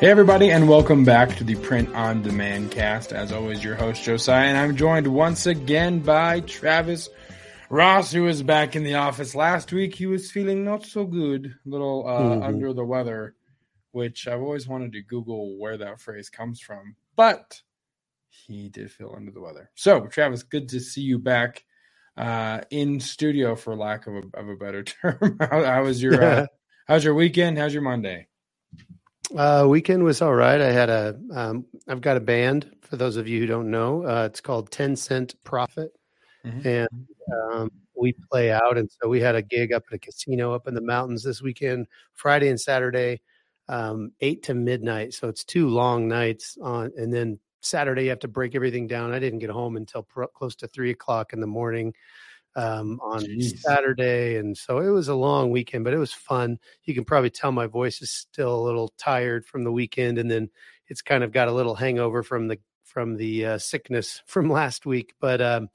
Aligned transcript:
Hey 0.00 0.10
everybody 0.10 0.52
and 0.52 0.68
welcome 0.68 1.02
back 1.02 1.34
to 1.38 1.44
the 1.44 1.56
Print 1.56 1.92
on 1.92 2.22
Demand 2.22 2.70
cast. 2.70 3.12
As 3.12 3.32
always, 3.32 3.64
your 3.64 3.74
host 3.74 4.04
Josiah 4.04 4.46
and 4.46 4.56
I'm 4.56 4.76
joined 4.76 5.08
once 5.08 5.46
again 5.46 5.98
by 5.98 6.38
Travis 6.38 7.08
Ross 7.68 8.12
who 8.12 8.28
is 8.28 8.44
back 8.44 8.76
in 8.76 8.84
the 8.84 8.94
office. 8.94 9.34
Last 9.34 9.72
week 9.72 9.96
he 9.96 10.06
was 10.06 10.30
feeling 10.30 10.64
not 10.64 10.86
so 10.86 11.04
good, 11.04 11.46
a 11.46 11.68
little 11.68 12.06
uh, 12.06 12.20
mm-hmm. 12.20 12.42
under 12.44 12.72
the 12.72 12.84
weather, 12.84 13.34
which 13.90 14.28
I've 14.28 14.40
always 14.40 14.68
wanted 14.68 14.92
to 14.92 15.02
Google 15.02 15.58
where 15.58 15.76
that 15.78 16.00
phrase 16.00 16.30
comes 16.30 16.60
from, 16.60 16.94
but 17.16 17.60
he 18.28 18.68
did 18.68 18.92
feel 18.92 19.12
under 19.16 19.32
the 19.32 19.40
weather. 19.40 19.68
So 19.74 20.06
Travis, 20.06 20.44
good 20.44 20.68
to 20.68 20.78
see 20.78 21.02
you 21.02 21.18
back 21.18 21.64
uh, 22.16 22.60
in 22.70 23.00
studio 23.00 23.56
for 23.56 23.74
lack 23.74 24.06
of 24.06 24.14
a, 24.14 24.22
of 24.38 24.48
a 24.48 24.54
better 24.54 24.84
term. 24.84 25.38
how, 25.40 25.64
how 25.64 25.82
was 25.82 26.00
your 26.00 26.22
uh, 26.22 26.46
how's 26.86 27.02
your 27.02 27.14
weekend? 27.14 27.58
How's 27.58 27.74
your 27.74 27.82
Monday? 27.82 28.28
Uh, 29.36 29.66
weekend 29.68 30.02
was 30.02 30.22
all 30.22 30.34
right. 30.34 30.60
I 30.60 30.72
had 30.72 30.88
a, 30.88 31.18
um, 31.34 31.66
I've 31.86 32.00
got 32.00 32.16
a 32.16 32.20
band 32.20 32.70
for 32.80 32.96
those 32.96 33.16
of 33.16 33.28
you 33.28 33.40
who 33.40 33.46
don't 33.46 33.70
know. 33.70 34.04
Uh, 34.04 34.24
it's 34.24 34.40
called 34.40 34.70
Ten 34.70 34.96
Cent 34.96 35.34
Profit, 35.44 35.92
mm-hmm. 36.44 36.66
and 36.66 36.88
um, 37.32 37.70
we 37.94 38.14
play 38.30 38.50
out. 38.50 38.78
And 38.78 38.88
so 38.90 39.08
we 39.08 39.20
had 39.20 39.34
a 39.34 39.42
gig 39.42 39.72
up 39.72 39.84
at 39.88 39.94
a 39.94 39.98
casino 39.98 40.54
up 40.54 40.66
in 40.66 40.74
the 40.74 40.80
mountains 40.80 41.22
this 41.22 41.42
weekend, 41.42 41.86
Friday 42.14 42.48
and 42.48 42.60
Saturday, 42.60 43.20
um, 43.68 44.12
eight 44.20 44.44
to 44.44 44.54
midnight. 44.54 45.12
So 45.12 45.28
it's 45.28 45.44
two 45.44 45.68
long 45.68 46.08
nights 46.08 46.56
on, 46.62 46.92
and 46.96 47.12
then 47.12 47.38
Saturday 47.60 48.04
you 48.04 48.10
have 48.10 48.20
to 48.20 48.28
break 48.28 48.54
everything 48.54 48.86
down. 48.86 49.12
I 49.12 49.18
didn't 49.18 49.40
get 49.40 49.50
home 49.50 49.76
until 49.76 50.04
pro- 50.04 50.28
close 50.28 50.56
to 50.56 50.68
three 50.68 50.90
o'clock 50.90 51.34
in 51.34 51.40
the 51.40 51.46
morning 51.46 51.92
um, 52.58 52.98
on 53.00 53.20
Jeez. 53.20 53.60
Saturday, 53.60 54.36
and 54.36 54.56
so 54.56 54.78
it 54.78 54.90
was 54.90 55.06
a 55.06 55.14
long 55.14 55.50
weekend, 55.52 55.84
but 55.84 55.94
it 55.94 55.98
was 55.98 56.12
fun. 56.12 56.58
You 56.82 56.94
can 56.94 57.04
probably 57.04 57.30
tell 57.30 57.52
my 57.52 57.66
voice 57.66 58.02
is 58.02 58.10
still 58.10 58.52
a 58.52 58.64
little 58.64 58.92
tired 58.98 59.46
from 59.46 59.62
the 59.62 59.70
weekend, 59.70 60.18
and 60.18 60.28
then 60.28 60.50
it's 60.88 61.00
kind 61.00 61.22
of 61.22 61.30
got 61.30 61.46
a 61.46 61.52
little 61.52 61.76
hangover 61.76 62.24
from 62.24 62.48
the 62.48 62.58
from 62.82 63.16
the 63.16 63.46
uh, 63.46 63.58
sickness 63.58 64.22
from 64.26 64.50
last 64.50 64.86
week. 64.86 65.14
But 65.20 65.40
um, 65.40 65.68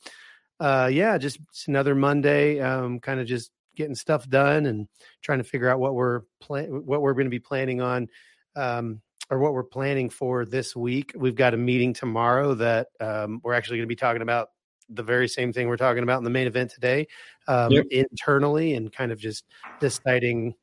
uh, 0.60 0.90
yeah, 0.92 1.18
just 1.18 1.40
another 1.68 1.96
Monday, 1.96 2.60
um, 2.60 3.00
kind 3.00 3.22
of 3.22 3.28
just 3.28 3.52
getting 3.76 3.96
stuff 3.96 4.28
done 4.30 4.66
and 4.66 4.88
trying 5.22 5.40
to 5.40 5.44
figure 5.44 5.70
out 5.70 5.80
what 5.80 5.96
we're 5.96 6.22
plan 6.42 6.86
what 6.86 7.02
we're 7.02 7.14
going 7.14 7.28
to 7.28 7.32
be 7.32 7.40
planning 7.40 7.82
on. 7.82 8.10
Um, 8.56 9.02
or 9.30 9.40
what 9.40 9.54
we're 9.54 9.64
planning 9.64 10.10
for 10.10 10.46
this 10.46 10.76
week. 10.76 11.14
We've 11.16 11.34
got 11.34 11.54
a 11.54 11.58
meeting 11.58 11.94
tomorrow 11.94 12.56
that 12.56 12.88
um, 13.00 13.40
we're 13.42 13.54
actually 13.54 13.78
going 13.78 13.88
to 13.88 13.92
be 13.92 13.96
talking 13.96 14.22
about 14.22 14.50
the 14.96 15.04
very 15.04 15.28
same 15.28 15.54
thing 15.54 15.68
we're 15.68 15.78
talking 15.78 16.04
about 16.04 16.18
in 16.18 16.24
the 16.24 16.30
main 16.30 16.48
event 16.48 16.72
today 16.72 17.08
um, 17.48 17.72
yep. 17.72 17.86
internally 17.92 18.76
and 18.76 18.92
kind 18.92 19.12
of 19.12 19.20
just 19.20 19.46
deciding 19.80 20.54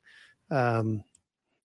um, 0.49 1.03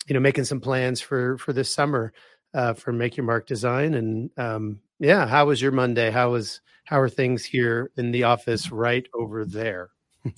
you 0.07 0.15
know 0.15 0.21
making 0.21 0.45
some 0.45 0.61
plans 0.61 1.01
for 1.01 1.39
for 1.39 1.53
this 1.53 1.73
summer 1.73 2.13
uh, 2.55 2.75
for 2.75 2.93
make 2.93 3.17
your 3.17 3.27
mark 3.27 3.47
design. 3.47 3.95
And 3.95 4.31
um, 4.39 4.81
yeah 4.99 5.27
how 5.27 5.47
was 5.47 5.61
your 5.61 5.73
monday? 5.73 6.11
How 6.11 6.31
was 6.31 6.61
how 6.85 7.01
are 7.01 7.09
things 7.09 7.45
here 7.45 7.91
in 7.97 8.13
the 8.13 8.25
office 8.25 8.71
right 8.71 9.07
over 9.15 9.45
there? 9.45 9.91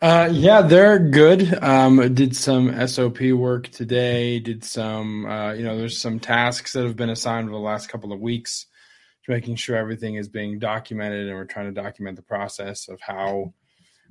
Uh, 0.00 0.28
yeah 0.32 0.62
they're 0.62 0.98
good. 0.98 1.62
Um, 1.62 2.12
did 2.12 2.34
some 2.34 2.88
sop 2.88 3.20
work 3.20 3.68
today 3.68 4.40
did 4.40 4.64
some 4.64 5.24
uh, 5.26 5.52
you 5.52 5.62
know 5.62 5.78
there's 5.78 5.96
some 5.96 6.18
tasks 6.18 6.72
that 6.72 6.82
have 6.84 6.96
been 6.96 7.08
assigned 7.08 7.48
over 7.48 7.56
the 7.56 7.62
last 7.62 7.88
couple 7.88 8.12
of 8.12 8.18
weeks 8.18 8.66
making 9.28 9.56
sure 9.56 9.76
everything 9.76 10.16
is 10.16 10.28
being 10.28 10.58
documented 10.58 11.28
and 11.28 11.36
we're 11.36 11.44
trying 11.44 11.72
to 11.72 11.80
document 11.80 12.16
the 12.16 12.22
process 12.22 12.88
of 12.88 13.00
how 13.00 13.52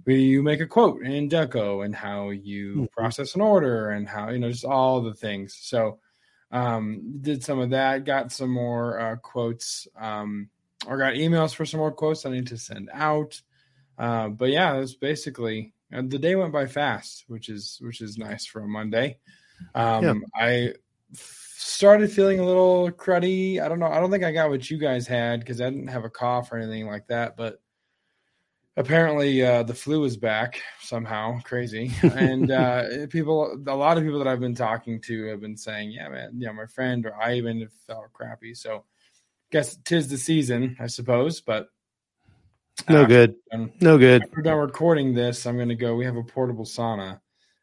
you 0.05 0.41
make 0.41 0.61
a 0.61 0.67
quote 0.67 1.01
in 1.03 1.29
deco 1.29 1.85
and 1.85 1.95
how 1.95 2.29
you 2.29 2.71
mm-hmm. 2.71 2.85
process 2.91 3.35
an 3.35 3.41
order 3.41 3.89
and 3.89 4.07
how 4.07 4.29
you 4.29 4.39
know 4.39 4.49
just 4.49 4.65
all 4.65 5.01
the 5.01 5.13
things 5.13 5.57
so 5.61 5.99
um 6.51 7.17
did 7.21 7.43
some 7.43 7.59
of 7.59 7.69
that 7.69 8.03
got 8.03 8.31
some 8.31 8.49
more 8.49 8.99
uh, 8.99 9.15
quotes 9.17 9.87
um 9.99 10.49
or 10.87 10.97
got 10.97 11.13
emails 11.13 11.53
for 11.53 11.65
some 11.65 11.79
more 11.79 11.91
quotes 11.91 12.25
i 12.25 12.31
need 12.31 12.47
to 12.47 12.57
send 12.57 12.89
out 12.93 13.41
uh, 13.99 14.27
but 14.29 14.49
yeah 14.49 14.77
it's 14.77 14.95
basically 14.95 15.73
uh, 15.93 16.01
the 16.07 16.17
day 16.17 16.35
went 16.35 16.53
by 16.53 16.65
fast 16.65 17.25
which 17.27 17.49
is 17.49 17.77
which 17.81 18.01
is 18.01 18.17
nice 18.17 18.45
for 18.45 18.61
a 18.61 18.67
monday 18.67 19.17
um 19.75 20.03
yeah. 20.03 20.13
i 20.35 20.73
started 21.61 22.11
feeling 22.11 22.39
a 22.39 22.45
little 22.45 22.89
cruddy. 22.91 23.61
I 23.61 23.69
don't 23.69 23.79
know. 23.79 23.87
I 23.87 23.99
don't 23.99 24.11
think 24.11 24.23
I 24.23 24.31
got 24.31 24.49
what 24.49 24.69
you 24.69 24.77
guys 24.77 25.07
had 25.07 25.39
because 25.39 25.61
I 25.61 25.69
didn't 25.69 25.87
have 25.87 26.05
a 26.05 26.09
cough 26.09 26.51
or 26.51 26.57
anything 26.57 26.87
like 26.87 27.07
that. 27.07 27.37
But 27.37 27.61
apparently, 28.75 29.43
uh, 29.43 29.63
the 29.63 29.73
flu 29.73 30.03
is 30.03 30.17
back 30.17 30.61
somehow. 30.81 31.39
Crazy. 31.41 31.91
And 32.03 32.51
uh, 32.51 32.83
people, 33.09 33.63
a 33.67 33.75
lot 33.75 33.97
of 33.97 34.03
people 34.03 34.19
that 34.19 34.27
I've 34.27 34.39
been 34.39 34.55
talking 34.55 34.99
to 35.01 35.27
have 35.27 35.41
been 35.41 35.57
saying, 35.57 35.91
"Yeah, 35.91 36.09
man, 36.09 36.31
yeah, 36.37 36.51
my 36.51 36.65
friend 36.65 37.05
or 37.05 37.15
I 37.15 37.35
even 37.35 37.67
felt 37.87 38.11
crappy." 38.13 38.55
So, 38.55 38.85
guess 39.51 39.77
tis 39.85 40.07
the 40.07 40.17
season, 40.17 40.77
I 40.79 40.87
suppose. 40.87 41.41
But 41.41 41.67
no 42.89 43.05
good. 43.05 43.35
Done, 43.51 43.71
no 43.81 43.97
good. 43.97 44.23
After 44.23 44.41
done 44.41 44.57
recording 44.57 45.13
this, 45.13 45.45
I'm 45.45 45.57
going 45.57 45.69
to 45.69 45.75
go. 45.75 45.95
We 45.95 46.05
have 46.05 46.17
a 46.17 46.23
portable 46.23 46.65
sauna 46.65 47.19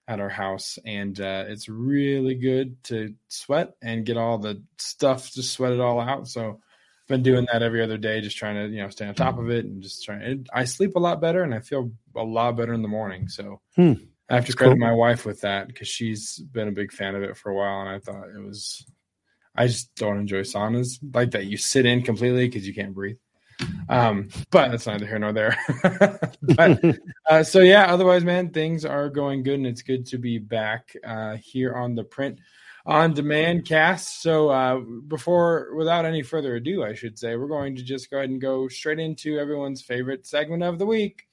at 0.08 0.20
our 0.20 0.30
house, 0.30 0.78
and 0.86 1.20
uh, 1.20 1.44
it's 1.46 1.68
really 1.68 2.34
good 2.34 2.82
to 2.84 3.14
sweat 3.28 3.74
and 3.82 4.06
get 4.06 4.16
all 4.16 4.38
the 4.38 4.62
stuff, 4.78 5.30
just 5.30 5.52
sweat 5.52 5.72
it 5.72 5.80
all 5.80 6.00
out. 6.00 6.26
So 6.26 6.48
I've 6.48 7.08
been 7.08 7.22
doing 7.22 7.46
that 7.52 7.62
every 7.62 7.82
other 7.82 7.98
day, 7.98 8.22
just 8.22 8.38
trying 8.38 8.54
to 8.56 8.74
you 8.74 8.82
know 8.82 8.88
stay 8.88 9.06
on 9.06 9.14
top 9.14 9.38
of 9.38 9.50
it 9.50 9.66
and 9.66 9.82
just 9.82 10.02
trying. 10.04 10.22
It, 10.22 10.48
I 10.52 10.64
sleep 10.64 10.96
a 10.96 10.98
lot 10.98 11.20
better, 11.20 11.42
and 11.42 11.54
I 11.54 11.60
feel 11.60 11.92
a 12.16 12.24
lot 12.24 12.56
better 12.56 12.72
in 12.72 12.80
the 12.80 12.88
morning. 12.88 13.28
So 13.28 13.60
hmm. 13.76 13.92
I 14.30 14.36
have 14.36 14.46
to 14.46 14.54
credit 14.54 14.78
cool. 14.78 14.86
my 14.86 14.92
wife 14.92 15.26
with 15.26 15.42
that 15.42 15.68
because 15.68 15.88
she's 15.88 16.38
been 16.38 16.68
a 16.68 16.72
big 16.72 16.90
fan 16.90 17.14
of 17.14 17.22
it 17.22 17.36
for 17.36 17.50
a 17.50 17.54
while, 17.54 17.80
and 17.82 17.90
I 17.90 17.98
thought 17.98 18.30
it 18.34 18.42
was. 18.42 18.84
I 19.54 19.66
just 19.66 19.94
don't 19.96 20.18
enjoy 20.18 20.42
saunas 20.42 20.98
like 21.12 21.32
that. 21.32 21.46
You 21.46 21.56
sit 21.56 21.84
in 21.84 22.02
completely 22.02 22.46
because 22.46 22.66
you 22.66 22.72
can't 22.72 22.94
breathe. 22.94 23.16
Um, 23.88 24.28
but 24.50 24.70
that's 24.70 24.86
neither 24.86 25.06
here 25.06 25.18
nor 25.18 25.32
there. 25.32 25.58
but 26.42 26.98
uh, 27.28 27.42
so 27.42 27.60
yeah, 27.60 27.92
otherwise, 27.92 28.24
man, 28.24 28.50
things 28.50 28.84
are 28.84 29.08
going 29.08 29.42
good, 29.42 29.54
and 29.54 29.66
it's 29.66 29.82
good 29.82 30.06
to 30.06 30.18
be 30.18 30.38
back 30.38 30.94
uh, 31.04 31.36
here 31.36 31.74
on 31.74 31.94
the 31.94 32.04
print 32.04 32.38
on 32.88 33.12
demand 33.12 33.66
cast. 33.66 34.22
So 34.22 34.48
uh, 34.48 34.78
before, 34.78 35.74
without 35.76 36.06
any 36.06 36.22
further 36.22 36.56
ado, 36.56 36.82
I 36.82 36.94
should 36.94 37.18
say, 37.18 37.36
we're 37.36 37.46
going 37.46 37.76
to 37.76 37.82
just 37.82 38.10
go 38.10 38.16
ahead 38.16 38.30
and 38.30 38.40
go 38.40 38.66
straight 38.66 38.98
into 38.98 39.38
everyone's 39.38 39.82
favorite 39.82 40.26
segment 40.26 40.62
of 40.62 40.78
the 40.78 40.86
week, 40.86 41.28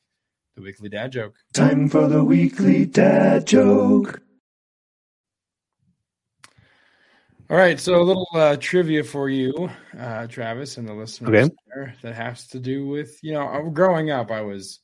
the 0.55 0.61
weekly 0.61 0.89
dad 0.89 1.13
joke. 1.13 1.35
Time 1.53 1.87
for 1.87 2.07
the 2.07 2.23
weekly 2.23 2.85
dad 2.85 3.47
joke. 3.47 4.21
All 7.47 7.57
right, 7.57 7.79
so 7.79 8.01
a 8.01 8.01
little 8.01 8.27
uh, 8.33 8.57
trivia 8.59 9.03
for 9.03 9.29
you, 9.29 9.69
uh, 9.99 10.25
Travis, 10.25 10.77
and 10.77 10.87
the 10.87 10.93
listeners 10.93 11.29
okay. 11.29 11.55
there 11.67 11.95
that 12.01 12.15
has 12.15 12.47
to 12.47 12.59
do 12.59 12.87
with 12.87 13.19
you 13.21 13.33
know 13.33 13.47
uh, 13.47 13.61
growing 13.69 14.09
up. 14.09 14.31
I 14.31 14.41
was 14.41 14.79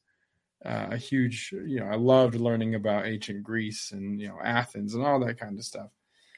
uh, 0.64 0.90
a 0.92 0.98
huge 0.98 1.52
you 1.52 1.80
know 1.80 1.88
I 1.88 1.96
loved 1.96 2.36
learning 2.36 2.76
about 2.76 3.08
ancient 3.08 3.42
Greece 3.42 3.94
and 3.94 4.22
you 4.22 4.28
know 4.28 4.38
Athens 4.44 4.94
and 4.94 5.04
all 5.04 5.20
that 5.22 5.40
kind 5.40 5.58
of 5.58 5.66
stuff, 5.66 5.90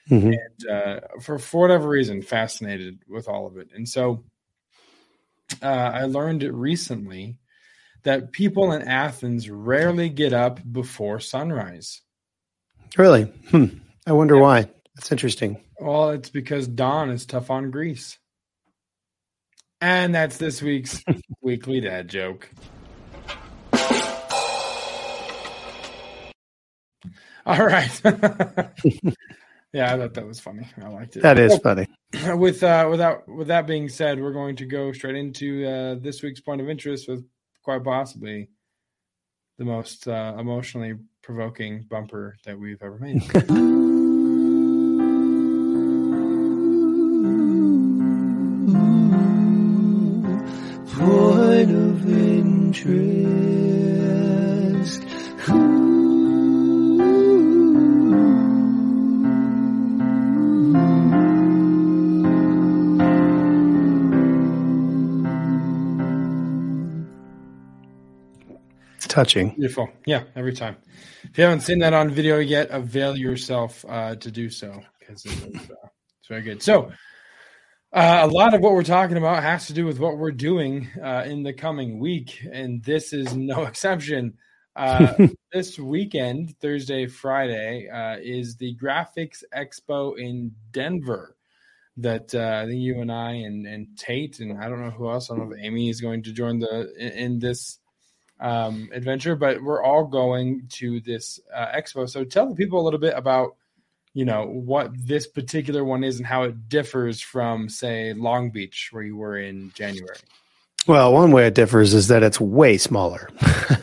mm-hmm. 0.09 0.27
and 0.31 0.71
uh, 0.71 1.00
for 1.19 1.38
for 1.38 1.59
whatever 1.59 1.89
reason, 1.89 2.21
fascinated 2.21 3.00
with 3.06 3.27
all 3.27 3.45
of 3.45 3.57
it. 3.57 3.71
And 3.75 3.88
so 3.88 4.24
uh, 5.62 5.65
I 5.65 6.06
learned 6.06 6.44
recently 6.44 7.38
that 8.03 8.31
people 8.31 8.71
in 8.71 8.83
Athens 8.83 9.50
rarely 9.50 10.07
get 10.07 10.31
up 10.31 10.62
before 10.71 11.19
sunrise. 11.19 12.01
Really? 12.97 13.24
Hmm. 13.50 13.65
I 14.07 14.13
wonder 14.13 14.36
yeah. 14.36 14.42
why. 14.42 14.69
That's 14.95 15.12
interesting. 15.12 15.59
Well, 15.79 16.11
it's 16.11 16.29
because 16.29 16.67
Don 16.67 17.09
is 17.09 17.25
tough 17.25 17.49
on 17.49 17.71
Greece. 17.71 18.17
And 19.81 20.15
that's 20.15 20.37
this 20.37 20.61
week's 20.61 21.03
weekly 21.41 21.81
dad 21.81 22.07
joke. 22.07 22.49
All 27.45 27.65
right. 27.65 28.01
yeah, 29.73 29.93
I 29.93 29.97
thought 29.97 30.13
that 30.13 30.25
was 30.25 30.39
funny. 30.39 30.65
I 30.81 30.87
liked 30.87 31.17
it. 31.17 31.23
That 31.23 31.37
is 31.37 31.57
funny. 31.57 31.87
With 32.35 32.63
uh, 32.63 32.87
without 32.89 33.27
with 33.27 33.47
that 33.47 33.67
being 33.67 33.89
said, 33.89 34.21
we're 34.21 34.31
going 34.31 34.55
to 34.57 34.65
go 34.65 34.93
straight 34.93 35.15
into 35.15 35.67
uh, 35.67 35.95
this 35.95 36.21
week's 36.21 36.39
point 36.39 36.61
of 36.61 36.69
interest 36.69 37.09
with 37.09 37.25
quite 37.63 37.83
possibly 37.83 38.49
the 39.57 39.65
most 39.65 40.07
uh, 40.07 40.35
emotionally 40.37 40.93
provoking 41.23 41.85
bumper 41.89 42.37
that 42.45 42.59
we've 42.59 42.81
ever 42.81 42.99
made. 42.99 43.23
interest. 52.85 53.13
It's 68.95 69.07
touching. 69.07 69.50
Beautiful. 69.51 69.89
Yeah, 70.06 70.24
every 70.35 70.53
time. 70.53 70.77
If 71.24 71.38
you 71.38 71.44
haven't 71.45 71.62
seen 71.62 71.80
that 71.80 71.94
on 71.94 72.09
video 72.09 72.39
yet, 72.39 72.69
avail 72.69 73.15
yourself 73.18 73.85
uh, 73.88 74.15
to 74.15 74.31
do 74.31 74.50
so 74.50 74.81
because 75.00 75.25
it's, 75.25 75.44
uh, 75.44 75.75
it's 76.19 76.27
very 76.27 76.41
good. 76.41 76.62
So, 76.62 76.91
uh, 77.94 78.22
a 78.24 78.28
lot 78.28 78.56
of 78.56 78.62
what 78.62 78.74
we're 78.74 78.84
talking 78.84 79.18
about 79.18 79.44
has 79.44 79.68
to 79.68 79.74
do 79.74 79.86
with 79.86 80.00
what 80.00 80.18
we're 80.18 80.31
doing 80.31 80.88
uh, 81.01 81.24
in 81.28 81.44
the 81.44 81.54
coming 81.54 82.00
week, 82.00 82.40
and 82.51 82.84
this 82.84 83.13
is 83.13 83.36
no 83.36 83.63
exception. 83.68 84.34
Uh, 84.75 85.28
this 85.54 85.78
weekend, 85.78 86.57
Thursday, 86.60 87.06
Friday, 87.06 87.88
uh, 87.90 88.18
is 88.19 88.56
the 88.56 88.75
Graphics 88.75 89.44
Expo 89.56 90.18
in 90.18 90.54
Denver. 90.72 91.36
That 91.98 92.34
uh, 92.34 92.63
I 92.63 92.66
think 92.66 92.81
you 92.81 93.01
and 93.01 93.12
I 93.12 93.34
and, 93.34 93.68
and 93.68 93.95
Tate 93.95 94.40
and 94.40 94.57
I 94.57 94.68
don't 94.68 94.81
know 94.81 94.90
who 94.90 95.12
else. 95.12 95.30
I 95.30 95.36
don't 95.36 95.50
know 95.50 95.56
if 95.56 95.63
Amy 95.63 95.90
is 95.90 96.01
going 96.01 96.24
to 96.24 96.34
join 96.34 96.57
the 96.57 96.92
in, 96.98 97.12
in 97.12 97.40
this 97.40 97.78
um, 98.40 98.90
adventure, 98.92 99.36
but 99.36 99.62
we're 99.62 99.84
all 99.84 100.06
going 100.06 100.68
to 100.72 101.00
this 101.01 101.40
uh, 101.54 101.68
expo. 101.68 102.10
So 102.10 102.24
tell 102.24 102.50
the 102.50 102.56
people 102.56 102.81
a 102.81 102.84
little 102.84 103.00
bit 103.00 103.13
about 103.16 103.56
you 104.13 104.25
know 104.25 104.45
what 104.45 104.92
this 104.95 105.27
particular 105.27 105.83
one 105.83 106.04
is 106.04 106.18
and 106.18 106.25
how 106.25 106.44
it 106.44 106.69
differs 106.69 107.19
from 107.21 107.68
say 107.68 108.13
long 108.13 108.51
beach 108.51 108.89
where 108.92 109.04
you 109.04 109.15
were 109.18 109.38
in 109.38 109.71
january 109.74 110.19
Well, 110.86 111.13
one 111.13 111.31
way 111.31 111.48
it 111.48 111.56
differs 111.56 111.94
is 111.94 112.10
that 112.10 112.24
it's 112.24 112.42
way 112.42 112.77
smaller. 112.77 113.30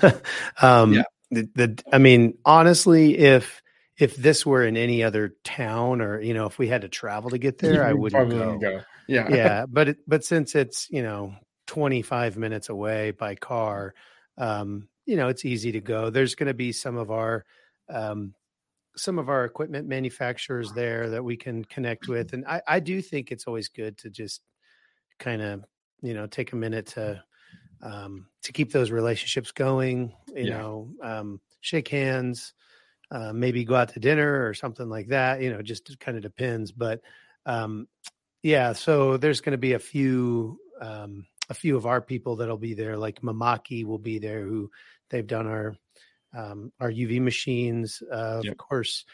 um, 0.63 0.95
Yeah. 0.95 1.03
the, 1.31 1.49
the, 1.55 1.83
I 1.91 1.99
mean, 1.99 2.37
honestly, 2.45 3.17
if 3.17 3.63
if 3.97 4.17
this 4.17 4.45
were 4.47 4.65
in 4.65 4.77
any 4.77 5.03
other 5.03 5.35
town, 5.45 6.01
or 6.01 6.21
you 6.21 6.35
know, 6.35 6.47
if 6.47 6.59
we 6.59 6.69
had 6.69 6.83
to 6.83 6.89
travel 6.89 7.31
to 7.31 7.39
get 7.39 7.59
there, 7.63 7.85
I 7.85 7.93
wouldn't 7.95 8.31
go. 8.31 8.59
go 8.59 8.81
yeah 9.09 9.29
yeah, 9.31 9.67
but 9.69 9.89
it, 9.89 9.99
but 10.07 10.25
since 10.25 10.55
it's 10.55 10.89
you 10.91 11.03
know 11.03 11.35
25 11.69 12.37
minutes 12.37 12.69
away 12.69 13.13
by 13.13 13.35
car, 13.35 13.95
um, 14.37 14.89
you 15.07 15.17
know, 15.17 15.29
it's 15.29 15.45
easy 15.45 15.73
to 15.73 15.81
go. 15.81 16.11
There's 16.11 16.35
going 16.35 16.49
to 16.49 16.55
be 16.55 16.73
some 16.73 16.97
of 16.97 17.11
our 17.11 17.45
um, 17.89 18.35
some 18.97 19.19
of 19.19 19.29
our 19.29 19.45
equipment 19.45 19.89
manufacturers 19.89 20.73
there 20.73 21.11
that 21.11 21.25
we 21.25 21.37
can 21.37 21.65
connect 21.65 22.09
with, 22.09 22.33
and 22.33 22.45
I, 22.47 22.63
I 22.67 22.81
do 22.81 23.01
think 23.03 23.31
it's 23.31 23.47
always 23.47 23.69
good 23.69 23.99
to 23.99 24.11
just 24.11 24.43
kind 25.19 25.43
of 25.43 25.65
you 26.03 26.15
know 26.15 26.27
take 26.27 26.53
a 26.53 26.57
minute 26.57 26.87
to 26.89 27.23
um, 27.83 28.27
to 28.43 28.53
keep 28.53 28.73
those 28.73 28.91
relationships 28.91 29.53
going. 29.53 30.13
You 30.35 30.47
Yeah. 30.47 30.59
know, 30.59 30.93
um, 31.03 31.41
shake 31.61 31.89
hands, 31.89 32.55
uh, 33.11 33.33
maybe 33.33 33.65
go 33.65 33.75
out 33.75 33.91
to 33.91 34.01
dinner 34.01 34.47
or 34.47 34.55
something 34.55 34.89
like 34.89 35.09
that. 35.09 35.41
You 35.43 35.53
know, 35.53 35.63
just 35.63 35.99
kind 36.01 36.17
of 36.17 36.23
depends. 36.23 36.73
But 36.73 37.01
um, 37.47 37.89
yeah, 38.43 38.73
so 38.73 39.17
there's 39.17 39.41
going 39.41 39.53
to 39.53 39.59
be 39.59 39.75
a 39.75 39.79
few 39.79 40.59
um, 40.81 41.27
a 41.49 41.55
few 41.55 41.77
of 41.77 41.87
our 41.87 42.01
people 42.01 42.37
that'll 42.37 42.57
be 42.57 42.75
there. 42.75 42.97
Like 42.97 43.21
Mimaki 43.23 43.85
will 43.85 43.99
be 43.99 44.19
there, 44.19 44.43
who 44.43 44.71
they've 45.11 45.27
done 45.27 45.47
our 45.47 45.77
um, 46.35 46.73
our 46.81 46.91
UV 46.91 47.21
machines. 47.21 48.03
Uh, 48.11 48.41
Yep. 48.45 48.53
Of 48.53 48.59
course, 48.59 49.05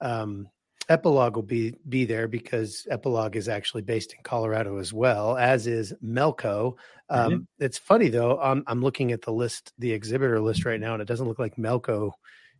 um, 0.00 0.48
Epilog 0.90 1.34
will 1.34 1.42
be 1.42 1.74
be 1.88 2.04
there 2.04 2.28
because 2.28 2.86
Epilog 2.90 3.36
is 3.36 3.48
actually 3.48 3.82
based 3.82 4.12
in 4.12 4.22
Colorado 4.22 4.76
as 4.78 4.92
well, 4.92 5.36
as 5.36 5.66
is 5.66 5.94
Melco. 6.04 6.76
Um, 7.08 7.48
It's 7.58 7.78
funny 7.78 8.08
though. 8.08 8.38
I'm 8.38 8.64
I'm 8.66 8.82
looking 8.82 9.12
at 9.12 9.22
the 9.22 9.32
list, 9.32 9.72
the 9.78 9.92
exhibitor 9.92 10.40
list 10.40 10.64
right 10.66 10.80
now, 10.80 10.92
and 10.92 11.00
it 11.00 11.08
doesn't 11.08 11.26
look 11.26 11.38
like 11.38 11.56
Melco 11.56 12.12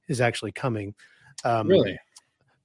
is 0.08 0.20
actually 0.20 0.52
coming. 0.52 0.94
Um, 1.44 1.68
really 1.68 1.98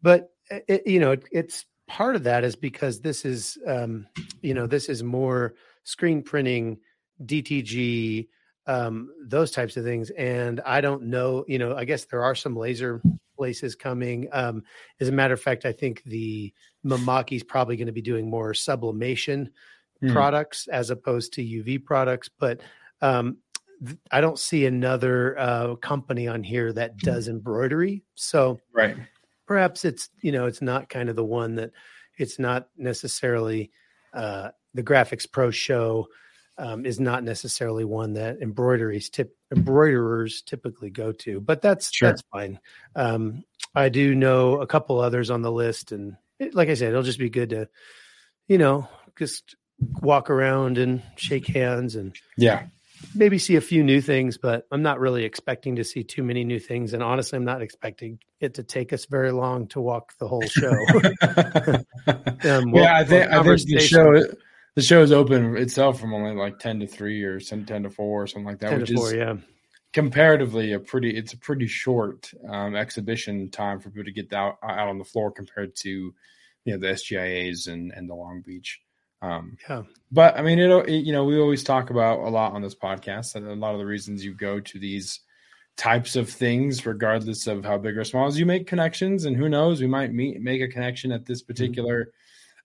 but 0.02 0.32
it, 0.50 0.66
it- 0.68 0.88
you 0.88 1.00
know 1.00 1.12
it, 1.12 1.26
it's 1.32 1.66
part 1.88 2.16
of 2.16 2.24
that 2.24 2.44
is 2.44 2.56
because 2.56 3.02
this 3.02 3.26
is 3.26 3.58
um 3.66 4.06
you 4.42 4.54
know 4.54 4.68
this 4.68 4.90
is 4.90 5.02
more 5.04 5.56
screen 5.84 6.22
printing 6.22 6.78
dtg 7.26 8.28
um 8.70 9.10
those 9.26 9.50
types 9.52 9.76
of 9.78 9.84
things 9.84 10.12
and 10.12 10.62
i 10.62 10.80
don't 10.80 11.02
know 11.02 11.44
you 11.48 11.58
know 11.58 11.76
i 11.76 11.84
guess 11.84 12.06
there 12.06 12.24
are 12.24 12.36
some 12.36 12.56
laser 12.56 13.02
places 13.36 13.74
coming 13.76 14.28
um 14.32 14.62
as 15.00 15.08
a 15.10 15.12
matter 15.12 15.34
of 15.34 15.42
fact 15.42 15.66
i 15.66 15.72
think 15.72 16.04
the 16.06 16.54
Mimaki 16.86 17.36
is 17.36 17.44
probably 17.44 17.76
going 17.76 17.88
to 17.88 17.92
be 17.94 18.02
doing 18.02 18.30
more 18.30 18.54
sublimation 18.54 19.50
Hmm. 20.02 20.14
products 20.14 20.70
as 20.70 20.92
opposed 20.92 21.34
to 21.34 21.42
uv 21.42 21.84
products 21.84 22.30
but 22.40 22.62
um 23.02 23.36
th- 23.86 23.98
i 24.12 24.22
don't 24.22 24.40
see 24.40 24.66
another 24.66 25.38
uh 25.38 25.76
company 25.76 26.26
on 26.26 26.42
here 26.42 26.72
that 26.72 26.96
does 26.96 27.28
embroidery 27.28 28.02
so 28.16 28.62
right 28.72 28.96
perhaps 29.46 29.84
it's 29.84 30.10
you 30.22 30.32
know 30.32 30.46
it's 30.46 30.62
not 30.62 30.88
kind 30.88 31.10
of 31.10 31.18
the 31.18 31.26
one 31.26 31.56
that 31.56 31.72
it's 32.18 32.40
not 32.40 32.70
necessarily 32.78 33.72
uh, 34.14 34.52
the 34.74 34.84
graphics 34.84 35.30
pro 35.30 35.52
show 35.52 36.08
um, 36.60 36.86
is 36.86 37.00
not 37.00 37.24
necessarily 37.24 37.86
one 37.86 38.14
that 38.14 38.42
embroideries 38.42 39.10
tip 39.10 39.36
embroiderers 39.52 40.42
typically 40.42 40.90
go 40.90 41.12
to 41.12 41.40
but 41.40 41.62
that's 41.62 41.92
Sure. 41.92 42.10
that's 42.10 42.22
fine 42.32 42.60
um, 42.96 43.44
i 43.76 43.90
do 43.90 44.14
know 44.14 44.62
a 44.62 44.68
couple 44.68 45.00
others 45.00 45.32
on 45.32 45.42
the 45.42 45.52
list 45.52 45.92
and 45.92 46.16
it, 46.38 46.54
like 46.54 46.70
i 46.70 46.74
said 46.74 46.90
it'll 46.90 47.04
just 47.04 47.20
be 47.20 47.30
good 47.30 47.50
to 47.50 47.68
you 48.48 48.58
know 48.58 48.88
just 49.18 49.56
walk 50.02 50.30
around 50.30 50.78
and 50.78 51.02
shake 51.16 51.48
hands 51.48 51.96
and 51.96 52.16
yeah 52.38 52.66
maybe 53.16 53.38
see 53.38 53.56
a 53.56 53.62
few 53.62 53.84
new 53.84 54.02
things, 54.02 54.38
but 54.38 54.68
I'm 54.72 54.82
not 54.82 55.00
really 55.00 55.24
expecting 55.24 55.78
to 55.78 55.84
see 55.84 56.04
too 56.04 56.24
many 56.24 56.44
new 56.44 56.60
things. 56.60 56.94
And 56.94 57.02
honestly, 57.02 57.38
I'm 57.38 57.46
not 57.46 57.62
expecting 57.62 58.20
it 58.40 58.56
to 58.56 58.64
take 58.64 58.92
us 58.94 59.06
very 59.06 59.32
long 59.32 59.68
to 59.68 59.82
walk 59.82 60.18
the 60.18 60.28
whole 60.28 60.44
show. 60.44 60.76
Um, 62.44 62.74
yeah 62.74 62.96
i 62.96 63.04
think 63.04 63.30
i 63.30 63.44
think 63.44 63.68
the 63.68 63.80
show 63.80 64.24
the 64.80 64.86
show 64.86 65.02
is 65.02 65.12
open 65.12 65.58
itself 65.58 66.00
from 66.00 66.14
only 66.14 66.34
like 66.34 66.58
10 66.58 66.80
to 66.80 66.88
3 66.88 67.24
or 67.24 67.40
some 67.42 67.66
10 67.66 67.84
to 67.84 67.90
4 67.90 68.24
or 68.24 68.28
something 68.28 68.46
like 68.46 68.60
that 68.60 68.70
10 68.70 68.80
which 68.80 68.90
to 68.90 68.96
4, 68.96 69.08
is 69.08 69.14
yeah. 69.14 69.36
comparatively 69.92 70.72
a 70.72 70.80
pretty 70.80 71.18
it's 71.18 71.34
a 71.34 71.38
pretty 71.38 71.68
short 71.68 72.32
um, 72.48 72.78
exhibition 72.78 73.50
time 73.52 73.82
for 73.82 73.90
people 73.90 74.06
to 74.06 74.12
get 74.14 74.32
out 74.32 74.58
out 74.64 74.88
on 74.88 74.98
the 74.98 75.04
floor 75.04 75.32
compared 75.32 75.76
to 75.76 76.14
you 76.64 76.74
know 76.74 76.78
the 76.78 76.94
SGIAs 76.94 77.68
and 77.68 77.92
and 77.92 78.10
the 78.10 78.16
Long 78.16 78.42
Beach. 78.42 78.80
Um, 79.22 79.58
Yeah. 79.70 79.84
but 80.14 80.38
I 80.38 80.44
mean, 80.44 80.60
it, 80.60 80.72
it 80.88 81.06
you 81.06 81.12
know 81.12 81.26
we 81.26 81.38
always 81.38 81.64
talk 81.64 81.90
about 81.90 82.20
a 82.20 82.30
lot 82.30 82.54
on 82.54 82.62
this 82.62 82.76
podcast 82.76 83.36
and 83.36 83.46
a 83.46 83.56
lot 83.56 83.74
of 83.74 83.80
the 83.80 83.86
reasons 83.86 84.24
you 84.24 84.34
go 84.34 84.62
to 84.62 84.80
these 84.80 85.20
types 85.76 86.16
of 86.16 86.30
things, 86.30 86.86
regardless 86.86 87.48
of 87.48 87.66
how 87.66 87.78
big 87.78 87.98
or 87.98 88.06
small, 88.06 88.28
is 88.28 88.40
you 88.40 88.46
make 88.46 88.66
connections, 88.66 89.26
and 89.26 89.36
who 89.36 89.50
knows, 89.50 89.82
we 89.82 89.88
might 89.88 90.14
meet 90.14 90.40
make 90.40 90.62
a 90.62 90.70
connection 90.70 91.12
at 91.12 91.26
this 91.26 91.42
particular 91.42 92.14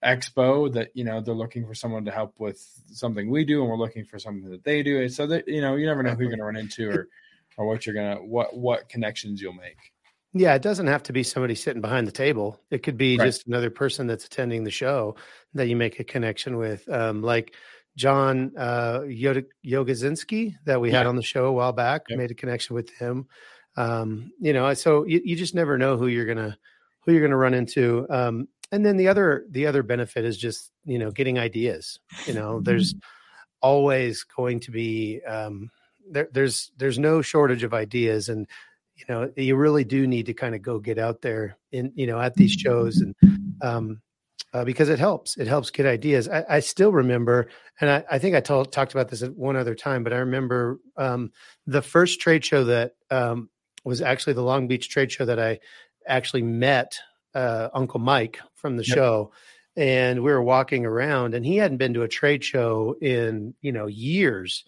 expo 0.05 0.73
that 0.73 0.91
you 0.95 1.05
know 1.05 1.21
they're 1.21 1.35
looking 1.35 1.67
for 1.67 1.75
someone 1.75 2.05
to 2.05 2.11
help 2.11 2.35
with 2.39 2.59
something 2.93 3.31
we 3.31 3.45
do 3.45 3.61
and 3.63 3.71
we're 3.71 3.77
looking 3.79 4.05
for 4.05 4.19
something 4.19 4.51
that 4.51 4.63
they 4.65 4.83
do 4.83 5.09
so 5.09 5.27
that 5.27 5.47
you 5.49 5.61
know 5.61 5.77
you 5.77 5.87
never 5.87 6.03
know 6.03 6.11
who 6.15 6.21
you're 6.23 6.31
going 6.31 6.39
to 6.39 6.45
run 6.45 6.57
into 6.57 6.91
or 6.91 7.09
or 7.57 7.67
what 7.67 7.87
you're 7.87 7.95
gonna 7.95 8.17
what 8.17 8.57
what 8.57 8.89
connections 8.89 9.41
you'll 9.41 9.53
make 9.55 9.79
Yeah, 10.35 10.55
it 10.55 10.63
doesn't 10.63 10.89
have 10.89 11.05
to 11.05 11.13
be 11.13 11.23
somebody 11.23 11.55
sitting 11.55 11.81
behind 11.81 12.09
the 12.09 12.13
table. 12.13 12.61
It 12.71 12.83
could 12.83 12.97
be 12.99 13.17
Right. 13.17 13.27
just 13.27 13.47
another 13.47 13.71
person 13.71 14.09
that's 14.09 14.27
attending 14.27 14.65
the 14.65 14.71
show 14.73 15.15
that 15.55 15.69
you 15.69 15.77
make 15.77 16.01
a 16.01 16.05
connection 16.05 16.57
with. 16.57 16.89
Um, 16.89 17.23
like 17.23 17.55
John 17.97 18.51
uh, 18.59 19.03
Yoda- 19.07 19.47
Yogazinski 19.65 20.57
that 20.65 20.81
we 20.81 20.91
had 20.91 21.07
on 21.07 21.15
the 21.15 21.23
show 21.23 21.45
a 21.47 21.53
while 21.53 21.73
back, 21.73 22.03
Yep. 22.09 22.19
made 22.19 22.31
a 22.33 22.35
connection 22.35 22.75
with 22.75 22.91
him. 22.99 23.29
Um, 23.77 24.33
you 24.41 24.53
know, 24.53 24.75
so 24.75 25.05
you, 25.07 25.21
you 25.25 25.37
just 25.37 25.55
never 25.55 25.79
know 25.79 25.97
who 25.97 26.09
you're 26.09 26.27
gonna 26.27 26.59
who 27.05 27.13
you're 27.13 27.23
gonna 27.23 27.37
run 27.37 27.55
into. 27.55 28.07
Um, 28.11 28.49
and 28.73 28.85
then 28.85 28.97
the 28.97 29.09
other 29.09 29.45
the 29.51 29.67
other 29.67 29.83
benefit 29.83 30.25
is 30.25 30.37
just 30.37 30.71
you 30.85 30.99
know 30.99 31.11
getting 31.11 31.39
ideas. 31.39 31.99
You 32.27 32.35
know, 32.35 32.61
there's 32.61 32.95
always 33.61 34.25
going 34.25 34.61
to 34.61 34.71
be 34.71 35.21
um, 35.27 35.71
there, 36.11 36.29
there's 36.33 36.71
there's 36.77 36.99
no 36.99 37.23
shortage 37.23 37.63
of 37.63 37.75
ideas 37.75 38.29
and 38.29 38.47
you 38.97 39.05
know 39.09 39.31
you 39.37 39.57
really 39.57 39.85
do 39.85 40.07
need 40.07 40.27
to 40.27 40.35
kind 40.35 40.55
of 40.55 40.63
go 40.63 40.79
get 40.79 40.99
out 40.99 41.23
there 41.23 41.57
in 41.73 41.93
you 41.95 42.07
know 42.07 42.21
at 42.21 42.35
these 42.35 42.53
shows 42.53 42.99
and 42.99 43.15
um 43.63 44.01
uh, 44.53 44.65
because 44.65 44.89
it 44.89 44.99
helps 44.99 45.37
it 45.37 45.47
helps 45.47 45.71
get 45.71 45.87
ideas 45.87 46.29
i, 46.29 46.45
I 46.49 46.61
still 46.61 46.93
remember 46.93 47.49
and 47.81 47.91
i, 47.91 48.05
I 48.11 48.19
think 48.19 48.37
i 48.37 48.41
told, 48.41 48.71
talked 48.71 48.93
about 48.93 49.09
this 49.09 49.23
at 49.23 49.37
one 49.37 49.57
other 49.57 49.75
time 49.75 50.05
but 50.05 50.13
i 50.13 50.19
remember 50.19 50.79
um 50.97 51.33
the 51.67 51.83
first 51.83 52.21
trade 52.21 52.45
show 52.45 52.65
that 52.65 52.93
um 53.11 53.49
was 53.85 54.01
actually 54.01 54.35
the 54.35 54.43
long 54.43 54.69
beach 54.69 54.89
trade 54.91 55.11
show 55.11 55.25
that 55.25 55.41
i 55.41 55.59
actually 56.07 56.43
met 56.43 56.99
uh 57.35 57.69
uncle 57.75 58.01
mike 58.01 58.39
from 58.55 58.77
the 58.77 58.85
Yep. 58.85 58.97
show 58.97 59.33
and 59.77 60.23
we 60.23 60.31
were 60.31 60.43
walking 60.43 60.87
around 60.87 61.35
and 61.35 61.45
he 61.45 61.57
hadn't 61.57 61.79
been 61.79 61.95
to 61.95 62.03
a 62.03 62.09
trade 62.09 62.45
show 62.45 62.97
in 63.01 63.55
you 63.61 63.73
know 63.73 63.87
years 63.87 64.65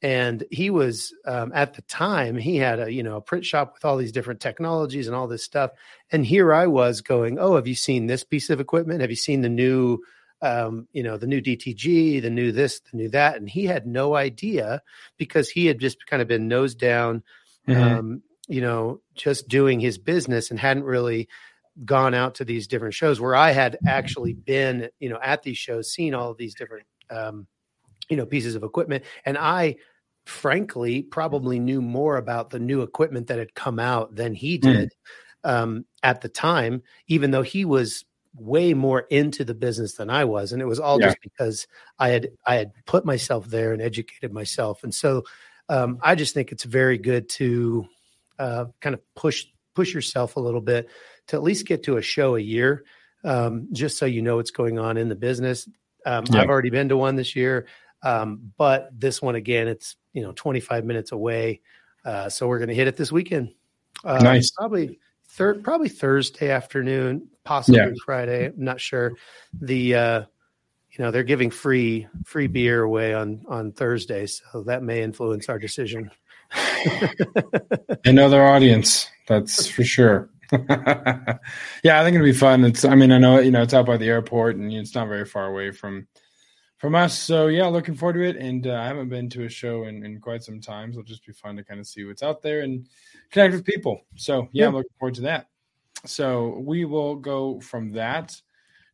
and 0.00 0.44
he 0.50 0.70
was 0.70 1.12
um, 1.26 1.50
at 1.54 1.74
the 1.74 1.82
time 1.82 2.36
he 2.36 2.56
had 2.56 2.78
a 2.80 2.92
you 2.92 3.02
know 3.02 3.16
a 3.16 3.20
print 3.20 3.44
shop 3.44 3.74
with 3.74 3.84
all 3.84 3.96
these 3.96 4.12
different 4.12 4.40
technologies 4.40 5.06
and 5.08 5.16
all 5.16 5.26
this 5.28 5.44
stuff 5.44 5.70
and 6.12 6.24
here 6.24 6.52
i 6.54 6.66
was 6.66 7.00
going 7.00 7.38
oh 7.38 7.56
have 7.56 7.66
you 7.66 7.74
seen 7.74 8.06
this 8.06 8.24
piece 8.24 8.48
of 8.50 8.60
equipment 8.60 9.00
have 9.00 9.10
you 9.10 9.16
seen 9.16 9.40
the 9.42 9.48
new 9.48 9.98
um, 10.40 10.86
you 10.92 11.02
know, 11.02 11.16
the 11.16 11.26
new 11.26 11.40
DTG, 11.42 12.22
the 12.22 12.30
new 12.30 12.52
this, 12.52 12.78
the 12.78 12.96
new 12.96 13.08
that, 13.08 13.34
and 13.38 13.50
he 13.50 13.64
had 13.64 13.88
no 13.88 14.14
idea 14.14 14.82
because 15.16 15.50
he 15.50 15.66
had 15.66 15.80
just 15.80 16.06
kind 16.06 16.22
of 16.22 16.28
been 16.28 16.46
nose 16.46 16.76
down, 16.76 17.24
Mhm. 17.66 17.98
um, 17.98 18.22
you 18.46 18.60
know, 18.60 19.00
just 19.16 19.48
doing 19.48 19.80
his 19.80 19.98
business 19.98 20.52
and 20.52 20.60
hadn't 20.60 20.84
really 20.84 21.28
gone 21.84 22.14
out 22.14 22.34
to 22.36 22.44
these 22.44 22.66
different 22.66 22.94
shows 22.94 23.20
where 23.20 23.36
I 23.36 23.52
had 23.52 23.78
actually 23.86 24.34
been, 24.34 24.88
you 24.98 25.08
know, 25.08 25.18
at 25.22 25.42
these 25.42 25.58
shows, 25.58 25.92
seen 25.92 26.14
all 26.14 26.30
of 26.30 26.38
these 26.38 26.54
different, 26.54 26.86
um, 27.10 27.46
you 28.10 28.16
know, 28.16 28.26
pieces 28.26 28.54
of 28.54 28.62
equipment, 28.62 29.04
and 29.24 29.36
I 29.38 29.76
frankly 30.26 31.02
probably 31.02 31.58
knew 31.58 31.80
more 31.80 32.16
about 32.16 32.50
the 32.50 32.58
new 32.58 32.82
equipment 32.82 33.26
that 33.28 33.38
had 33.38 33.54
come 33.54 33.78
out 33.78 34.14
than 34.14 34.34
he 34.34 34.58
Mm. 34.58 34.62
did 34.80 34.94
um, 35.44 35.84
at 36.02 36.20
the 36.20 36.28
time, 36.28 36.82
even 37.06 37.30
though 37.30 37.42
he 37.42 37.64
was 37.64 38.04
way 38.34 38.74
more 38.74 39.00
into 39.10 39.44
the 39.44 39.54
business 39.54 39.94
than 39.94 40.10
I 40.10 40.24
was, 40.24 40.52
and 40.52 40.60
it 40.62 40.66
was 40.66 40.78
all 40.80 40.98
Yeah. 40.98 41.06
just 41.06 41.20
because 41.22 41.66
I 41.98 42.10
had 42.10 42.30
I 42.46 42.56
had 42.56 42.72
put 42.86 43.04
myself 43.04 43.46
there 43.46 43.72
and 43.72 43.82
educated 43.82 44.32
myself, 44.32 44.82
and 44.84 44.94
so 44.94 45.24
um, 45.68 45.98
I 46.02 46.14
just 46.14 46.34
think 46.34 46.52
it's 46.52 46.64
very 46.64 46.98
good 46.98 47.28
to 47.30 47.86
uh, 48.38 48.66
kind 48.80 48.94
of 48.94 49.00
push 49.14 49.46
push 49.74 49.94
yourself 49.94 50.36
a 50.36 50.40
little 50.40 50.60
bit 50.60 50.88
to 51.28 51.36
at 51.36 51.42
least 51.42 51.66
get 51.66 51.84
to 51.84 51.96
a 51.96 52.02
show 52.02 52.36
a 52.36 52.40
year, 52.40 52.84
um, 53.24 53.68
just 53.72 53.98
so 53.98 54.06
you 54.06 54.22
know 54.22 54.36
what's 54.36 54.50
going 54.50 54.78
on 54.78 54.96
in 54.96 55.08
the 55.08 55.14
business. 55.16 55.68
Um, 56.04 56.24
Yeah. 56.30 56.40
I've 56.42 56.48
already 56.48 56.70
been 56.70 56.88
to 56.90 56.96
one 56.96 57.16
this 57.16 57.36
year, 57.36 57.66
um, 58.02 58.52
but 58.56 58.88
this 58.98 59.22
one 59.22 59.34
again, 59.34 59.68
it's 59.68 59.96
you 60.12 60.22
know 60.22 60.32
25 60.32 60.84
minutes 60.84 61.12
away, 61.12 61.60
uh, 62.04 62.28
so 62.28 62.48
we're 62.48 62.58
going 62.58 62.68
to 62.68 62.74
hit 62.74 62.86
it 62.88 62.96
this 62.96 63.12
weekend. 63.12 63.52
Uh, 64.04 64.18
Nice. 64.22 64.50
Probably 64.50 64.98
third, 65.28 65.62
probably 65.62 65.88
Thursday 65.88 66.50
afternoon, 66.50 67.28
possibly 67.44 67.80
Yeah. 67.80 67.90
Friday. 68.04 68.46
I'm 68.46 68.52
not 68.56 68.80
sure. 68.80 69.12
The 69.60 69.94
uh, 69.94 70.20
you 70.90 71.04
know 71.04 71.10
they're 71.10 71.22
giving 71.24 71.50
free 71.50 72.06
free 72.24 72.46
beer 72.46 72.82
away 72.82 73.12
on 73.14 73.42
on 73.48 73.72
Thursday, 73.72 74.26
so 74.26 74.62
that 74.64 74.82
may 74.82 75.02
influence 75.02 75.48
our 75.48 75.58
decision. 75.58 76.10
Another 78.04 78.46
audience, 78.46 79.08
that's 79.26 79.68
for 79.68 79.84
sure. 79.84 80.30
yeah, 81.82 82.00
I 82.00 82.04
think 82.04 82.14
it'll 82.14 82.24
be 82.24 82.32
fun. 82.32 82.64
It's, 82.64 82.84
I 82.84 82.94
mean, 82.94 83.12
I 83.12 83.18
know 83.18 83.38
you 83.38 83.50
know 83.50 83.62
it's 83.62 83.74
out 83.74 83.86
by 83.86 83.96
the 83.96 84.08
airport, 84.08 84.56
and 84.56 84.72
it's 84.72 84.94
not 84.94 85.08
very 85.08 85.24
far 85.24 85.46
away 85.46 85.70
from 85.70 86.06
from 86.78 86.94
us. 86.94 87.18
So 87.18 87.48
yeah, 87.48 87.66
looking 87.66 87.94
forward 87.94 88.14
to 88.14 88.22
it. 88.22 88.36
And 88.36 88.66
uh, 88.66 88.74
I 88.74 88.86
haven't 88.86 89.08
been 89.08 89.28
to 89.30 89.44
a 89.44 89.48
show 89.48 89.84
in, 89.84 90.04
in 90.04 90.20
quite 90.20 90.42
some 90.42 90.60
time, 90.60 90.92
so 90.92 91.00
it'll 91.00 91.08
just 91.08 91.26
be 91.26 91.32
fun 91.32 91.56
to 91.56 91.64
kind 91.64 91.80
of 91.80 91.86
see 91.86 92.04
what's 92.04 92.22
out 92.22 92.40
there 92.40 92.60
and 92.60 92.86
connect 93.30 93.54
with 93.54 93.64
people. 93.64 94.02
So 94.16 94.48
yeah, 94.52 94.68
I'm 94.68 94.74
looking 94.74 94.90
forward 94.98 95.16
to 95.16 95.22
that. 95.22 95.48
So 96.06 96.58
we 96.60 96.84
will 96.84 97.16
go 97.16 97.60
from 97.60 97.92
that 97.92 98.40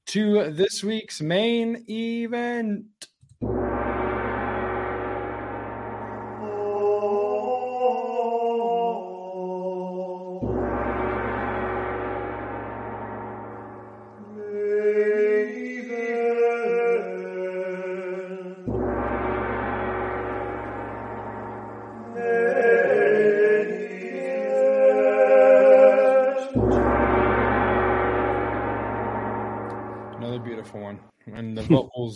to 0.07 0.51
this 0.51 0.83
week's 0.83 1.21
main 1.21 1.85
event. 1.89 2.87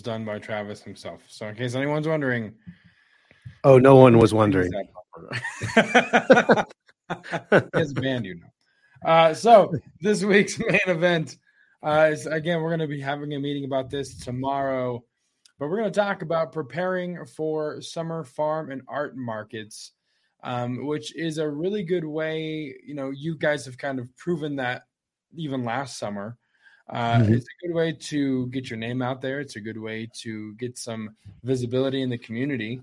Done 0.08 0.24
by 0.24 0.38
Travis 0.38 0.80
himself. 0.80 1.20
So 1.28 1.48
in 1.48 1.54
case 1.54 1.74
anyone's 1.74 2.08
wondering, 2.08 2.54
Oh, 3.62 3.78
no 3.78 3.96
one 3.96 4.16
was 4.16 4.32
wondering. 4.32 4.72
a 5.76 6.64
band, 7.94 8.24
you 8.24 8.36
know. 8.36 8.46
Uh, 9.04 9.34
so 9.34 9.70
this 10.00 10.24
week's 10.24 10.58
main 10.66 10.80
event 10.86 11.36
uh, 11.82 12.08
is 12.10 12.24
again 12.24 12.62
we're 12.62 12.70
going 12.70 12.80
to 12.80 12.86
be 12.86 13.02
having 13.02 13.34
a 13.34 13.38
meeting 13.38 13.66
about 13.66 13.90
this 13.90 14.16
tomorrow, 14.16 15.04
but 15.58 15.68
we're 15.68 15.76
going 15.76 15.92
to 15.92 16.00
talk 16.00 16.22
about 16.22 16.52
preparing 16.52 17.26
for 17.26 17.82
summer 17.82 18.24
farm 18.24 18.70
and 18.70 18.80
art 18.88 19.14
markets, 19.14 19.92
um, 20.42 20.86
which 20.86 21.14
is 21.14 21.36
a 21.36 21.46
really 21.48 21.82
good 21.82 22.06
way. 22.06 22.74
You 22.82 22.94
know, 22.94 23.10
you 23.10 23.36
guys 23.36 23.66
have 23.66 23.76
kind 23.76 23.98
of 23.98 24.08
proven 24.16 24.56
that 24.56 24.84
even 25.36 25.64
last 25.64 25.98
summer. 25.98 26.38
Uh, 26.88 27.18
Mhm. 27.18 27.30
It's 27.34 27.46
a 27.46 27.66
good 27.66 27.74
way 27.74 27.92
to 27.92 28.46
get 28.48 28.70
your 28.70 28.78
name 28.78 29.02
out 29.02 29.20
there. 29.20 29.40
It's 29.40 29.56
a 29.56 29.60
good 29.60 29.78
way 29.78 30.08
to 30.20 30.54
get 30.54 30.78
some 30.78 31.16
visibility 31.42 32.00
in 32.02 32.08
the 32.08 32.18
community 32.18 32.80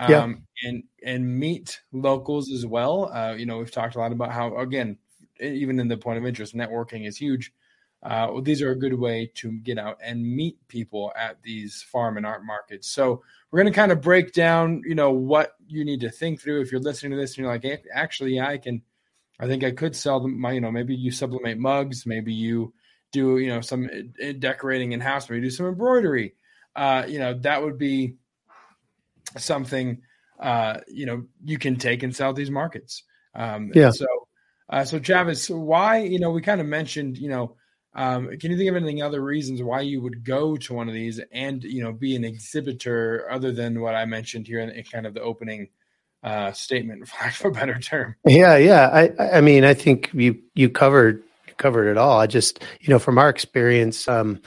um, 0.00 0.10
Yeah. 0.10 0.68
and 0.68 0.82
and 1.04 1.38
meet 1.38 1.80
locals 1.92 2.50
as 2.50 2.66
well. 2.66 3.12
Uh, 3.12 3.34
you 3.34 3.46
know, 3.46 3.58
we've 3.58 3.70
talked 3.70 3.94
a 3.94 3.98
lot 3.98 4.12
about 4.12 4.32
how 4.32 4.56
again, 4.58 4.98
even 5.40 5.78
in 5.78 5.88
the 5.88 5.96
point 5.96 6.18
of 6.18 6.26
interest, 6.26 6.54
networking 6.56 7.06
is 7.06 7.16
huge. 7.16 7.52
Uh, 8.02 8.28
well, 8.30 8.42
these 8.42 8.62
are 8.62 8.70
a 8.72 8.78
good 8.78 8.94
way 8.94 9.30
to 9.34 9.52
get 9.52 9.78
out 9.78 9.98
and 10.02 10.22
meet 10.24 10.56
people 10.68 11.12
at 11.16 11.40
these 11.42 11.82
farm 11.82 12.16
and 12.16 12.26
art 12.26 12.44
markets. 12.44 12.88
So 12.88 13.22
we're 13.50 13.60
going 13.62 13.72
to 13.72 13.76
kind 13.76 13.90
of 13.90 14.00
break 14.00 14.32
down, 14.32 14.82
you 14.86 14.94
know, 14.94 15.10
what 15.10 15.54
you 15.66 15.84
need 15.84 16.00
to 16.00 16.10
think 16.10 16.40
through 16.40 16.60
if 16.60 16.70
you're 16.70 16.80
listening 16.80 17.12
to 17.12 17.16
this 17.16 17.32
and 17.32 17.38
you're 17.38 17.48
like, 17.52 17.64
actually, 17.92 18.34
yeah, 18.36 18.48
I 18.48 18.58
can. 18.58 18.82
I 19.38 19.46
think 19.46 19.64
I 19.64 19.70
could 19.70 19.94
sell 19.94 20.20
them. 20.20 20.38
My, 20.40 20.52
you 20.52 20.60
know, 20.60 20.70
maybe 20.72 20.94
you 20.94 21.10
sublimate 21.10 21.58
mugs, 21.58 22.06
maybe 22.06 22.32
you 22.32 22.72
do, 23.12 23.38
you 23.38 23.48
know, 23.48 23.60
some 23.60 23.88
uh, 24.24 24.32
decorating 24.38 24.92
in 24.92 25.00
house, 25.00 25.28
maybe 25.28 25.42
do 25.42 25.50
some 25.50 25.66
embroidery. 25.66 26.34
Uh, 26.74 27.04
you 27.08 27.18
know, 27.18 27.34
that 27.34 27.62
would 27.62 27.78
be 27.78 28.16
something 29.38 30.02
uh, 30.38 30.80
you 30.88 31.06
know 31.06 31.24
you 31.44 31.58
can 31.58 31.76
take 31.76 32.02
and 32.02 32.14
sell 32.14 32.32
these 32.32 32.50
markets. 32.50 33.04
Um, 33.34 33.70
Yeah. 33.74 33.90
So, 33.90 34.06
uh, 34.68 34.84
so 34.84 34.98
Travis, 34.98 35.48
why 35.48 35.98
you 35.98 36.18
know 36.18 36.30
we 36.30 36.42
kind 36.42 36.60
of 36.60 36.66
mentioned 36.66 37.18
you 37.18 37.28
know. 37.28 37.56
Um, 37.94 38.28
can 38.36 38.50
you 38.50 38.58
think 38.58 38.68
of 38.68 38.76
anything 38.76 39.00
other 39.00 39.22
reasons 39.22 39.62
why 39.62 39.80
you 39.80 40.02
would 40.02 40.22
go 40.22 40.54
to 40.54 40.74
one 40.74 40.86
of 40.86 40.92
these 40.92 41.18
and 41.32 41.64
you 41.64 41.82
know 41.82 41.92
be 41.94 42.14
an 42.14 42.24
exhibitor 42.24 43.26
other 43.30 43.52
than 43.52 43.80
what 43.80 43.94
I 43.94 44.04
mentioned 44.04 44.46
here 44.46 44.60
in, 44.60 44.68
in 44.68 44.84
kind 44.84 45.06
of 45.06 45.14
the 45.14 45.22
opening 45.22 45.68
uh, 46.22 46.52
statement, 46.52 47.08
for 47.08 47.24
lack 47.24 47.40
of 47.40 47.46
a 47.46 47.50
better 47.52 47.78
term? 47.78 48.16
Yeah, 48.26 48.56
yeah. 48.58 48.88
I 48.92 49.38
I 49.38 49.40
mean, 49.40 49.64
I 49.64 49.72
think 49.72 50.10
you 50.12 50.38
you 50.54 50.68
covered 50.68 51.22
covered 51.58 51.88
it 51.88 51.98
all. 51.98 52.18
I 52.18 52.26
just 52.26 52.62
you 52.80 52.90
know 52.90 52.98
from 52.98 53.18
our 53.18 53.28
experience, 53.28 54.08
um, 54.08 54.40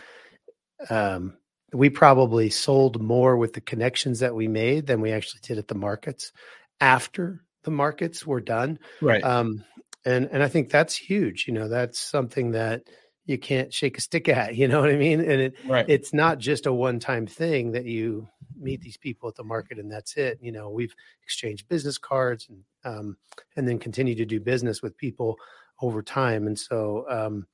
um, 0.89 1.37
we 1.73 1.89
probably 1.89 2.49
sold 2.49 3.01
more 3.01 3.37
with 3.37 3.53
the 3.53 3.61
connections 3.61 4.19
that 4.19 4.35
we 4.35 4.47
made 4.47 4.87
than 4.87 5.01
we 5.01 5.11
actually 5.11 5.41
did 5.43 5.57
at 5.57 5.67
the 5.67 5.75
markets 5.75 6.31
after 6.81 7.43
the 7.63 7.71
markets 7.71 8.25
were 8.25 8.41
done. 8.41 8.79
Right. 9.01 9.23
Um, 9.23 9.63
and 10.05 10.29
and 10.31 10.41
I 10.41 10.47
think 10.47 10.69
that's 10.69 10.95
huge. 10.95 11.45
You 11.47 11.53
know, 11.53 11.67
that's 11.67 11.99
something 11.99 12.51
that 12.51 12.83
you 13.25 13.37
can't 13.37 13.71
shake 13.73 13.97
a 13.97 14.01
stick 14.01 14.27
at. 14.27 14.55
You 14.59 14.67
know 14.67 14.81
what 14.81 14.89
I 14.89 14.95
mean? 14.95 15.19
And 15.19 15.41
it 15.41 15.55
right. 15.67 15.85
it's 15.87 16.13
not 16.13 16.39
just 16.39 16.65
a 16.65 16.73
one 16.73 16.99
time 16.99 17.27
thing 17.27 17.73
that 17.73 17.85
you 17.85 18.27
meet 18.57 18.81
these 18.81 18.97
people 18.97 19.29
at 19.29 19.35
the 19.35 19.43
market 19.43 19.77
and 19.77 19.91
that's 19.91 20.17
it. 20.17 20.39
You 20.41 20.51
know, 20.51 20.69
we've 20.69 20.93
exchanged 21.23 21.69
business 21.69 21.97
cards 21.97 22.49
and 22.49 22.63
um, 22.83 23.17
and 23.55 23.67
then 23.67 23.77
continue 23.77 24.15
to 24.15 24.25
do 24.25 24.39
business 24.39 24.81
with 24.81 24.97
people 24.97 25.37
over 25.81 26.01
time. 26.01 26.48
And 26.48 26.57
so 26.57 27.05
um, 27.09 27.48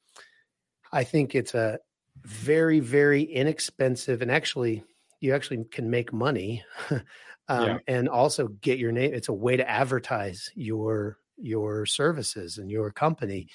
I 0.92 1.04
think 1.04 1.36
it's 1.36 1.54
a 1.54 1.80
very 2.24 2.80
very 2.80 3.22
inexpensive 3.24 4.22
and 4.22 4.32
actually 4.32 4.84
you 5.20 5.34
actually 5.36 5.64
can 5.66 5.90
make 5.90 6.14
money 6.14 6.64
um, 6.90 7.02
Yeah. 7.50 7.78
and 7.88 8.10
also 8.10 8.48
get 8.48 8.80
your 8.80 8.92
name. 8.92 9.14
It's 9.14 9.30
a 9.30 9.34
way 9.34 9.58
to 9.58 9.70
advertise 9.70 10.50
your 10.56 11.18
your 11.38 11.86
services 11.86 12.58
and 12.58 12.72
your 12.72 12.92
company. 12.92 13.48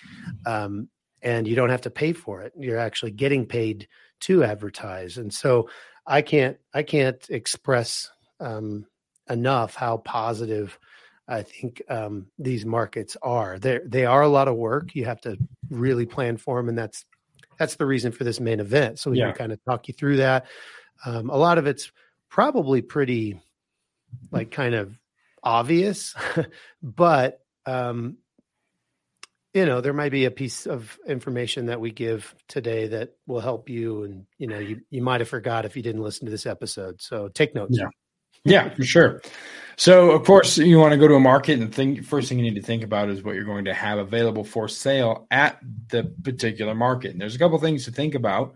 Um, 0.47 0.89
and 1.23 1.47
you 1.47 1.55
don't 1.55 1.71
have 1.71 1.83
to 1.83 1.91
pay 1.91 2.13
for 2.13 2.43
it. 2.43 2.53
You're 2.59 2.79
actually 2.79 3.11
getting 3.13 3.45
paid 3.47 3.89
to 4.21 4.43
advertise. 4.45 5.19
And 5.19 5.33
so 5.33 5.69
I 6.07 6.23
can't 6.23 6.57
I 6.75 6.83
can't 6.83 7.25
express 7.31 8.11
um, 8.41 8.87
enough 9.29 9.75
how 9.75 9.99
positive 9.99 10.79
I 11.31 11.43
think 11.43 11.81
um, 11.89 12.27
these 12.39 12.67
markets 12.67 13.17
are. 13.23 13.59
They 13.59 13.79
they 13.87 14.05
are 14.05 14.23
a 14.23 14.29
lot 14.29 14.49
of 14.49 14.57
work. 14.57 14.95
You 14.95 15.05
have 15.05 15.21
to 15.23 15.39
really 15.71 16.05
plan 16.05 16.37
for 16.37 16.59
them, 16.59 16.69
and 16.69 16.77
that's 16.77 17.05
that's 17.59 17.77
the 17.77 17.87
reason 17.87 18.11
for 18.13 18.25
this 18.25 18.41
main 18.41 18.59
event. 18.61 18.99
So 18.99 19.11
we 19.13 19.19
Yeah. 19.19 19.27
can 19.29 19.35
kind 19.37 19.53
of 19.53 19.65
talk 19.65 19.89
you 19.89 19.95
through 19.95 20.17
that. 20.19 20.47
Um, 21.07 21.31
a 21.31 21.37
lot 21.37 21.59
of 21.59 21.67
it's 21.67 21.93
probably 22.29 22.83
pretty 22.83 23.41
like 24.33 24.51
kind 24.51 24.75
of 24.75 24.99
obvious, 25.43 26.15
but 26.83 27.41
um, 27.65 28.17
you 29.55 29.67
know 29.67 29.81
there 29.81 29.93
might 29.93 30.13
be 30.13 30.25
a 30.25 30.31
piece 30.31 30.67
of 30.67 30.99
information 31.07 31.67
that 31.67 31.81
we 31.81 31.91
give 31.91 32.35
today 32.49 32.89
that 32.89 33.15
will 33.27 33.41
help 33.41 33.69
you 33.69 34.05
and 34.05 34.27
you 34.39 34.47
know 34.47 34.59
you, 34.59 34.81
you 34.91 35.03
might 35.03 35.21
have 35.21 35.29
forgot 35.29 35.65
if 35.65 35.77
you 35.77 35.83
didn't 35.83 36.03
listen 36.03 36.25
to 36.27 36.31
this 36.31 36.47
episode 36.47 37.01
so 37.01 37.29
take 37.29 37.55
notes 37.55 37.77
Yeah. 37.79 37.89
Yeah, 38.45 38.71
for 38.75 38.85
sure. 38.85 39.23
So, 39.77 40.11
of 40.11 40.25
course, 40.25 40.59
you 40.59 40.79
want 40.79 40.93
to 40.93 40.99
go 40.99 41.09
to 41.09 41.15
a 41.15 41.21
market 41.21 41.59
and 41.59 41.75
think. 41.75 42.05
First 42.05 42.29
thing 42.29 42.39
you 42.39 42.45
need 42.45 42.57
to 42.57 42.63
think 42.63 42.83
about 42.83 43.09
is 43.09 43.23
what 43.23 43.35
you're 43.35 43.45
going 43.45 43.65
to 43.65 43.73
have 43.73 43.99
available 43.99 44.45
for 44.45 44.69
sale 44.69 45.27
at 45.31 45.59
the 45.89 46.13
particular 46.23 46.75
market. 46.75 47.13
And 47.13 47.21
there's 47.21 47.35
a 47.35 47.39
couple 47.39 47.59
things 47.59 47.87
to 47.87 47.91
think 47.91 48.15
about. 48.15 48.55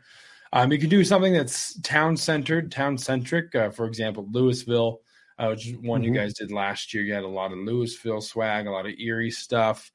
Um, 0.53 0.71
you 0.71 0.79
can 0.79 0.91
do 0.91 1.03
something 1.03 1.33
that's 1.33 1.81
town 1.81 2.17
centered, 2.17 2.71
town 2.71 2.99
centric. 2.99 3.55
Uh, 3.55 3.71
for 3.71 3.87
example, 3.87 4.29
Louisville, 4.31 5.01
uh, 5.39 5.49
which 5.49 5.69
is 5.69 5.77
one 5.79 6.03
mm-hmm. 6.03 6.13
you 6.13 6.21
guys 6.21 6.35
did 6.35 6.53
last 6.53 6.93
year. 6.93 7.03
You 7.03 7.15
had 7.15 7.25
a 7.25 7.29
lot 7.29 7.53
of 7.53 7.59
Louisville 7.59 8.21
swag, 8.21 8.67
a 8.67 8.71
lot 8.71 8.87
of 8.87 8.93
Erie 8.99 9.31
stuff. 9.31 9.91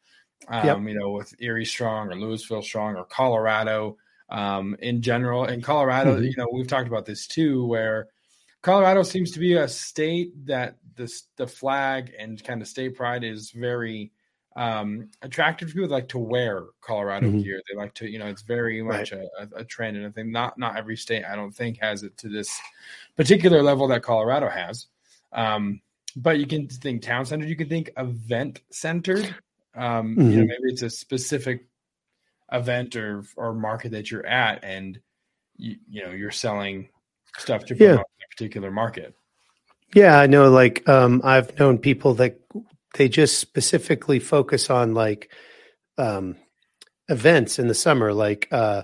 Um, 0.47 0.65
yep. 0.65 0.79
You 0.79 0.99
know, 0.99 1.11
with 1.11 1.33
Erie 1.39 1.63
strong 1.63 2.11
or 2.11 2.15
Louisville 2.15 2.61
strong 2.61 2.95
or 2.95 3.05
Colorado 3.05 3.97
um, 4.29 4.75
in 4.79 5.01
general. 5.01 5.45
In 5.45 5.61
Colorado, 5.61 6.15
mm-hmm. 6.15 6.23
you 6.23 6.33
know, 6.37 6.47
we've 6.51 6.67
talked 6.67 6.87
about 6.87 7.05
this 7.05 7.27
too, 7.27 7.65
where 7.65 8.07
Colorado 8.61 9.03
seems 9.03 9.31
to 9.31 9.39
be 9.39 9.55
a 9.55 9.67
state 9.67 10.33
that 10.45 10.77
the 10.95 11.11
the 11.37 11.47
flag 11.47 12.11
and 12.17 12.43
kind 12.43 12.61
of 12.61 12.67
state 12.67 12.95
pride 12.95 13.23
is 13.23 13.51
very 13.51 14.11
um, 14.55 15.09
attractive 15.21 15.69
people 15.69 15.87
like 15.87 16.09
to 16.09 16.19
wear 16.19 16.65
Colorado 16.81 17.27
mm-hmm. 17.27 17.41
gear. 17.41 17.61
They 17.69 17.77
like 17.77 17.93
to, 17.95 18.09
you 18.09 18.19
know, 18.19 18.27
it's 18.27 18.41
very 18.41 18.81
much 18.81 19.13
right. 19.13 19.27
a, 19.39 19.59
a, 19.59 19.63
trend, 19.63 19.95
and 19.95 20.05
I 20.05 20.09
think 20.09 20.29
not 20.29 20.57
not 20.57 20.75
every 20.75 20.97
state 20.97 21.23
I 21.23 21.35
don't 21.35 21.55
think 21.55 21.79
has 21.79 22.03
it 22.03 22.17
to 22.17 22.29
this 22.29 22.59
particular 23.15 23.63
level 23.63 23.87
that 23.87 24.03
Colorado 24.03 24.49
has. 24.49 24.87
Um, 25.31 25.81
but 26.15 26.39
you 26.39 26.47
can 26.47 26.67
think 26.67 27.01
town 27.01 27.25
centered, 27.25 27.47
you 27.47 27.55
can 27.55 27.69
think 27.69 27.91
event 27.95 28.61
centered. 28.71 29.33
Um, 29.75 30.15
mm-hmm. 30.15 30.21
You 30.21 30.25
know, 30.25 30.31
mm-hmm. 30.31 30.47
maybe 30.47 30.73
it's 30.73 30.81
a 30.81 30.89
specific 30.89 31.65
event 32.51 32.97
or 32.97 33.23
or 33.37 33.53
market 33.53 33.91
that 33.91 34.11
you're 34.11 34.25
at, 34.25 34.63
and 34.63 34.99
you 35.55 35.77
you 35.87 36.03
know 36.03 36.11
you're 36.11 36.31
selling 36.31 36.89
stuff 37.37 37.65
to 37.65 37.75
promote 37.75 37.97
yeah. 37.97 38.01
a 38.01 38.29
particular 38.35 38.71
market. 38.71 39.13
Yeah, 39.93 40.19
I 40.19 40.27
know. 40.27 40.49
Like, 40.49 40.87
um, 40.87 41.21
I've 41.23 41.57
known 41.57 41.77
people 41.77 42.13
that 42.15 42.39
they 42.95 43.09
just 43.09 43.39
specifically 43.39 44.19
focus 44.19 44.69
on 44.69 44.93
like 44.93 45.31
um, 45.97 46.35
events 47.07 47.59
in 47.59 47.67
the 47.67 47.73
summer, 47.73 48.13
like 48.13 48.47
uh, 48.51 48.83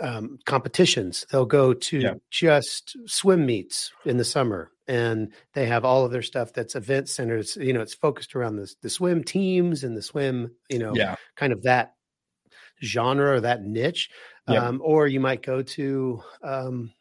um, 0.00 0.38
competitions. 0.44 1.26
They'll 1.30 1.46
go 1.46 1.74
to 1.74 1.98
yeah. 1.98 2.14
just 2.30 2.96
swim 3.06 3.46
meets 3.46 3.92
in 4.04 4.16
the 4.16 4.24
summer, 4.24 4.70
and 4.86 5.32
they 5.54 5.66
have 5.66 5.84
all 5.84 6.04
of 6.04 6.12
their 6.12 6.22
stuff 6.22 6.52
that's 6.52 6.76
event 6.76 7.08
centers. 7.08 7.56
You 7.56 7.72
know, 7.72 7.80
it's 7.80 7.94
focused 7.94 8.34
around 8.34 8.56
the 8.56 8.72
the 8.82 8.90
swim 8.90 9.24
teams 9.24 9.84
and 9.84 9.96
the 9.96 10.02
swim, 10.02 10.52
you 10.68 10.78
know, 10.78 10.94
yeah. 10.94 11.16
kind 11.36 11.52
of 11.52 11.62
that 11.64 11.94
genre 12.82 13.32
or 13.32 13.40
that 13.40 13.62
niche. 13.62 14.10
Yeah. 14.48 14.66
Um, 14.66 14.82
or 14.84 15.06
you 15.06 15.20
might 15.20 15.42
go 15.42 15.62
to 15.62 16.22
um, 16.42 16.92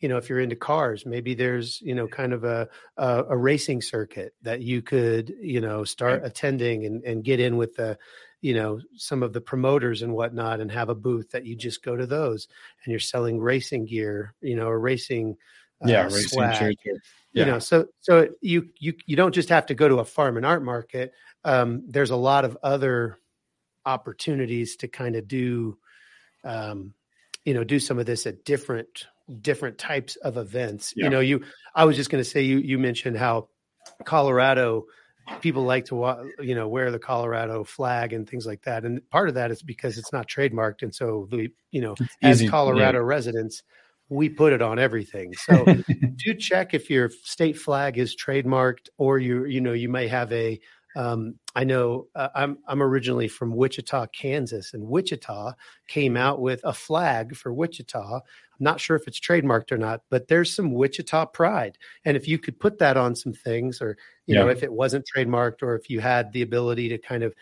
you 0.00 0.08
know 0.08 0.16
if 0.16 0.28
you're 0.28 0.40
into 0.40 0.56
cars 0.56 1.04
maybe 1.04 1.34
there's 1.34 1.80
you 1.82 1.94
know 1.94 2.06
kind 2.06 2.32
of 2.32 2.44
a 2.44 2.68
a, 2.96 3.24
a 3.30 3.36
racing 3.36 3.82
circuit 3.82 4.34
that 4.42 4.60
you 4.60 4.82
could 4.82 5.34
you 5.40 5.60
know 5.60 5.84
start 5.84 6.22
right. 6.22 6.26
attending 6.28 6.86
and, 6.86 7.02
and 7.04 7.24
get 7.24 7.40
in 7.40 7.56
with 7.56 7.74
the 7.76 7.98
you 8.40 8.54
know 8.54 8.80
some 8.96 9.22
of 9.22 9.32
the 9.32 9.40
promoters 9.40 10.02
and 10.02 10.12
whatnot 10.12 10.60
and 10.60 10.70
have 10.70 10.88
a 10.88 10.94
booth 10.94 11.30
that 11.30 11.44
you 11.44 11.56
just 11.56 11.82
go 11.82 11.96
to 11.96 12.06
those 12.06 12.48
and 12.84 12.90
you're 12.90 13.00
selling 13.00 13.40
racing 13.40 13.84
gear 13.84 14.34
you 14.40 14.56
know 14.56 14.68
or 14.68 14.78
racing 14.78 15.36
uh, 15.84 15.88
yeah 15.88 16.04
racing 16.04 16.28
swag, 16.28 16.76
yeah. 16.84 16.92
you 17.32 17.44
know 17.44 17.58
so 17.58 17.86
so 18.00 18.28
you 18.40 18.68
you 18.78 18.94
you 19.06 19.16
don't 19.16 19.34
just 19.34 19.48
have 19.48 19.66
to 19.66 19.74
go 19.74 19.88
to 19.88 19.98
a 19.98 20.04
farm 20.04 20.36
and 20.36 20.46
art 20.46 20.62
market 20.62 21.12
um, 21.44 21.84
there's 21.86 22.10
a 22.10 22.16
lot 22.16 22.44
of 22.44 22.58
other 22.62 23.18
opportunities 23.86 24.76
to 24.76 24.88
kind 24.88 25.16
of 25.16 25.26
do 25.26 25.78
um, 26.44 26.94
you 27.44 27.54
know 27.54 27.64
do 27.64 27.78
some 27.80 27.98
of 27.98 28.06
this 28.06 28.26
at 28.26 28.44
different 28.44 29.06
different 29.40 29.78
types 29.78 30.16
of 30.16 30.36
events. 30.36 30.92
Yeah. 30.96 31.04
You 31.04 31.10
know, 31.10 31.20
you 31.20 31.44
I 31.74 31.84
was 31.84 31.96
just 31.96 32.10
going 32.10 32.22
to 32.22 32.28
say 32.28 32.42
you 32.42 32.58
you 32.58 32.78
mentioned 32.78 33.16
how 33.16 33.48
Colorado 34.04 34.86
people 35.40 35.64
like 35.64 35.84
to 35.86 36.32
you 36.40 36.54
know 36.54 36.68
wear 36.68 36.90
the 36.90 36.98
Colorado 36.98 37.64
flag 37.64 38.12
and 38.12 38.28
things 38.28 38.46
like 38.46 38.62
that, 38.62 38.84
and 38.84 39.08
part 39.10 39.28
of 39.28 39.34
that 39.34 39.50
is 39.50 39.62
because 39.62 39.98
it's 39.98 40.12
not 40.12 40.28
trademarked, 40.28 40.82
and 40.82 40.94
so 40.94 41.28
the 41.30 41.50
you 41.70 41.80
know 41.80 41.94
it's 42.00 42.16
as 42.22 42.42
easy, 42.42 42.48
Colorado 42.48 42.98
yeah. 42.98 43.04
residents 43.04 43.62
we 44.08 44.28
put 44.28 44.52
it 44.52 44.62
on 44.62 44.78
everything. 44.78 45.34
So 45.48 45.64
do 45.64 46.34
check 46.34 46.74
if 46.74 46.90
your 46.90 47.10
state 47.22 47.58
flag 47.58 47.96
is 47.96 48.14
trademarked 48.16 48.88
or 48.98 49.18
you 49.18 49.44
you 49.44 49.60
know 49.60 49.72
you 49.72 49.88
may 49.88 50.08
have 50.08 50.32
a 50.32 50.60
um, 50.98 51.36
I 51.54 51.62
know 51.62 52.08
uh, 52.16 52.30
I'm 52.34 52.58
I'm 52.66 52.82
originally 52.82 53.28
from 53.28 53.54
Wichita, 53.54 54.08
Kansas, 54.08 54.74
and 54.74 54.82
Wichita 54.82 55.52
came 55.86 56.16
out 56.16 56.40
with 56.40 56.60
a 56.64 56.72
flag 56.74 57.36
for 57.36 57.54
Wichita. 57.54 58.16
I'm 58.16 58.20
not 58.58 58.80
sure 58.80 58.96
if 58.96 59.06
it's 59.06 59.20
trademarked 59.20 59.70
or 59.70 59.78
not, 59.78 60.02
but 60.10 60.26
there's 60.26 60.52
some 60.52 60.72
Wichita 60.72 61.26
pride. 61.26 61.78
And 62.04 62.16
if 62.16 62.26
you 62.26 62.36
could 62.36 62.58
put 62.58 62.80
that 62.80 62.96
on 62.96 63.14
some 63.14 63.32
things, 63.32 63.80
or 63.80 63.96
you 64.26 64.34
yeah. 64.34 64.42
know, 64.42 64.48
if 64.48 64.64
it 64.64 64.72
wasn't 64.72 65.06
trademarked, 65.06 65.62
or 65.62 65.76
if 65.76 65.88
you 65.88 66.00
had 66.00 66.32
the 66.32 66.42
ability 66.42 66.88
to 66.88 66.98
kind 66.98 67.22
of 67.22 67.32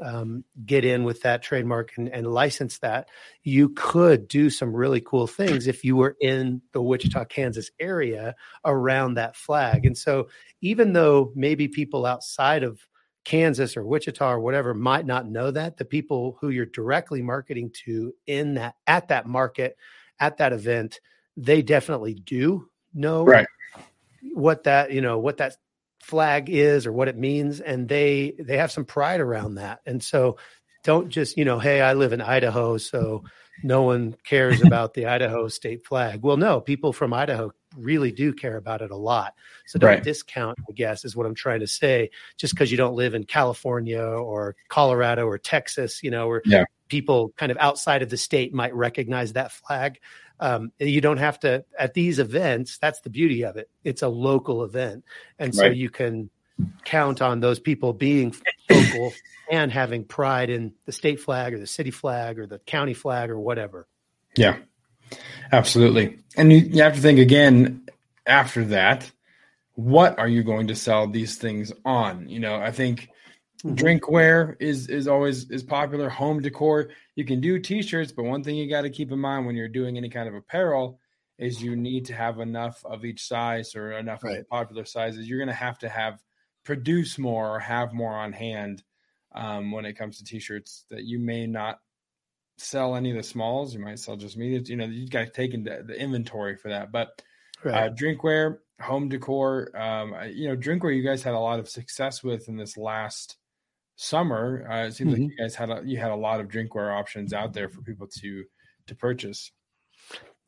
um, 0.00 0.44
get 0.64 0.84
in 0.84 1.02
with 1.02 1.22
that 1.22 1.42
trademark 1.42 1.90
and, 1.96 2.08
and, 2.08 2.28
license 2.28 2.78
that, 2.78 3.08
you 3.42 3.70
could 3.70 4.28
do 4.28 4.48
some 4.48 4.72
really 4.72 5.00
cool 5.00 5.26
things 5.26 5.66
if 5.66 5.84
you 5.84 5.96
were 5.96 6.16
in 6.20 6.62
the 6.72 6.80
Wichita, 6.80 7.24
Kansas 7.24 7.72
area 7.80 8.36
around 8.64 9.14
that 9.14 9.34
flag. 9.34 9.84
And 9.84 9.98
so, 9.98 10.28
even 10.62 10.92
though 10.92 11.32
maybe 11.34 11.66
people 11.66 12.06
outside 12.06 12.62
of 12.62 12.80
Kansas 13.24 13.76
or 13.76 13.84
Wichita 13.84 14.32
or 14.32 14.40
whatever 14.40 14.74
might 14.74 15.06
not 15.06 15.28
know 15.28 15.50
that. 15.50 15.76
The 15.76 15.84
people 15.84 16.38
who 16.40 16.48
you're 16.48 16.66
directly 16.66 17.22
marketing 17.22 17.72
to 17.84 18.14
in 18.26 18.54
that 18.54 18.76
at 18.86 19.08
that 19.08 19.26
market, 19.26 19.76
at 20.18 20.38
that 20.38 20.52
event, 20.52 21.00
they 21.36 21.62
definitely 21.62 22.14
do 22.14 22.68
know 22.94 23.24
right. 23.24 23.46
what 24.34 24.64
that, 24.64 24.92
you 24.92 25.00
know, 25.00 25.18
what 25.18 25.38
that 25.38 25.56
flag 26.02 26.48
is 26.48 26.86
or 26.86 26.92
what 26.92 27.08
it 27.08 27.16
means 27.16 27.60
and 27.60 27.86
they 27.88 28.34
they 28.38 28.56
have 28.56 28.72
some 28.72 28.86
pride 28.86 29.20
around 29.20 29.56
that. 29.56 29.80
And 29.84 30.02
so 30.02 30.38
don't 30.82 31.10
just, 31.10 31.36
you 31.36 31.44
know, 31.44 31.58
hey, 31.58 31.82
I 31.82 31.92
live 31.92 32.12
in 32.12 32.22
Idaho, 32.22 32.78
so 32.78 33.24
no 33.62 33.82
one 33.82 34.16
cares 34.24 34.62
about 34.62 34.94
the 34.94 35.06
Idaho 35.06 35.48
state 35.48 35.86
flag. 35.86 36.22
Well, 36.22 36.38
no, 36.38 36.60
people 36.60 36.92
from 36.94 37.12
Idaho 37.12 37.52
really 37.76 38.12
do 38.12 38.32
care 38.32 38.56
about 38.56 38.82
it 38.82 38.90
a 38.90 38.96
lot. 38.96 39.34
So 39.66 39.78
don't 39.78 39.90
right. 39.90 40.02
discount, 40.02 40.58
I 40.68 40.72
guess, 40.72 41.04
is 41.04 41.14
what 41.14 41.26
I'm 41.26 41.34
trying 41.34 41.60
to 41.60 41.66
say. 41.66 42.10
Just 42.36 42.54
because 42.54 42.70
you 42.70 42.76
don't 42.76 42.94
live 42.94 43.14
in 43.14 43.24
California 43.24 44.02
or 44.02 44.56
Colorado 44.68 45.26
or 45.26 45.38
Texas, 45.38 46.02
you 46.02 46.10
know, 46.10 46.28
where 46.28 46.42
yeah. 46.44 46.64
people 46.88 47.32
kind 47.36 47.52
of 47.52 47.58
outside 47.58 48.02
of 48.02 48.10
the 48.10 48.16
state 48.16 48.52
might 48.52 48.74
recognize 48.74 49.34
that 49.34 49.52
flag. 49.52 49.98
Um, 50.40 50.72
you 50.78 51.00
don't 51.00 51.18
have 51.18 51.38
to 51.40 51.64
at 51.78 51.94
these 51.94 52.18
events. 52.18 52.78
That's 52.78 53.00
the 53.02 53.10
beauty 53.10 53.44
of 53.44 53.56
it. 53.56 53.68
It's 53.84 54.02
a 54.02 54.08
local 54.08 54.64
event, 54.64 55.04
and 55.38 55.54
so 55.54 55.64
right. 55.64 55.76
you 55.76 55.90
can 55.90 56.30
count 56.84 57.22
on 57.22 57.40
those 57.40 57.58
people 57.58 57.92
being 57.92 58.34
local 58.70 59.12
and 59.50 59.72
having 59.72 60.04
pride 60.04 60.50
in 60.50 60.72
the 60.86 60.92
state 60.92 61.20
flag 61.20 61.54
or 61.54 61.58
the 61.58 61.66
city 61.66 61.90
flag 61.90 62.38
or 62.38 62.46
the 62.46 62.58
county 62.60 62.94
flag 62.94 63.30
or 63.30 63.38
whatever. 63.38 63.86
Yeah. 64.36 64.56
Absolutely. 65.52 66.18
And 66.36 66.52
you, 66.52 66.58
you 66.58 66.82
have 66.82 66.94
to 66.94 67.00
think 67.00 67.18
again 67.18 67.88
after 68.26 68.64
that, 68.66 69.10
what 69.74 70.18
are 70.18 70.28
you 70.28 70.42
going 70.42 70.68
to 70.68 70.76
sell 70.76 71.06
these 71.06 71.36
things 71.36 71.72
on? 71.84 72.28
You 72.28 72.40
know, 72.40 72.56
I 72.56 72.70
think 72.70 73.08
mm-hmm. 73.64 73.74
drinkware 73.74 74.56
is 74.60 74.88
is 74.88 75.08
always 75.08 75.50
is 75.50 75.62
popular, 75.62 76.08
home 76.08 76.40
decor. 76.40 76.90
You 77.16 77.24
can 77.24 77.40
do 77.40 77.58
t-shirts, 77.58 78.12
but 78.12 78.24
one 78.24 78.44
thing 78.44 78.56
you 78.56 78.68
got 78.68 78.82
to 78.82 78.90
keep 78.90 79.10
in 79.10 79.18
mind 79.18 79.46
when 79.46 79.56
you're 79.56 79.68
doing 79.68 79.96
any 79.96 80.10
kind 80.10 80.28
of 80.28 80.34
apparel 80.34 81.00
is 81.38 81.62
you 81.62 81.74
need 81.74 82.04
to 82.06 82.14
have 82.14 82.38
enough 82.38 82.84
of 82.84 83.04
each 83.04 83.26
size 83.26 83.74
or 83.74 83.92
enough 83.92 84.22
right. 84.22 84.32
of 84.32 84.38
the 84.38 84.44
popular 84.44 84.84
sizes. 84.84 85.26
You're 85.26 85.38
going 85.38 85.48
to 85.48 85.54
have 85.54 85.78
to 85.78 85.88
have 85.88 86.22
produce 86.64 87.18
more 87.18 87.56
or 87.56 87.58
have 87.58 87.94
more 87.94 88.12
on 88.12 88.32
hand 88.32 88.82
um, 89.34 89.72
when 89.72 89.86
it 89.86 89.94
comes 89.94 90.18
to 90.18 90.24
t-shirts 90.24 90.84
that 90.90 91.04
you 91.04 91.18
may 91.18 91.46
not 91.46 91.78
sell 92.60 92.94
any 92.94 93.10
of 93.10 93.16
the 93.16 93.22
smalls. 93.22 93.74
You 93.74 93.80
might 93.80 93.98
sell 93.98 94.16
just 94.16 94.36
mediums. 94.36 94.68
You 94.68 94.76
know, 94.76 94.86
you 94.86 95.08
got 95.08 95.24
to 95.24 95.30
take 95.30 95.54
into 95.54 95.82
the 95.84 95.98
inventory 95.98 96.56
for 96.56 96.68
that. 96.68 96.92
But 96.92 97.22
right. 97.64 97.90
uh, 97.90 97.94
drinkware, 97.94 98.58
home 98.80 99.08
decor, 99.08 99.76
um, 99.76 100.14
you 100.32 100.48
know, 100.48 100.56
drinkware 100.56 100.96
you 100.96 101.02
guys 101.02 101.22
had 101.22 101.34
a 101.34 101.38
lot 101.38 101.58
of 101.58 101.68
success 101.68 102.22
with 102.22 102.48
in 102.48 102.56
this 102.56 102.76
last 102.76 103.36
summer. 103.96 104.66
Uh, 104.70 104.86
it 104.86 104.94
seems 104.94 105.12
mm-hmm. 105.12 105.22
like 105.22 105.30
you 105.30 105.36
guys 105.38 105.54
had 105.54 105.70
a, 105.70 105.82
you 105.84 105.98
had 105.98 106.10
a 106.10 106.16
lot 106.16 106.40
of 106.40 106.48
drinkware 106.48 106.96
options 106.96 107.32
out 107.32 107.52
there 107.52 107.68
for 107.68 107.82
people 107.82 108.06
to 108.20 108.44
to 108.86 108.94
purchase. 108.94 109.52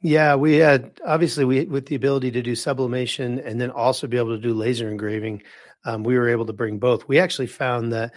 Yeah, 0.01 0.35
we 0.35 0.57
had 0.57 1.01
obviously 1.05 1.45
we 1.45 1.65
with 1.65 1.87
the 1.87 1.95
ability 1.95 2.33
to 2.33 2.43
do 2.43 2.57
sublimation 2.57 3.39
and 3.39 3.61
then 3.61 3.71
also 3.71 4.07
be 4.07 4.17
able 4.17 4.37
to 4.37 4.43
do 4.43 4.53
laser 4.53 4.89
engraving. 4.89 5.43
Um, 5.85 6.03
we 6.03 6.17
were 6.17 6.29
able 6.29 6.47
to 6.47 6.53
bring 6.53 6.79
both. 6.79 7.07
We 7.09 7.19
actually 7.19 7.49
found 7.49 7.93
that, 7.93 8.15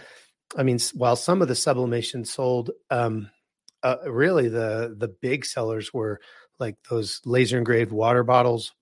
I 0.56 0.62
mean, 0.62 0.78
while 0.94 1.16
some 1.16 1.42
of 1.42 1.48
the 1.48 1.54
sublimation 1.54 2.24
sold 2.24 2.70
um, 2.90 3.30
uh, 3.86 4.10
really 4.10 4.48
the 4.48 4.94
the 4.98 5.08
big 5.08 5.44
sellers 5.44 5.94
were 5.94 6.20
like 6.58 6.76
those 6.90 7.20
laser 7.24 7.58
engraved 7.58 7.92
water 7.92 8.24
bottles, 8.24 8.72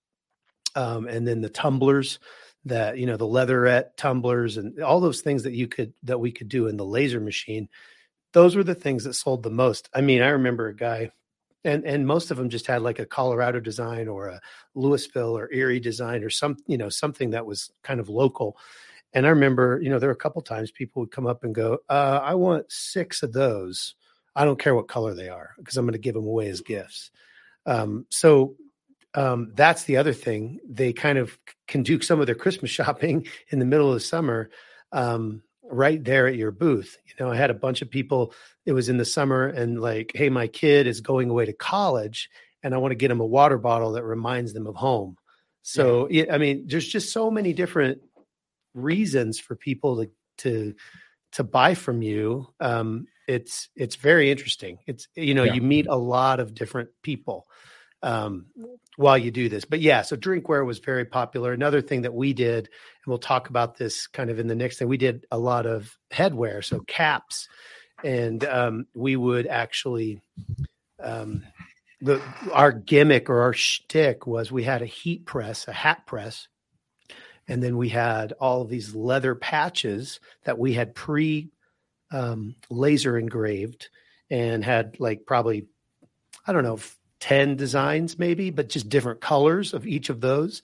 um, 0.75 1.07
and 1.07 1.27
then 1.27 1.41
the 1.41 1.49
tumblers 1.49 2.19
that 2.65 2.99
you 2.99 3.07
know 3.07 3.17
the 3.17 3.27
leatherette 3.27 3.97
tumblers 3.97 4.57
and 4.57 4.81
all 4.81 5.01
those 5.01 5.21
things 5.21 5.43
that 5.43 5.53
you 5.53 5.69
could 5.69 5.93
that 6.03 6.21
we 6.21 6.33
could 6.33 6.49
do 6.49 6.69
in 6.69 6.77
the 6.77 6.85
laser 6.85 7.21
machine. 7.21 7.69
Those 8.33 8.57
were 8.57 8.65
the 8.65 8.75
things 8.75 9.05
that 9.05 9.15
sold 9.15 9.43
the 9.43 9.51
most. 9.51 9.89
I 9.95 10.01
mean, 10.01 10.23
I 10.23 10.29
remember 10.29 10.69
a 10.69 10.77
guy 10.77 11.11
and 11.65 11.85
and 11.85 12.07
most 12.07 12.31
of 12.31 12.37
them 12.37 12.49
just 12.51 12.67
had 12.67 12.83
like 12.83 12.99
a 12.99 13.07
Colorado 13.07 13.61
design 13.61 14.09
or 14.09 14.29
a 14.29 14.41
Louisville 14.75 15.37
or 15.37 15.53
Erie 15.53 15.81
design 15.81 16.23
or 16.23 16.31
some 16.31 16.57
you 16.67 16.79
know 16.79 16.89
something 16.89 17.31
that 17.31 17.47
was 17.47 17.71
kind 17.83 18.01
of 18.01 18.09
local. 18.09 18.57
And 19.15 19.27
I 19.27 19.31
remember, 19.31 19.81
you 19.81 19.91
know, 19.91 20.01
there 20.01 20.09
were 20.09 20.15
a 20.15 20.17
couple 20.17 20.43
times 20.43 20.73
people 20.73 21.01
would 21.01 21.13
come 21.13 21.27
up 21.27 21.45
and 21.45 21.55
go, 21.55 21.79
uh, 21.89 22.21
"I 22.23 22.35
want 22.35 22.71
six 22.71 23.23
of 23.23 23.33
those," 23.33 23.95
I 24.37 24.45
don't 24.45 24.59
care 24.59 24.75
what 24.75 24.89
color 24.89 25.15
they 25.15 25.29
are 25.29 25.51
because 25.59 25.77
I'm 25.77 25.85
going 25.85 25.93
to 25.93 25.99
give 25.99 26.15
them 26.15 26.27
away 26.27 26.49
as 26.49 26.61
gifts. 26.61 27.11
Um, 27.67 28.07
so 28.11 28.57
um, 29.15 29.53
that's 29.55 29.85
the 29.85 29.97
other 29.97 30.13
thing. 30.13 30.59
They 30.69 30.93
kind 30.93 31.19
of 31.19 31.39
can 31.69 31.83
do 31.83 32.01
some 32.01 32.21
of 32.21 32.27
their 32.27 32.35
Christmas 32.35 32.71
shopping 32.71 33.27
in 33.49 33.59
the 33.59 33.65
middle 33.65 33.89
of 33.89 33.95
the 33.95 34.01
summer, 34.01 34.51
um, 34.93 35.43
right 35.63 36.03
there 36.03 36.27
at 36.27 36.37
your 36.37 36.51
booth. 36.51 36.99
You 37.07 37.15
know, 37.19 37.33
I 37.33 37.37
had 37.37 37.51
a 37.51 37.55
bunch 37.55 37.81
of 37.81 37.91
people. 37.91 38.35
It 38.67 38.73
was 38.73 38.89
in 38.89 38.99
the 38.99 39.05
summer, 39.05 39.47
and 39.47 39.81
like, 39.81 40.13
hey, 40.15 40.29
my 40.29 40.47
kid 40.47 40.87
is 40.87 41.01
going 41.01 41.31
away 41.31 41.47
to 41.47 41.53
college, 41.53 42.29
and 42.63 42.75
I 42.75 42.79
want 42.79 42.93
to 42.93 42.97
get 42.97 43.11
him 43.11 43.21
a 43.21 43.27
water 43.27 43.59
bottle 43.59 43.93
that 43.93 44.05
reminds 44.05 44.53
them 44.53 44.67
of 44.67 44.75
home. 44.75 45.17
So, 45.63 46.09
yeah. 46.11 46.25
I 46.31 46.39
mean, 46.39 46.67
there's 46.67 46.87
just 46.87 47.13
so 47.13 47.31
many 47.31 47.55
different 47.55 48.03
reasons 48.75 49.39
for 49.39 49.57
people 49.57 50.03
to 50.03 50.11
to 50.39 50.75
to 51.33 51.45
buy 51.45 51.75
from 51.75 52.03
you. 52.03 52.49
Um, 52.61 53.07
it's 53.27 53.69
it's 53.77 53.97
very 53.97 54.31
interesting. 54.31 54.79
It's 54.87 55.09
you 55.15 55.35
know, 55.35 55.45
yeah. 55.45 55.55
you 55.55 55.63
meet 55.63 55.87
a 55.87 55.97
lot 55.97 56.41
of 56.41 56.55
different 56.55 56.91
people 57.03 57.47
um, 58.03 58.47
while 58.97 59.19
you 59.19 59.31
do 59.31 59.49
this. 59.49 59.65
But 59.65 59.81
yeah, 59.81 60.03
so 60.03 60.17
drinkware 60.17 60.65
was 60.65 60.79
very 60.79 61.05
popular. 61.05 61.53
Another 61.53 61.81
thing 61.81 62.03
that 62.03 62.15
we 62.15 62.33
did, 62.33 62.67
and 62.67 63.07
we'll 63.07 63.19
talk 63.19 63.49
about 63.49 63.77
this 63.77 64.07
kind 64.07 64.31
of 64.31 64.39
in 64.39 64.47
the 64.47 64.55
next 64.55 64.79
thing, 64.79 64.89
we 64.89 64.99
did 64.99 65.27
a 65.31 65.39
lot 65.39 65.67
of 65.67 65.97
headwear, 66.13 66.63
so 66.63 66.81
caps, 66.81 67.49
and 68.03 68.45
um, 68.45 68.87
we 68.95 69.17
would 69.17 69.47
actually. 69.47 70.21
Um, 71.03 71.43
the, 72.01 72.21
our 72.53 72.71
gimmick 72.71 73.31
or 73.31 73.41
our 73.41 73.55
shtick 73.55 74.27
was 74.27 74.53
we 74.53 74.63
had 74.63 74.83
a 74.83 74.87
heat 74.87 75.25
press, 75.25 75.67
a 75.67 75.73
hat 75.73 76.07
press, 76.07 76.49
and 77.49 77.63
then 77.63 77.79
we 77.79 77.89
had 77.89 78.33
all 78.33 78.63
of 78.63 78.69
these 78.69 78.95
leather 78.95 79.35
patches 79.35 80.21
that 80.45 80.59
we 80.59 80.75
had 80.75 80.95
pre 80.95 81.51
um, 82.15 82.55
laser 82.71 83.19
engraved 83.19 83.89
and 84.31 84.65
had 84.65 84.99
like 85.01 85.27
probably 85.27 85.67
I 86.47 86.53
don't 86.53 86.63
know 86.63 86.79
10 87.21 87.57
designs 87.57 88.19
maybe, 88.19 88.51
but 88.51 88.69
just 88.69 88.89
different 88.89 89.21
colors 89.21 89.73
of 89.73 89.87
each 89.87 90.11
of 90.11 90.21
those. 90.21 90.63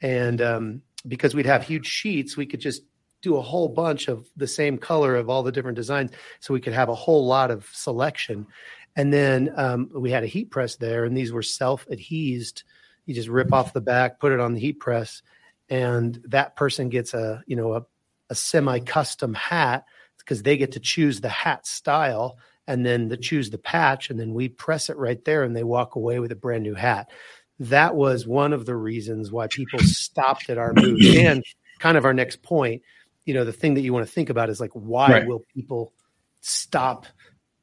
And 0.00 0.42
um, 0.42 0.82
because 1.08 1.34
we'd 1.34 1.46
have 1.46 1.62
huge 1.62 1.86
sheets, 1.86 2.36
we 2.36 2.46
could 2.46 2.60
just 2.60 2.82
do 3.22 3.36
a 3.36 3.42
whole 3.42 3.68
bunch 3.68 4.08
of 4.08 4.28
the 4.36 4.46
same 4.46 4.76
color 4.76 5.16
of 5.16 5.30
all 5.30 5.42
the 5.42 5.52
different 5.52 5.76
designs. 5.76 6.10
So 6.40 6.52
we 6.52 6.60
could 6.60 6.74
have 6.74 6.88
a 6.88 6.94
whole 6.94 7.26
lot 7.26 7.50
of 7.50 7.66
selection. 7.72 8.46
And 8.94 9.12
then 9.12 9.52
um, 9.56 9.90
we 9.94 10.10
had 10.10 10.22
a 10.22 10.26
heat 10.26 10.50
press 10.50 10.76
there, 10.76 11.04
and 11.04 11.16
these 11.16 11.32
were 11.32 11.42
self 11.42 11.86
adhesed. 11.90 12.62
You 13.06 13.14
just 13.14 13.28
rip 13.28 13.52
off 13.52 13.72
the 13.72 13.80
back, 13.80 14.20
put 14.20 14.32
it 14.32 14.40
on 14.40 14.52
the 14.52 14.60
heat 14.60 14.80
press, 14.80 15.22
and 15.70 16.20
that 16.28 16.56
person 16.56 16.90
gets 16.90 17.14
a 17.14 17.42
you 17.46 17.56
know 17.56 17.72
a, 17.72 17.86
a 18.28 18.34
semi 18.34 18.80
custom 18.80 19.32
hat 19.32 19.86
because 20.24 20.42
they 20.42 20.56
get 20.56 20.72
to 20.72 20.80
choose 20.80 21.20
the 21.20 21.28
hat 21.28 21.66
style 21.66 22.38
and 22.66 22.86
then 22.86 23.08
the 23.08 23.16
choose 23.16 23.50
the 23.50 23.58
patch 23.58 24.10
and 24.10 24.18
then 24.18 24.34
we 24.34 24.48
press 24.48 24.88
it 24.88 24.96
right 24.96 25.24
there 25.24 25.42
and 25.42 25.56
they 25.56 25.64
walk 25.64 25.96
away 25.96 26.20
with 26.20 26.32
a 26.32 26.36
brand 26.36 26.62
new 26.62 26.74
hat 26.74 27.10
that 27.58 27.94
was 27.94 28.26
one 28.26 28.52
of 28.52 28.66
the 28.66 28.74
reasons 28.74 29.30
why 29.30 29.46
people 29.48 29.78
stopped 29.80 30.50
at 30.50 30.58
our 30.58 30.72
booth 30.72 31.16
and 31.16 31.44
kind 31.78 31.96
of 31.96 32.04
our 32.04 32.14
next 32.14 32.42
point 32.42 32.82
you 33.24 33.34
know 33.34 33.44
the 33.44 33.52
thing 33.52 33.74
that 33.74 33.82
you 33.82 33.92
want 33.92 34.06
to 34.06 34.12
think 34.12 34.30
about 34.30 34.50
is 34.50 34.60
like 34.60 34.70
why 34.72 35.10
right. 35.10 35.26
will 35.26 35.42
people 35.54 35.92
stop 36.40 37.06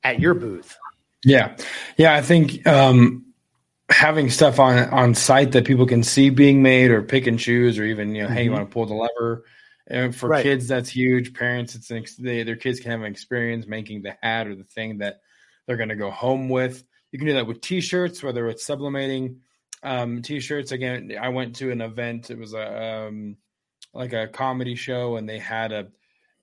at 0.03 0.19
your 0.19 0.33
booth 0.33 0.77
yeah 1.23 1.55
yeah 1.97 2.13
i 2.13 2.21
think 2.21 2.65
um 2.67 3.25
having 3.89 4.29
stuff 4.29 4.59
on 4.59 4.77
on 4.89 5.15
site 5.15 5.51
that 5.51 5.65
people 5.65 5.85
can 5.85 6.03
see 6.03 6.29
being 6.29 6.61
made 6.61 6.91
or 6.91 7.01
pick 7.01 7.27
and 7.27 7.39
choose 7.39 7.79
or 7.79 7.83
even 7.83 8.13
you 8.15 8.21
know 8.21 8.27
mm-hmm. 8.27 8.35
hey 8.35 8.43
you 8.43 8.49
mm-hmm. 8.49 8.59
want 8.59 8.69
to 8.69 8.73
pull 8.73 8.85
the 8.85 8.93
lever 8.93 9.43
and 9.89 10.15
for 10.15 10.29
right. 10.29 10.43
kids, 10.43 10.67
that's 10.67 10.89
huge. 10.89 11.33
Parents, 11.33 11.75
it's 11.75 11.89
an, 11.89 12.05
they, 12.19 12.43
their 12.43 12.55
kids 12.55 12.79
can 12.79 12.91
have 12.91 13.01
an 13.01 13.11
experience 13.11 13.65
making 13.65 14.03
the 14.03 14.15
hat 14.21 14.47
or 14.47 14.55
the 14.55 14.63
thing 14.63 14.99
that 14.99 15.21
they're 15.65 15.77
going 15.77 15.89
to 15.89 15.95
go 15.95 16.11
home 16.11 16.49
with. 16.49 16.83
You 17.11 17.17
can 17.17 17.27
do 17.27 17.33
that 17.33 17.47
with 17.47 17.61
T-shirts, 17.61 18.21
whether 18.21 18.47
it's 18.47 18.65
sublimating 18.65 19.37
um, 19.81 20.21
T-shirts. 20.21 20.71
Again, 20.71 21.15
I 21.19 21.29
went 21.29 21.55
to 21.57 21.71
an 21.71 21.81
event. 21.81 22.29
It 22.29 22.37
was 22.37 22.53
a 22.53 23.07
um, 23.07 23.37
like 23.93 24.13
a 24.13 24.27
comedy 24.27 24.75
show, 24.75 25.15
and 25.15 25.27
they 25.27 25.39
had 25.39 25.71
a, 25.71 25.87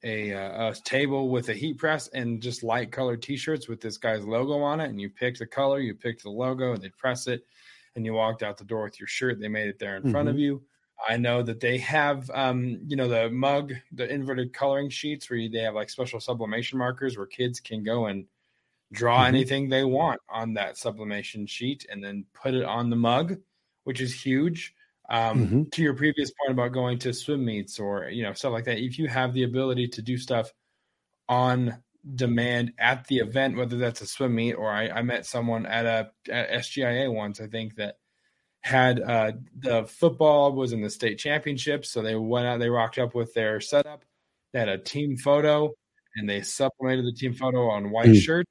a 0.02 0.30
a 0.30 0.74
table 0.84 1.28
with 1.28 1.48
a 1.48 1.54
heat 1.54 1.78
press 1.78 2.08
and 2.08 2.42
just 2.42 2.64
light 2.64 2.90
colored 2.90 3.22
T-shirts 3.22 3.68
with 3.68 3.80
this 3.80 3.98
guy's 3.98 4.24
logo 4.24 4.60
on 4.60 4.80
it. 4.80 4.90
And 4.90 5.00
you 5.00 5.10
pick 5.10 5.38
the 5.38 5.46
color, 5.46 5.78
you 5.78 5.94
pick 5.94 6.20
the 6.20 6.30
logo, 6.30 6.72
and 6.72 6.82
they 6.82 6.88
press 6.88 7.28
it, 7.28 7.46
and 7.94 8.04
you 8.04 8.14
walked 8.14 8.42
out 8.42 8.58
the 8.58 8.64
door 8.64 8.82
with 8.82 8.98
your 8.98 9.06
shirt. 9.06 9.38
They 9.38 9.48
made 9.48 9.68
it 9.68 9.78
there 9.78 9.96
in 9.96 10.02
mm-hmm. 10.02 10.10
front 10.10 10.28
of 10.28 10.34
mm-hmm. 10.34 10.42
you. 10.42 10.62
I 11.06 11.16
know 11.16 11.42
that 11.42 11.60
they 11.60 11.78
have, 11.78 12.30
um, 12.32 12.80
you 12.86 12.96
know, 12.96 13.08
the 13.08 13.30
mug, 13.30 13.74
the 13.92 14.08
inverted 14.10 14.52
coloring 14.52 14.88
sheets 14.88 15.28
where 15.28 15.48
they 15.48 15.58
have 15.58 15.74
like 15.74 15.90
special 15.90 16.20
sublimation 16.20 16.78
markers 16.78 17.16
where 17.16 17.26
kids 17.26 17.60
can 17.60 17.82
go 17.82 18.06
and 18.06 18.26
draw 18.92 19.18
mm-hmm. 19.18 19.34
anything 19.34 19.68
they 19.68 19.84
want 19.84 20.20
on 20.28 20.54
that 20.54 20.76
sublimation 20.76 21.46
sheet 21.46 21.86
and 21.90 22.02
then 22.02 22.24
put 22.32 22.54
it 22.54 22.64
on 22.64 22.90
the 22.90 22.96
mug, 22.96 23.38
which 23.84 24.00
is 24.00 24.14
huge. 24.14 24.74
Um, 25.08 25.46
mm-hmm. 25.46 25.62
To 25.70 25.82
your 25.82 25.94
previous 25.94 26.32
point 26.32 26.58
about 26.58 26.72
going 26.72 26.98
to 27.00 27.12
swim 27.12 27.44
meets 27.44 27.78
or 27.78 28.08
you 28.08 28.24
know 28.24 28.32
stuff 28.32 28.52
like 28.52 28.64
that, 28.64 28.78
if 28.78 28.98
you 28.98 29.06
have 29.06 29.34
the 29.34 29.44
ability 29.44 29.88
to 29.88 30.02
do 30.02 30.18
stuff 30.18 30.52
on 31.28 31.80
demand 32.14 32.72
at 32.78 33.06
the 33.06 33.18
event, 33.18 33.56
whether 33.56 33.76
that's 33.78 34.00
a 34.00 34.06
swim 34.06 34.34
meet 34.34 34.54
or 34.54 34.70
I, 34.70 34.88
I 34.88 35.02
met 35.02 35.26
someone 35.26 35.64
at 35.66 35.86
a 35.86 36.10
at 36.32 36.50
SGIA 36.50 37.12
once, 37.12 37.40
I 37.40 37.46
think 37.46 37.76
that 37.76 37.98
had 38.66 39.00
uh, 39.00 39.32
the 39.56 39.84
football 39.84 40.52
was 40.52 40.72
in 40.72 40.82
the 40.82 40.90
state 40.90 41.18
championship, 41.20 41.86
so 41.86 42.02
they 42.02 42.16
went 42.16 42.46
out, 42.46 42.58
they 42.58 42.68
rocked 42.68 42.98
up 42.98 43.14
with 43.14 43.32
their 43.32 43.60
setup. 43.60 44.04
They 44.52 44.58
had 44.58 44.68
a 44.68 44.76
team 44.76 45.16
photo, 45.16 45.72
and 46.16 46.28
they 46.28 46.42
supplemented 46.42 47.06
the 47.06 47.16
team 47.16 47.32
photo 47.32 47.70
on 47.70 47.92
white 47.92 48.08
mm. 48.08 48.20
shirt. 48.20 48.44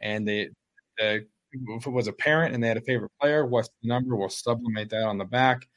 And 0.00 0.26
they, 0.26 0.48
the, 0.96 1.26
if 1.52 1.86
it 1.86 1.90
was 1.90 2.08
a 2.08 2.14
parent 2.14 2.54
and 2.54 2.64
they 2.64 2.68
had 2.68 2.78
a 2.78 2.82
favorite 2.82 3.12
player, 3.20 3.44
what's 3.44 3.68
the 3.82 3.88
number? 3.88 4.16
We'll 4.16 4.30
sublimate 4.30 4.88
that 4.88 5.04
on 5.04 5.18
the 5.18 5.26
back, 5.26 5.68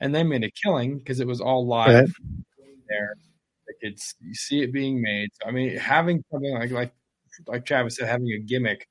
and 0.00 0.12
they 0.12 0.24
made 0.24 0.42
a 0.42 0.50
killing 0.50 0.98
because 0.98 1.20
it 1.20 1.26
was 1.28 1.40
all 1.40 1.64
live 1.68 1.88
right. 1.88 2.08
there. 2.88 3.14
They 3.68 3.88
could 3.88 4.00
see 4.00 4.62
it 4.62 4.72
being 4.72 5.00
made. 5.00 5.28
So, 5.40 5.48
I 5.48 5.52
mean, 5.52 5.76
having 5.76 6.24
something 6.32 6.52
like 6.52 6.72
like 6.72 6.92
like 7.46 7.64
Travis 7.64 7.94
said, 7.94 8.08
having 8.08 8.32
a 8.32 8.40
gimmick 8.40 8.88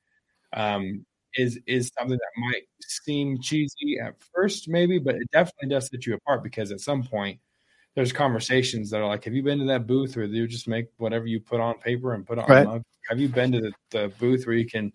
um, 0.54 1.04
is 1.36 1.58
is 1.66 1.92
something 1.98 2.18
that 2.18 2.40
might 2.40 2.62
seem 2.82 3.40
cheesy 3.40 3.98
at 4.02 4.14
first, 4.34 4.68
maybe, 4.68 4.98
but 4.98 5.14
it 5.14 5.30
definitely 5.32 5.68
does 5.68 5.88
set 5.88 6.06
you 6.06 6.14
apart 6.14 6.42
because 6.42 6.72
at 6.72 6.80
some 6.80 7.02
point 7.02 7.38
there's 7.94 8.12
conversations 8.12 8.90
that 8.90 9.00
are 9.00 9.06
like, 9.06 9.24
"Have 9.24 9.34
you 9.34 9.42
been 9.42 9.58
to 9.60 9.64
that 9.66 9.86
booth 9.86 10.16
where 10.16 10.26
you 10.26 10.46
just 10.46 10.68
make 10.68 10.86
whatever 10.96 11.26
you 11.26 11.40
put 11.40 11.60
on 11.60 11.78
paper 11.78 12.14
and 12.14 12.26
put 12.26 12.38
it 12.38 12.44
on 12.44 12.50
right. 12.50 12.66
mug? 12.66 12.82
Have 13.08 13.20
you 13.20 13.28
been 13.28 13.52
to 13.52 13.60
the, 13.60 13.72
the, 13.90 14.12
booth 14.18 14.46
where 14.46 14.56
you 14.56 14.66
can 14.66 14.92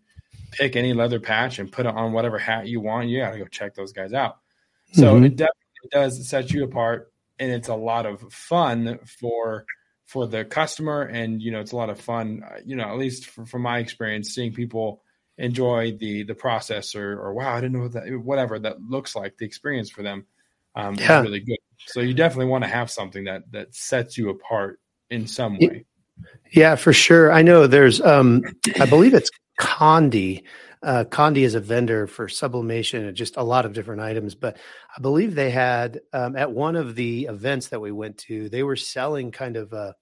pick 0.51 0.75
any 0.75 0.93
leather 0.93 1.19
patch 1.19 1.59
and 1.59 1.71
put 1.71 1.85
it 1.85 1.93
on 1.93 2.13
whatever 2.13 2.37
hat 2.37 2.67
you 2.67 2.79
want? 2.79 3.09
You 3.09 3.19
got 3.19 3.31
to 3.31 3.39
go 3.39 3.45
check 3.45 3.75
those 3.75 3.91
guys 3.91 4.13
out." 4.13 4.37
So 4.93 5.15
mm-hmm. 5.15 5.25
it 5.25 5.35
definitely 5.35 5.89
does 5.91 6.27
set 6.27 6.51
you 6.51 6.63
apart, 6.63 7.11
and 7.39 7.51
it's 7.51 7.67
a 7.67 7.75
lot 7.75 8.05
of 8.05 8.21
fun 8.31 8.99
for 9.19 9.65
for 10.05 10.27
the 10.27 10.45
customer, 10.45 11.01
and 11.01 11.41
you 11.41 11.51
know, 11.51 11.59
it's 11.59 11.71
a 11.71 11.75
lot 11.75 11.89
of 11.89 11.99
fun. 11.99 12.43
Uh, 12.45 12.59
you 12.65 12.75
know, 12.75 12.85
at 12.85 12.97
least 12.97 13.25
from 13.25 13.61
my 13.61 13.79
experience, 13.79 14.29
seeing 14.29 14.53
people 14.53 15.01
enjoy 15.37 15.91
the 15.97 16.23
the 16.23 16.35
process 16.35 16.95
or 16.95 17.19
or 17.19 17.33
wow 17.33 17.53
I 17.53 17.61
didn't 17.61 17.73
know 17.73 17.83
what 17.83 17.93
that 17.93 18.21
whatever 18.23 18.57
that 18.59 18.81
looks 18.81 19.15
like 19.15 19.37
the 19.37 19.45
experience 19.45 19.89
for 19.89 20.01
them 20.01 20.25
um, 20.75 20.95
yeah. 20.95 21.19
is 21.19 21.25
really 21.25 21.39
good. 21.41 21.57
So 21.87 22.01
you 22.01 22.13
definitely 22.13 22.47
want 22.47 22.63
to 22.63 22.69
have 22.69 22.89
something 22.89 23.25
that 23.25 23.43
that 23.51 23.75
sets 23.75 24.17
you 24.17 24.29
apart 24.29 24.79
in 25.09 25.27
some 25.27 25.57
way. 25.57 25.85
Yeah, 26.51 26.75
for 26.75 26.93
sure. 26.93 27.31
I 27.31 27.41
know 27.41 27.67
there's 27.67 28.01
um 28.01 28.43
I 28.79 28.85
believe 28.85 29.13
it's 29.13 29.29
Condi. 29.59 30.43
Uh, 30.83 31.03
Condi 31.03 31.39
is 31.39 31.55
a 31.55 31.59
vendor 31.59 32.05
for 32.05 32.29
sublimation 32.29 33.05
and 33.05 33.17
just 33.17 33.37
a 33.37 33.43
lot 33.43 33.65
of 33.65 33.73
different 33.73 34.01
items. 34.01 34.35
But 34.35 34.57
I 34.95 35.01
believe 35.01 35.33
they 35.33 35.49
had 35.49 36.01
um, 36.13 36.35
at 36.35 36.51
one 36.51 36.75
of 36.75 36.93
the 36.95 37.25
events 37.25 37.69
that 37.69 37.81
we 37.81 37.91
went 37.91 38.19
to, 38.19 38.49
they 38.49 38.61
were 38.61 38.75
selling 38.75 39.31
kind 39.31 39.57
of 39.57 39.73
a 39.73 39.95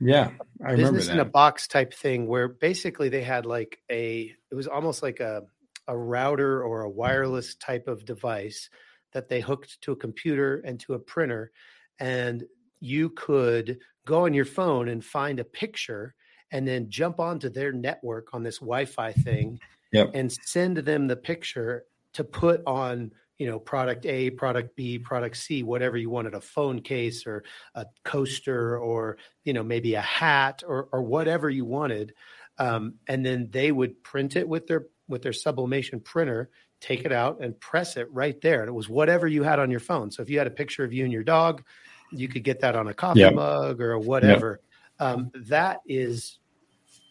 yeah, 0.00 0.30
I 0.64 0.76
business 0.76 1.08
in 1.08 1.18
a 1.18 1.24
box 1.24 1.68
type 1.68 1.92
thing 1.92 2.26
where 2.26 2.48
basically 2.48 3.08
they 3.08 3.22
had 3.22 3.46
like 3.46 3.78
a 3.90 4.34
it 4.50 4.54
was 4.54 4.66
almost 4.66 5.02
like 5.02 5.20
a 5.20 5.42
a 5.86 5.96
router 5.96 6.62
or 6.62 6.82
a 6.82 6.90
wireless 6.90 7.54
type 7.56 7.88
of 7.88 8.04
device 8.04 8.70
that 9.12 9.28
they 9.28 9.40
hooked 9.40 9.80
to 9.82 9.92
a 9.92 9.96
computer 9.96 10.62
and 10.64 10.78
to 10.80 10.94
a 10.94 10.98
printer 10.98 11.50
and 11.98 12.44
you 12.80 13.10
could 13.10 13.78
go 14.06 14.24
on 14.24 14.32
your 14.32 14.44
phone 14.44 14.88
and 14.88 15.04
find 15.04 15.40
a 15.40 15.44
picture 15.44 16.14
and 16.52 16.66
then 16.66 16.88
jump 16.88 17.20
onto 17.20 17.48
their 17.48 17.72
network 17.72 18.28
on 18.32 18.42
this 18.42 18.58
Wi-Fi 18.58 19.12
thing 19.12 19.58
yep. 19.92 20.10
and 20.14 20.32
send 20.32 20.78
them 20.78 21.06
the 21.06 21.16
picture 21.16 21.84
to 22.14 22.24
put 22.24 22.62
on 22.66 23.12
you 23.40 23.46
know 23.46 23.58
product 23.58 24.04
a 24.04 24.28
product 24.28 24.76
b 24.76 24.98
product 24.98 25.34
c 25.34 25.62
whatever 25.62 25.96
you 25.96 26.10
wanted 26.10 26.34
a 26.34 26.40
phone 26.42 26.78
case 26.82 27.26
or 27.26 27.42
a 27.74 27.86
coaster 28.04 28.78
or 28.78 29.16
you 29.44 29.54
know 29.54 29.62
maybe 29.62 29.94
a 29.94 30.00
hat 30.00 30.62
or 30.64 30.88
or 30.92 31.02
whatever 31.02 31.48
you 31.48 31.64
wanted 31.64 32.12
um, 32.58 32.94
and 33.08 33.24
then 33.24 33.48
they 33.50 33.72
would 33.72 34.04
print 34.04 34.36
it 34.36 34.46
with 34.46 34.66
their 34.66 34.86
with 35.08 35.22
their 35.22 35.32
sublimation 35.32 36.00
printer 36.00 36.50
take 36.80 37.06
it 37.06 37.12
out 37.12 37.40
and 37.40 37.58
press 37.58 37.96
it 37.96 38.12
right 38.12 38.42
there 38.42 38.60
and 38.60 38.68
it 38.68 38.72
was 38.72 38.90
whatever 38.90 39.26
you 39.26 39.42
had 39.42 39.58
on 39.58 39.70
your 39.70 39.80
phone 39.80 40.10
so 40.10 40.22
if 40.22 40.28
you 40.28 40.36
had 40.36 40.46
a 40.46 40.50
picture 40.50 40.84
of 40.84 40.92
you 40.92 41.04
and 41.04 41.12
your 41.12 41.24
dog 41.24 41.64
you 42.12 42.28
could 42.28 42.44
get 42.44 42.60
that 42.60 42.76
on 42.76 42.88
a 42.88 42.94
coffee 42.94 43.20
yep. 43.20 43.34
mug 43.34 43.80
or 43.80 43.98
whatever 43.98 44.60
yep. 45.00 45.08
um, 45.08 45.30
that 45.34 45.80
is 45.86 46.38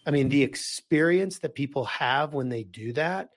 i 0.05 0.11
mean 0.11 0.29
the 0.29 0.43
experience 0.43 1.39
that 1.39 1.55
people 1.55 1.85
have 1.85 2.35
when 2.35 2.49
they 2.49 2.61
do 2.61 2.93
that 2.93 3.29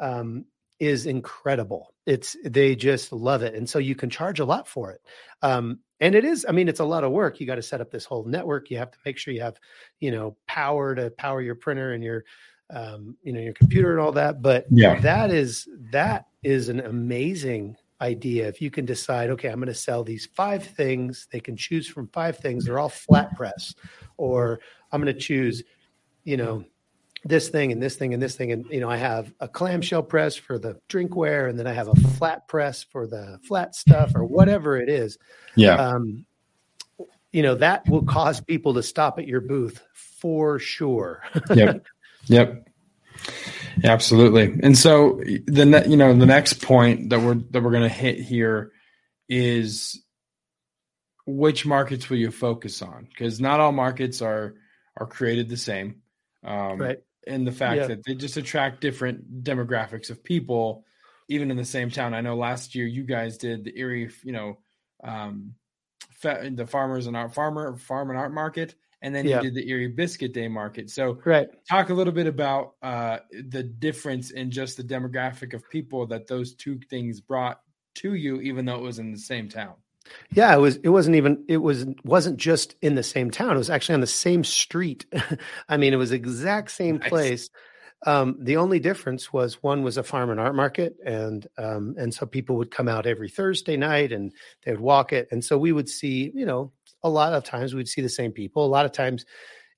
um, 0.00 0.46
is 0.80 1.04
incredible. 1.06 1.92
It's 2.06 2.36
they 2.44 2.74
just 2.74 3.12
love 3.12 3.42
it, 3.42 3.54
and 3.54 3.68
so 3.68 3.78
you 3.78 3.94
can 3.94 4.10
charge 4.10 4.40
a 4.40 4.44
lot 4.44 4.66
for 4.66 4.90
it. 4.90 5.00
Um, 5.42 5.80
and 6.00 6.14
it 6.14 6.24
is, 6.24 6.46
I 6.48 6.52
mean, 6.52 6.68
it's 6.68 6.80
a 6.80 6.84
lot 6.84 7.04
of 7.04 7.12
work. 7.12 7.40
You 7.40 7.46
got 7.46 7.56
to 7.56 7.62
set 7.62 7.80
up 7.80 7.90
this 7.90 8.06
whole 8.06 8.24
network. 8.24 8.70
You 8.70 8.78
have 8.78 8.90
to 8.90 8.98
make 9.04 9.18
sure 9.18 9.34
you 9.34 9.42
have, 9.42 9.58
you 10.00 10.10
know, 10.10 10.36
power 10.46 10.94
to 10.94 11.10
power 11.10 11.42
your 11.42 11.54
printer 11.54 11.92
and 11.92 12.02
your, 12.02 12.24
um, 12.70 13.16
you 13.22 13.34
know, 13.34 13.40
your 13.40 13.52
computer 13.52 13.92
and 13.92 14.00
all 14.00 14.12
that. 14.12 14.40
But 14.40 14.66
Yeah. 14.70 14.98
that 15.00 15.30
is 15.30 15.68
that 15.90 16.26
is 16.42 16.70
an 16.70 16.80
amazing 16.80 17.76
idea. 18.00 18.48
If 18.48 18.62
you 18.62 18.70
can 18.70 18.86
decide, 18.86 19.28
okay, 19.30 19.48
I'm 19.48 19.56
going 19.56 19.66
to 19.66 19.74
sell 19.74 20.02
these 20.02 20.24
five 20.34 20.64
things. 20.64 21.28
They 21.30 21.40
can 21.40 21.54
choose 21.54 21.86
from 21.86 22.08
five 22.08 22.38
things. 22.38 22.64
They're 22.64 22.78
all 22.78 22.88
flat 22.88 23.36
press, 23.36 23.74
or 24.16 24.60
I'm 24.90 25.02
going 25.02 25.14
to 25.14 25.20
choose, 25.20 25.62
you 26.24 26.38
know, 26.38 26.64
this 27.24 27.48
thing 27.50 27.70
and 27.72 27.82
this 27.82 27.96
thing 27.96 28.14
and 28.14 28.22
this 28.22 28.34
thing 28.36 28.50
and 28.52 28.64
you 28.70 28.80
know 28.80 28.88
i 28.90 28.96
have 28.96 29.32
a 29.40 29.48
clamshell 29.48 30.02
press 30.02 30.36
for 30.36 30.58
the 30.58 30.78
drinkware 30.88 31.48
and 31.50 31.58
then 31.58 31.66
i 31.66 31.72
have 31.72 31.88
a 31.88 31.94
flat 31.94 32.48
press 32.48 32.82
for 32.82 33.06
the 33.06 33.38
flat 33.46 33.74
stuff 33.74 34.12
or 34.14 34.24
whatever 34.24 34.78
it 34.80 34.88
is 34.88 35.18
Yeah. 35.54 35.74
um, 35.74 36.24
you 37.32 37.42
know 37.42 37.54
that 37.56 37.86
will 37.88 38.04
cause 38.04 38.40
people 38.40 38.74
to 38.74 38.82
stop 38.82 39.18
at 39.18 39.26
your 39.26 39.40
booth 39.42 39.82
for 39.92 40.58
sure 40.58 41.22
yep. 41.54 41.84
Yep. 42.26 42.66
Absolutely. 43.84 44.58
And 44.62 44.76
so 44.76 45.20
the 45.46 45.64
ne- 45.64 45.86
you 45.88 45.96
know 45.96 46.14
the 46.14 46.26
next 46.26 46.62
point 46.62 47.10
that 47.10 47.20
we're 47.20 47.34
that 47.50 47.62
we're 47.62 47.70
going 47.70 47.82
to 47.82 47.88
hit 47.88 48.18
here 48.20 48.72
is 49.28 50.02
which 51.26 51.64
markets 51.66 52.10
will 52.10 52.18
you 52.18 52.30
focus 52.30 52.82
on? 52.82 53.06
Because 53.08 53.40
not 53.40 53.60
all 53.60 53.72
markets 53.72 54.20
are 54.22 54.54
are 54.96 55.06
created 55.06 55.48
the 55.48 55.56
same. 55.56 56.02
Um, 56.44 56.78
right 56.78 56.98
and 57.26 57.46
the 57.46 57.52
fact 57.52 57.80
Yeah. 57.82 57.86
that 57.88 58.04
they 58.04 58.14
just 58.14 58.36
attract 58.36 58.80
different 58.80 59.42
demographics 59.44 60.10
of 60.10 60.22
people, 60.24 60.84
even 61.28 61.50
in 61.50 61.56
the 61.56 61.64
same 61.64 61.90
town. 61.90 62.14
I 62.14 62.20
know 62.20 62.36
last 62.36 62.74
year 62.74 62.86
you 62.86 63.04
guys 63.04 63.36
did 63.38 63.64
the 63.64 63.78
Erie, 63.78 64.10
you 64.22 64.32
know, 64.32 64.58
um, 65.04 65.54
fa- 66.12 66.50
the 66.52 66.66
farmers 66.66 67.06
and 67.06 67.16
art 67.16 67.34
farmer 67.34 67.76
farm 67.76 68.10
and 68.10 68.18
art 68.18 68.32
market, 68.32 68.74
and 69.02 69.14
then 69.14 69.26
Yeah. 69.26 69.36
you 69.36 69.50
did 69.50 69.54
the 69.54 69.68
Erie 69.70 69.88
Biscuit 69.88 70.32
Day 70.32 70.48
market. 70.48 70.90
So 70.90 71.20
right 71.24 71.48
talk 71.66 71.90
a 71.90 71.94
little 71.94 72.12
bit 72.12 72.26
about 72.26 72.74
uh, 72.82 73.20
the 73.48 73.62
difference 73.62 74.30
in 74.30 74.50
just 74.50 74.76
the 74.76 74.84
demographic 74.84 75.54
of 75.54 75.68
people 75.70 76.06
that 76.08 76.26
those 76.26 76.54
two 76.54 76.78
things 76.90 77.20
brought 77.20 77.60
to 77.96 78.14
you, 78.14 78.40
even 78.40 78.64
though 78.64 78.76
it 78.76 78.82
was 78.82 78.98
in 78.98 79.10
the 79.12 79.18
same 79.18 79.48
town. 79.48 79.74
Yeah 80.32 80.54
it 80.54 80.58
was 80.58 80.76
it 80.76 80.88
wasn't 80.88 81.16
even 81.16 81.44
it 81.48 81.58
was 81.58 81.86
wasn't 82.04 82.36
just 82.36 82.74
in 82.82 82.94
the 82.94 83.02
same 83.02 83.30
town. 83.30 83.54
It 83.54 83.58
was 83.58 83.70
actually 83.70 83.94
on 83.94 84.00
the 84.00 84.06
same 84.06 84.44
street. 84.44 85.06
I 85.68 85.76
mean 85.76 85.92
it 85.92 85.96
was 85.96 86.12
exact 86.12 86.70
same 86.70 86.98
Nice. 86.98 87.08
place. 87.08 87.50
Um, 88.06 88.38
the 88.40 88.56
only 88.56 88.80
difference 88.80 89.30
was 89.30 89.62
one 89.62 89.82
was 89.82 89.98
a 89.98 90.02
farm 90.02 90.30
and 90.30 90.40
art 90.40 90.54
market 90.54 90.96
and 91.04 91.46
um, 91.58 91.94
and 91.98 92.14
so 92.14 92.24
people 92.26 92.56
would 92.56 92.70
come 92.70 92.88
out 92.88 93.06
every 93.06 93.28
thursday 93.28 93.76
night 93.76 94.10
and 94.12 94.32
they 94.64 94.72
would 94.72 94.80
walk 94.80 95.12
it. 95.12 95.28
And 95.30 95.44
so 95.44 95.58
we 95.58 95.72
would 95.72 95.88
see 95.88 96.32
you 96.34 96.46
know 96.46 96.72
a 97.02 97.10
lot 97.10 97.32
of 97.34 97.44
times 97.44 97.74
we'd 97.74 97.88
see 97.88 98.00
the 98.00 98.08
same 98.08 98.32
people. 98.32 98.64
A 98.64 98.68
lot 98.68 98.86
of 98.86 98.92
times 98.92 99.26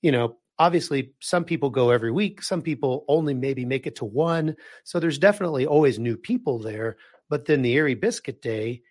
you 0.03 0.13
know 0.13 0.37
obviously 0.59 1.13
some 1.21 1.45
people 1.45 1.71
go 1.71 1.91
every 1.91 2.13
week. 2.13 2.43
Some 2.43 2.63
people 2.63 3.05
only 3.09 3.35
maybe 3.35 3.65
make 3.65 3.87
it 3.87 3.97
to 3.97 4.05
one. 4.05 4.55
So 4.85 5.01
there's 5.01 5.19
definitely 5.19 5.67
always 5.67 5.99
new 5.99 6.17
people 6.17 6.59
there. 6.61 6.97
But 7.29 7.47
then 7.47 7.63
the 7.63 7.73
erie 7.73 7.95
biscuit 7.95 8.43
day 8.43 8.83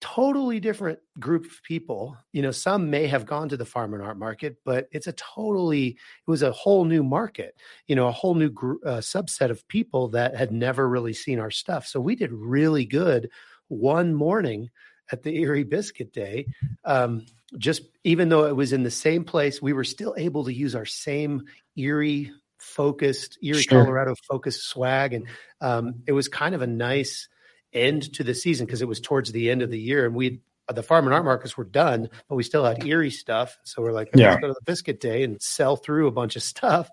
totally 0.00 0.60
different 0.60 0.98
group 1.18 1.44
of 1.44 1.60
people 1.64 2.16
you 2.32 2.40
know 2.40 2.52
some 2.52 2.88
may 2.88 3.06
have 3.08 3.26
gone 3.26 3.48
to 3.48 3.56
the 3.56 3.64
farm 3.64 3.94
and 3.94 4.02
art 4.02 4.16
market 4.16 4.56
but 4.64 4.88
it's 4.92 5.08
a 5.08 5.12
totally 5.12 5.88
it 5.88 6.30
was 6.30 6.42
a 6.42 6.52
whole 6.52 6.84
new 6.84 7.02
market 7.02 7.56
you 7.88 7.96
know 7.96 8.06
a 8.06 8.12
whole 8.12 8.34
new 8.34 8.48
gr- 8.48 8.74
uh, 8.86 8.98
subset 8.98 9.50
of 9.50 9.66
people 9.66 10.08
that 10.08 10.36
had 10.36 10.52
never 10.52 10.88
really 10.88 11.12
seen 11.12 11.40
our 11.40 11.50
stuff 11.50 11.86
so 11.86 12.00
we 12.00 12.14
did 12.14 12.32
really 12.32 12.84
good 12.84 13.28
one 13.66 14.14
morning 14.14 14.70
at 15.10 15.22
the 15.24 15.36
erie 15.40 15.64
biscuit 15.64 16.12
day 16.12 16.46
um, 16.84 17.26
just 17.56 17.82
even 18.04 18.28
though 18.28 18.44
it 18.44 18.54
was 18.54 18.72
in 18.72 18.84
the 18.84 18.90
same 18.90 19.24
place 19.24 19.60
we 19.60 19.72
were 19.72 19.84
still 19.84 20.14
able 20.16 20.44
to 20.44 20.54
use 20.54 20.76
our 20.76 20.86
same 20.86 21.42
erie 21.76 22.30
focused 22.58 23.36
erie 23.42 23.64
Sure. 23.64 23.82
colorado 23.82 24.14
focused 24.28 24.62
swag 24.68 25.12
and 25.12 25.26
um, 25.60 25.94
it 26.06 26.12
was 26.12 26.28
kind 26.28 26.54
of 26.54 26.62
a 26.62 26.66
nice 26.68 27.28
end 27.72 28.12
to 28.14 28.24
the 28.24 28.34
season 28.34 28.66
because 28.66 28.82
it 28.82 28.88
was 28.88 29.00
towards 29.00 29.32
the 29.32 29.50
end 29.50 29.62
of 29.62 29.70
the 29.70 29.78
year 29.78 30.06
and 30.06 30.14
we 30.14 30.40
the 30.74 30.82
farm 30.82 31.06
and 31.06 31.14
art 31.14 31.24
markets 31.24 31.56
were 31.56 31.64
done 31.64 32.10
but 32.28 32.34
we 32.34 32.42
still 32.42 32.62
had 32.62 32.84
erie 32.86 33.10
stuff 33.10 33.58
so 33.64 33.80
we're 33.80 33.92
like 33.92 34.10
Yeah. 34.14 34.30
let's 34.32 34.40
go 34.42 34.48
to 34.48 34.52
the 34.52 34.60
biscuit 34.66 35.00
day 35.00 35.22
and 35.22 35.40
sell 35.40 35.76
through 35.76 36.08
a 36.08 36.10
bunch 36.10 36.36
of 36.36 36.42
stuff 36.42 36.90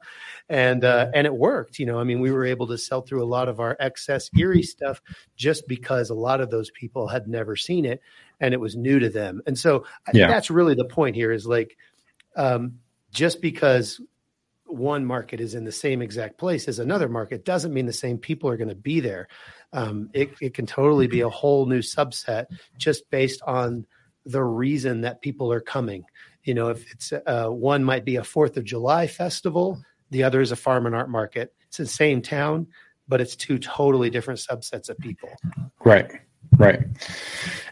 and 0.47 0.85
uh 0.85 1.07
and 1.13 1.27
it 1.27 1.33
worked 1.35 1.77
you 1.77 1.85
know 1.85 1.99
i 1.99 2.05
mean 2.05 2.21
we 2.21 2.31
were 2.31 2.45
able 2.45 2.67
to 2.67 2.77
sell 2.77 3.01
through 3.01 3.21
a 3.21 3.27
lot 3.27 3.49
of 3.49 3.59
our 3.59 3.75
excess 3.81 4.29
erie 4.37 4.61
stuff 4.63 5.01
just 5.35 5.67
because 5.67 6.09
a 6.09 6.13
lot 6.15 6.39
of 6.39 6.49
those 6.51 6.71
people 6.71 7.07
had 7.09 7.27
never 7.27 7.57
seen 7.57 7.83
it 7.83 7.99
and 8.39 8.53
it 8.53 8.61
was 8.61 8.77
new 8.77 8.97
to 8.99 9.09
them 9.09 9.41
and 9.45 9.59
so 9.59 9.85
I- 10.07 10.11
Yeah. 10.13 10.27
that's 10.27 10.49
really 10.49 10.75
the 10.75 10.85
point 10.85 11.17
here 11.17 11.33
is 11.33 11.45
like 11.45 11.75
um 12.37 12.79
just 13.11 13.41
because 13.41 13.99
one 14.65 15.05
market 15.05 15.39
is 15.39 15.55
in 15.55 15.63
the 15.63 15.71
same 15.71 16.01
exact 16.01 16.37
place 16.37 16.67
as 16.67 16.79
another 16.79 17.07
market 17.07 17.45
doesn't 17.45 17.73
mean 17.73 17.85
the 17.85 17.93
same 17.93 18.17
people 18.17 18.49
are 18.49 18.57
going 18.57 18.69
to 18.69 18.75
be 18.75 18.99
there. 18.99 19.27
Um, 19.73 20.09
it, 20.13 20.31
it 20.41 20.53
can 20.53 20.65
totally 20.65 21.07
be 21.07 21.21
a 21.21 21.29
whole 21.29 21.65
new 21.65 21.79
subset 21.79 22.45
just 22.77 23.09
based 23.09 23.41
on 23.43 23.85
the 24.25 24.43
reason 24.43 25.01
that 25.01 25.21
people 25.21 25.51
are 25.51 25.61
coming. 25.61 26.05
You 26.43 26.53
know, 26.53 26.69
if 26.69 26.91
it's 26.91 27.13
uh, 27.13 27.47
one 27.47 27.83
might 27.83 28.05
be 28.05 28.15
a 28.15 28.23
Fourth 28.23 28.57
of 28.57 28.63
July 28.63 29.07
festival, 29.07 29.81
the 30.11 30.23
other 30.23 30.41
is 30.41 30.51
a 30.51 30.55
farm 30.55 30.85
and 30.85 30.95
art 30.95 31.09
market. 31.09 31.53
It's 31.67 31.77
the 31.77 31.87
same 31.87 32.21
town, 32.21 32.67
but 33.07 33.21
it's 33.21 33.35
two 33.35 33.57
totally 33.59 34.09
different 34.09 34.39
subsets 34.39 34.89
of 34.89 34.97
people. 34.97 35.29
Right. 35.83 36.11
Right. 36.57 36.79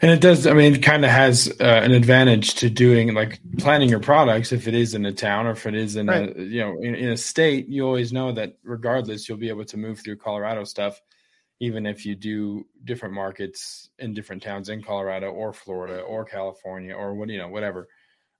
And 0.02 0.12
it 0.12 0.20
does, 0.20 0.46
I 0.46 0.54
mean, 0.54 0.76
it 0.76 0.84
kind 0.84 1.06
of 1.06 1.12
has 1.12 1.48
uh, 1.62 1.64
an 1.64 1.92
advantage 1.92 2.56
to 2.56 2.70
doing 2.70 3.14
like 3.14 3.40
planning 3.58 3.88
your 3.88 4.02
products 4.02 4.52
if 4.52 4.68
it 4.68 4.74
is 4.74 4.94
in 4.94 5.06
a 5.06 5.14
town 5.14 5.48
or 5.48 5.52
if 5.52 5.66
it 5.66 5.76
is 5.76 5.96
in 5.96 6.08
Right. 6.08 6.36
a, 6.36 6.44
you 6.44 6.60
know, 6.60 6.78
in, 6.82 6.96
in 6.96 7.10
a 7.10 7.18
state, 7.18 7.70
you 7.70 7.86
always 7.86 8.12
know 8.12 8.34
that 8.34 8.58
regardless, 8.64 9.30
you'll 9.30 9.38
be 9.38 9.50
able 9.50 9.66
to 9.66 9.78
move 9.78 10.00
through 10.00 10.18
Colorado 10.18 10.66
stuff, 10.66 11.02
even 11.62 11.86
if 11.86 12.06
you 12.06 12.16
do 12.16 12.66
different 12.84 13.16
markets 13.16 13.90
in 14.00 14.14
different 14.14 14.44
towns 14.44 14.68
in 14.68 14.84
Colorado 14.84 15.32
or 15.32 15.54
Florida 15.54 16.02
or 16.02 16.26
California 16.26 16.94
or 16.94 17.14
what, 17.16 17.30
you 17.30 17.38
know, 17.38 17.48
whatever. 17.48 17.88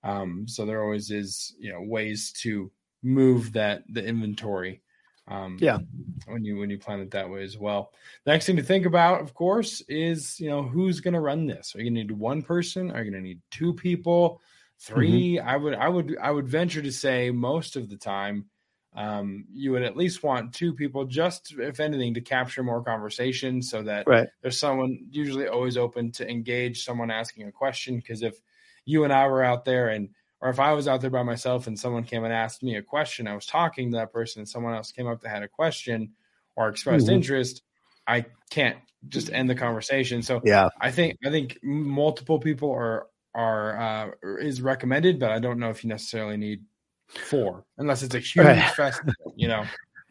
Um, 0.02 0.46
so 0.46 0.66
there 0.66 0.82
always 0.82 1.10
is, 1.10 1.54
you 1.58 1.72
know, 1.72 1.80
ways 1.80 2.32
to 2.42 2.70
move 3.02 3.54
that, 3.54 3.84
the 3.88 4.04
inventory. 4.04 4.82
Um, 5.28 5.58
Yeah. 5.60 5.78
when 6.26 6.42
you 6.44 6.56
when 6.56 6.70
you 6.70 6.78
plan 6.78 7.00
it 7.00 7.10
that 7.10 7.28
way 7.28 7.42
as 7.42 7.58
well. 7.58 7.92
The 8.24 8.30
next 8.32 8.46
thing 8.46 8.56
to 8.56 8.62
think 8.62 8.86
about, 8.86 9.20
of 9.20 9.34
course, 9.34 9.82
is 9.88 10.40
you 10.40 10.48
know 10.48 10.62
who's 10.62 11.00
going 11.00 11.14
to 11.14 11.20
run 11.20 11.46
this. 11.46 11.74
Are 11.74 11.78
you 11.78 11.84
going 11.84 11.94
to 11.96 12.00
need 12.02 12.10
one 12.12 12.42
person? 12.42 12.90
Are 12.90 13.02
you 13.02 13.10
going 13.10 13.22
to 13.22 13.28
need 13.28 13.40
two 13.50 13.74
people? 13.74 14.40
3 14.80 15.38
I 15.38 15.56
would 15.56 15.74
I 15.74 15.88
would 15.88 16.16
I 16.20 16.30
would 16.30 16.48
venture 16.48 16.82
to 16.82 16.90
say 16.92 17.30
most 17.30 17.76
of 17.76 17.88
the 17.88 17.96
time, 17.96 18.46
um, 18.94 19.44
you 19.52 19.70
would 19.72 19.82
at 19.82 19.96
least 19.96 20.22
want 20.22 20.52
two 20.52 20.72
people, 20.74 21.04
just 21.04 21.54
if 21.58 21.78
anything, 21.80 22.14
to 22.14 22.20
capture 22.20 22.62
more 22.62 22.82
conversation, 22.82 23.62
so 23.62 23.82
that 23.82 24.06
Right. 24.06 24.28
there's 24.42 24.58
someone 24.58 25.06
usually 25.10 25.46
always 25.46 25.76
open 25.76 26.10
to 26.12 26.28
engage 26.28 26.84
someone 26.84 27.10
asking 27.10 27.46
a 27.46 27.52
question. 27.52 27.96
Because 27.96 28.22
if 28.22 28.40
you 28.84 29.04
and 29.04 29.12
I 29.12 29.26
were 29.28 29.42
out 29.44 29.64
there 29.64 29.88
and 29.88 30.08
or 30.44 30.50
if 30.50 30.60
I 30.60 30.74
was 30.74 30.86
out 30.86 31.00
there 31.00 31.08
by 31.08 31.22
myself 31.22 31.66
and 31.66 31.76
someone 31.80 32.04
came 32.04 32.22
and 32.22 32.32
asked 32.32 32.62
me 32.62 32.76
a 32.76 32.82
question, 32.82 33.26
I 33.26 33.34
was 33.34 33.46
talking 33.46 33.90
to 33.90 33.96
that 33.96 34.12
person 34.12 34.40
and 34.40 34.48
someone 34.48 34.74
else 34.74 34.92
came 34.92 35.06
up 35.06 35.22
that 35.22 35.30
had 35.30 35.42
a 35.42 35.48
question 35.48 36.12
or 36.54 36.68
expressed 36.68 37.06
Mhm. 37.06 37.14
interest, 37.14 37.62
I 38.06 38.26
can't 38.50 38.76
just 39.08 39.32
end 39.32 39.48
the 39.48 39.54
conversation. 39.54 40.22
So 40.22 40.42
Yeah. 40.44 40.68
I 40.82 40.90
think 40.90 41.16
I 41.24 41.30
think 41.30 41.58
multiple 41.62 42.38
people 42.38 42.70
are 42.70 43.06
are 43.34 43.76
uh, 43.80 44.10
is 44.38 44.60
recommended, 44.60 45.18
but 45.18 45.32
I 45.32 45.38
don't 45.40 45.58
know 45.58 45.70
if 45.70 45.82
you 45.82 45.88
necessarily 45.88 46.36
need 46.36 46.62
four 47.08 47.64
unless 47.78 48.02
it's 48.02 48.14
a 48.14 48.20
huge 48.20 48.44
Right. 48.44 48.70
festival, 48.70 49.14
you 49.34 49.48
know. 49.48 49.64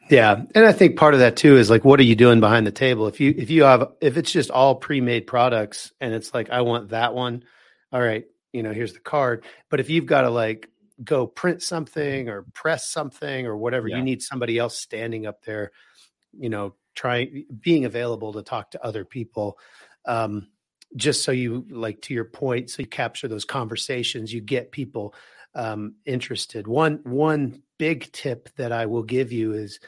Yeah, 0.09 0.43
and 0.53 0.65
I 0.65 0.73
think 0.73 0.97
part 0.97 1.13
of 1.13 1.21
that 1.21 1.37
too 1.37 1.57
is 1.57 1.69
like, 1.69 1.85
what 1.85 1.99
are 1.99 2.03
you 2.03 2.15
doing 2.15 2.39
behind 2.39 2.67
the 2.67 2.71
table? 2.71 3.07
If 3.07 3.19
you 3.19 3.35
if 3.37 3.49
you 3.51 3.63
have 3.63 3.87
if 4.01 4.17
it's 4.17 4.31
just 4.31 4.49
all 4.49 4.75
pre-made 4.75 5.27
products 5.27 5.93
and 6.01 6.13
it's 6.13 6.33
like, 6.33 6.49
I 6.49 6.61
want 6.61 6.89
that 6.89 7.13
one, 7.13 7.43
all 7.91 8.01
right, 8.01 8.25
you 8.53 8.63
know, 8.63 8.71
here's 8.71 8.93
the 8.93 8.99
card. 8.99 9.43
But 9.69 9.79
if 9.79 9.89
you've 9.89 10.05
got 10.05 10.21
to 10.21 10.29
like 10.29 10.69
go 11.03 11.27
print 11.27 11.61
something 11.61 12.29
or 12.29 12.43
press 12.53 12.87
something 12.87 13.45
or 13.45 13.57
whatever, 13.57 13.87
Yeah. 13.87 13.97
you 13.97 14.03
need 14.03 14.21
somebody 14.21 14.57
else 14.57 14.79
standing 14.79 15.25
up 15.25 15.43
there, 15.43 15.71
you 16.39 16.49
know, 16.49 16.75
trying 16.95 17.45
being 17.59 17.85
available 17.85 18.33
to 18.33 18.43
talk 18.43 18.71
to 18.71 18.85
other 18.85 19.03
people. 19.03 19.57
Um, 20.05 20.47
just 20.95 21.23
so 21.23 21.31
you 21.31 21.65
like 21.69 22.01
to 22.03 22.13
your 22.13 22.25
point, 22.25 22.69
so 22.69 22.83
you 22.83 22.87
capture 22.87 23.27
those 23.27 23.45
conversations, 23.45 24.31
you 24.31 24.41
get 24.41 24.71
people 24.71 25.15
um, 25.55 25.95
interested. 26.05 26.67
One 26.67 26.99
one 27.03 27.63
big 27.79 28.11
tip 28.11 28.49
that 28.57 28.71
I 28.71 28.85
will 28.85 29.03
give 29.03 29.31
you 29.31 29.53
is 29.53 29.79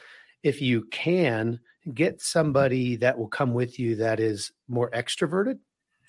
if 0.42 0.60
you 0.60 0.82
can 0.90 1.60
get 1.94 2.20
somebody 2.20 2.96
that 2.96 3.16
will 3.16 3.28
come 3.28 3.54
with 3.54 3.78
you 3.78 3.96
that 3.96 4.18
is 4.18 4.50
more 4.68 4.90
extroverted. 4.90 5.58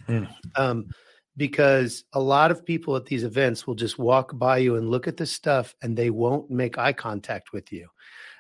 Hmm. 0.08 0.24
Um, 0.56 0.90
because 1.38 2.04
a 2.14 2.20
lot 2.20 2.50
of 2.50 2.66
people 2.66 2.96
at 2.96 3.06
these 3.06 3.24
events 3.24 3.68
will 3.68 3.76
just 3.76 4.00
walk 4.00 4.38
by 4.38 4.58
you 4.58 4.76
and 4.76 4.90
look 4.90 5.08
at 5.08 5.18
this 5.18 5.32
stuff 5.32 5.76
and 5.82 5.96
they 5.96 6.10
won't 6.10 6.50
make 6.50 6.80
eye 6.80 6.94
contact 6.94 7.54
with 7.54 7.72
you 7.72 7.88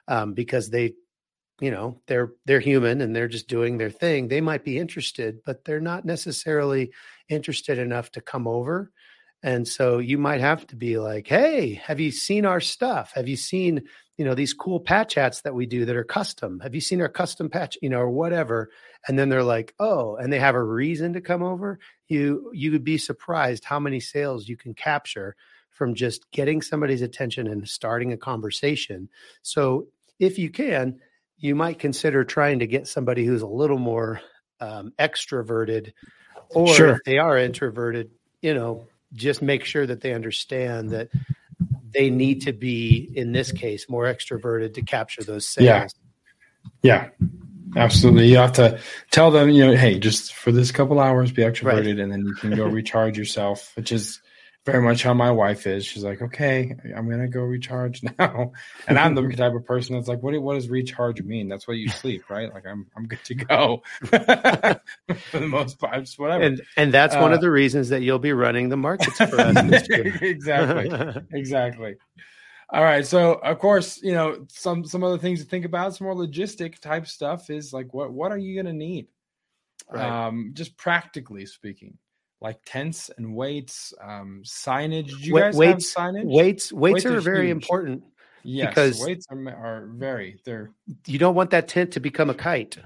um, 0.08 0.34
because 0.34 0.70
they 0.70 0.96
you 1.62 1.72
know 1.72 2.02
they're 2.08 2.32
they're 2.46 2.60
human 2.60 3.02
and 3.02 3.16
they're 3.16 3.28
just 3.28 3.48
doing 3.48 3.78
their 3.78 3.90
thing. 3.92 4.28
They 4.28 4.42
might 4.42 4.64
be 4.64 4.78
interested 4.78 5.40
but 5.46 5.64
they're 5.64 5.80
not 5.80 6.06
necessarily 6.06 6.92
interested 7.30 7.78
enough 7.78 8.12
to 8.12 8.22
come 8.22 8.48
over. 8.48 8.92
And 9.44 9.68
so 9.68 10.00
you 10.00 10.18
might 10.18 10.42
have 10.42 10.66
to 10.68 10.76
be 10.76 10.98
like 10.98 11.28
hey 11.28 11.76
have 11.86 12.00
you 12.00 12.12
seen 12.12 12.46
our 12.46 12.60
stuff? 12.60 13.12
Have 13.14 13.28
you 13.28 13.38
seen 13.38 13.84
you 14.18 14.26
know 14.26 14.34
these 14.34 14.54
cool 14.54 14.80
patch 14.80 15.14
hats 15.14 15.42
that 15.42 15.54
we 15.54 15.68
do 15.68 15.86
that 15.86 15.96
are 15.96 16.04
custom? 16.04 16.60
Have 16.62 16.74
you 16.74 16.82
seen 16.82 17.02
our 17.02 17.10
custom 17.10 17.50
patch 17.50 17.78
you 17.82 17.90
know 17.90 18.00
or 18.00 18.10
whatever? 18.10 18.70
And 19.08 19.18
then 19.18 19.30
they're 19.30 19.44
like 19.44 19.74
oh 19.80 20.16
and 20.16 20.34
they 20.34 20.40
have 20.40 20.56
a 20.56 20.64
reason 20.64 21.14
to 21.14 21.22
come 21.22 21.44
over 21.44 21.80
you 22.08 22.52
you 22.54 22.72
would 22.72 22.84
be 22.84 22.98
surprised 22.98 23.64
how 23.64 23.80
many 23.80 24.00
sales 24.00 24.48
you 24.48 24.58
can 24.58 24.74
capture 24.74 25.36
from 25.70 25.94
just 25.94 26.30
getting 26.32 26.62
somebody's 26.62 27.02
attention 27.02 27.48
and 27.48 27.68
starting 27.68 28.12
a 28.14 28.18
conversation 28.18 29.10
so 29.42 29.88
if 30.20 30.38
you 30.40 30.50
can 30.50 31.00
you 31.38 31.54
might 31.56 31.78
consider 31.80 32.24
trying 32.24 32.60
to 32.60 32.68
get 32.68 32.88
somebody 32.88 33.26
who's 33.26 33.44
a 33.44 33.48
little 33.48 33.78
more 33.78 34.20
um, 34.60 34.92
extroverted 34.98 35.94
or 36.50 36.74
Sure. 36.74 36.90
if 36.90 37.00
they 37.06 37.18
are 37.18 37.38
introverted 37.38 38.10
you 38.42 38.54
know 38.54 38.88
just 39.14 39.42
make 39.42 39.64
sure 39.66 39.86
that 39.86 40.02
they 40.02 40.14
understand 40.14 40.90
that 40.92 41.10
they 41.90 42.10
need 42.10 42.42
to 42.42 42.54
be 42.54 43.10
in 43.16 43.32
this 43.32 43.52
case 43.52 43.90
more 43.90 44.04
extroverted 44.06 44.74
to 44.74 44.82
capture 44.82 45.24
those 45.24 45.48
sales 45.48 45.66
Yeah. 45.66 45.88
Yeah, 46.84 47.10
absolutely. 47.76 48.28
You 48.30 48.38
have 48.38 48.54
to 48.54 48.80
tell 49.12 49.32
them, 49.32 49.50
you 49.50 49.66
know, 49.68 49.76
hey, 49.76 50.00
just 50.00 50.34
for 50.34 50.52
this 50.52 50.72
couple 50.72 51.00
hours, 51.00 51.32
be 51.32 51.42
extroverted, 51.44 52.02
and 52.02 52.12
then 52.12 52.26
you 52.26 52.34
can 52.36 52.56
go 52.56 52.66
recharge 52.66 53.18
yourself, 53.18 53.72
which 53.76 53.92
is 53.92 54.22
very 54.66 54.82
much 54.84 55.02
how 55.02 55.14
my 55.14 55.32
wife 55.32 55.66
is. 55.66 55.86
She's 55.86 56.04
like, 56.04 56.22
okay, 56.22 56.76
I'm 56.96 57.10
gonna 57.10 57.30
go 57.30 57.42
recharge 57.42 58.02
now, 58.20 58.52
and 58.88 59.00
I'm 59.00 59.16
the 59.16 59.22
type 59.36 59.54
of 59.54 59.66
person 59.66 59.96
that's 59.96 60.10
like, 60.10 60.22
what 60.22 60.40
what 60.42 60.56
does 60.56 60.70
recharge 60.70 61.22
mean? 61.22 61.48
That's 61.48 61.68
what 61.68 61.78
you 61.78 61.88
sleep, 61.88 62.30
right? 62.30 62.54
Like 62.54 62.66
I'm 62.68 62.86
I'm 62.96 63.08
good 63.08 63.24
to 63.26 63.36
go 63.36 63.82
for 64.04 64.18
the 65.40 65.48
most 65.48 65.80
part. 65.80 66.00
Just 66.02 66.20
whatever. 66.20 66.44
and 66.44 66.62
and 66.76 66.94
that's 66.94 67.16
one 67.16 67.32
Uh, 67.32 67.36
of 67.36 67.42
the 67.42 67.50
reasons 67.52 67.90
that 67.90 68.02
you'll 68.02 68.20
be 68.20 68.34
running 68.34 68.70
the 68.70 68.78
markets 68.78 69.18
for 69.18 69.40
us 69.40 69.56
exactly. 70.22 71.22
exactly. 71.32 71.96
All 72.70 72.84
right. 72.84 73.06
So 73.06 73.34
of 73.36 73.60
course, 73.60 74.02
you 74.04 74.12
know, 74.14 74.46
some 74.50 74.84
some 74.84 75.04
other 75.04 75.18
things 75.18 75.40
to 75.42 75.46
think 75.50 75.64
about, 75.66 75.96
some 75.96 76.06
more 76.06 76.16
logistic 76.16 76.80
type 76.80 77.08
stuff 77.08 77.50
is 77.50 77.72
like 77.74 77.94
what 77.94 78.12
what 78.12 78.32
are 78.32 78.38
you 78.38 78.56
gonna 78.62 78.74
need? 78.74 79.08
Right. 79.90 80.28
Um, 80.28 80.52
just 80.54 80.76
practically 80.76 81.46
speaking, 81.46 81.98
like 82.42 82.60
tents 82.66 83.10
and 83.18 83.34
weights, 83.34 83.94
um, 84.02 84.42
signage. 84.44 85.08
Do 85.08 85.16
you 85.20 85.34
Wait- 85.36 85.42
guys 85.42 85.56
weights- 85.56 85.94
have 85.96 86.14
signage? 86.14 86.26
weights 86.26 86.74
weights 86.74 86.94
Weights 86.96 87.06
are 87.06 87.18
are 87.18 87.22
very 87.22 87.48
huge. 87.48 87.56
important 87.64 88.04
yes, 88.44 88.70
because- 88.70 89.02
weights 89.02 89.26
are, 89.30 89.50
are 89.50 89.86
very 89.94 90.38
they're 90.44 90.72
you 91.06 91.18
don't 91.20 91.36
want 91.36 91.52
that 91.52 91.68
tent 91.70 91.92
to 91.94 92.00
become 92.02 92.30
a 92.30 92.34
kite 92.34 92.78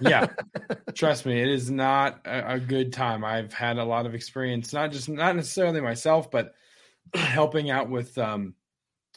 yeah 0.00 0.26
trust 0.94 1.26
me 1.26 1.40
it 1.40 1.48
is 1.48 1.70
not 1.70 2.20
a, 2.24 2.54
a 2.54 2.60
good 2.60 2.92
time 2.92 3.24
i've 3.24 3.52
had 3.52 3.76
a 3.78 3.84
lot 3.84 4.06
of 4.06 4.14
experience 4.14 4.72
not 4.72 4.92
just 4.92 5.08
not 5.08 5.34
necessarily 5.34 5.80
myself 5.80 6.30
but 6.30 6.54
helping 7.14 7.70
out 7.70 7.88
with 7.90 8.16
um 8.18 8.54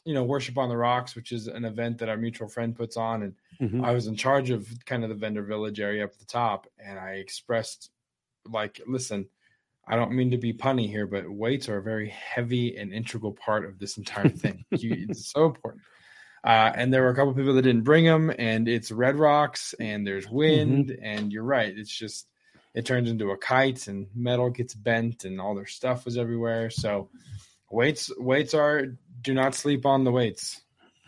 you 0.06 0.14
know 0.14 0.24
worship 0.24 0.58
on 0.58 0.70
the 0.70 0.78
rocks 0.78 1.16
which 1.16 1.32
is 1.32 1.48
an 1.48 1.66
event 1.66 1.98
that 1.98 2.10
our 2.10 2.18
mutual 2.18 2.48
friend 2.48 2.76
puts 2.76 2.98
on 2.98 3.24
and 3.24 3.36
Mhm. 3.62 3.86
i 3.86 3.92
was 3.92 4.08
in 4.08 4.16
charge 4.16 4.50
of 4.50 4.68
kind 4.86 5.04
of 5.04 5.10
the 5.10 5.16
vendor 5.16 5.44
village 5.44 5.80
area 5.80 6.04
up 6.04 6.12
at 6.12 6.20
the 6.20 6.26
top 6.26 6.68
and 6.78 7.00
i 7.00 7.12
expressed 7.14 7.90
like 8.50 8.82
listen 8.88 9.30
i 9.88 9.96
don't 9.96 10.12
mean 10.12 10.32
to 10.32 10.38
be 10.38 10.54
punny 10.54 10.88
here 10.88 11.08
but 11.08 11.30
weights 11.30 11.70
are 11.70 11.78
a 11.78 11.84
very 11.84 12.10
heavy 12.10 12.76
and 12.78 12.92
integral 12.94 13.32
part 13.34 13.64
of 13.66 13.80
this 13.80 13.98
entire 13.98 14.30
thing 14.44 14.66
you, 14.72 14.96
it's 15.10 15.32
so 15.32 15.46
important 15.46 15.82
uh, 16.46 16.74
and 16.76 16.94
there 16.94 17.04
were 17.04 17.10
a 17.10 17.16
couple 17.16 17.34
people 17.34 17.54
that 17.54 17.62
didn't 17.62 17.84
bring 17.86 18.04
them, 18.04 18.30
and 18.38 18.68
it's 18.68 18.92
red 18.92 19.16
rocks, 19.16 19.74
and 19.80 20.06
there's 20.06 20.28
wind, 20.30 20.92
and 21.02 21.32
you're 21.32 21.42
right. 21.42 21.74
It's 21.78 21.90
just 21.98 22.28
it 22.74 22.86
turns 22.86 23.10
into 23.10 23.32
a 23.32 23.38
kite, 23.38 23.88
and 23.88 24.08
metal 24.14 24.50
gets 24.50 24.74
bent, 24.74 25.24
and 25.24 25.40
all 25.40 25.56
their 25.56 25.66
stuff 25.66 26.04
was 26.04 26.18
everywhere. 26.18 26.70
So 26.70 27.10
weights 27.72 28.12
weights 28.18 28.54
are 28.54 28.98
do 29.24 29.34
not 29.34 29.56
sleep 29.56 29.86
on 29.86 30.04
the 30.04 30.12
weights. 30.12 30.62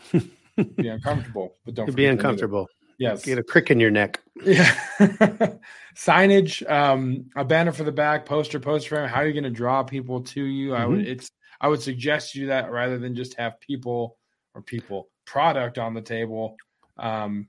be 0.12 0.88
uncomfortable, 0.88 1.56
but 1.66 1.76
don't 1.76 1.86
be 1.86 1.92
forget 1.92 2.04
them 2.04 2.20
either. 2.20 2.28
uncomfortable 2.28 2.68
Yes, 2.98 3.26
get 3.26 3.38
a 3.38 3.44
crick 3.44 3.72
in 3.72 3.80
your 3.80 3.92
neck 3.92 4.22
yeah. 4.44 4.74
Signage, 5.96 6.70
um, 6.70 7.30
a 7.36 7.46
banner 7.46 7.72
for 7.72 7.84
the 7.84 7.92
back, 7.92 8.26
poster, 8.26 8.60
poster 8.60 8.90
frame. 8.90 9.08
How 9.08 9.22
are 9.22 9.28
you 9.28 9.34
going 9.34 9.46
to 9.46 9.50
draw 9.50 9.84
people 9.84 10.22
to 10.22 10.44
you? 10.44 10.76
I 10.76 10.86
would 10.86 11.08
it's 11.08 11.30
I 11.62 11.68
would 11.70 11.82
suggest 11.82 12.36
you 12.36 12.42
do 12.42 12.48
that 12.48 12.72
rather 12.72 12.98
than 12.98 13.16
just 13.16 13.36
have 13.36 13.60
people 13.62 14.18
or 14.54 14.62
people 14.62 15.10
product 15.26 15.78
on 15.78 15.94
the 15.94 16.02
table. 16.02 16.58
Um, 16.98 17.48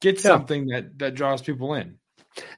get 0.00 0.16
Yeah. 0.16 0.22
something 0.22 0.66
that 0.68 0.98
that 0.98 1.14
draws 1.14 1.42
people 1.42 1.74
in. 1.74 1.98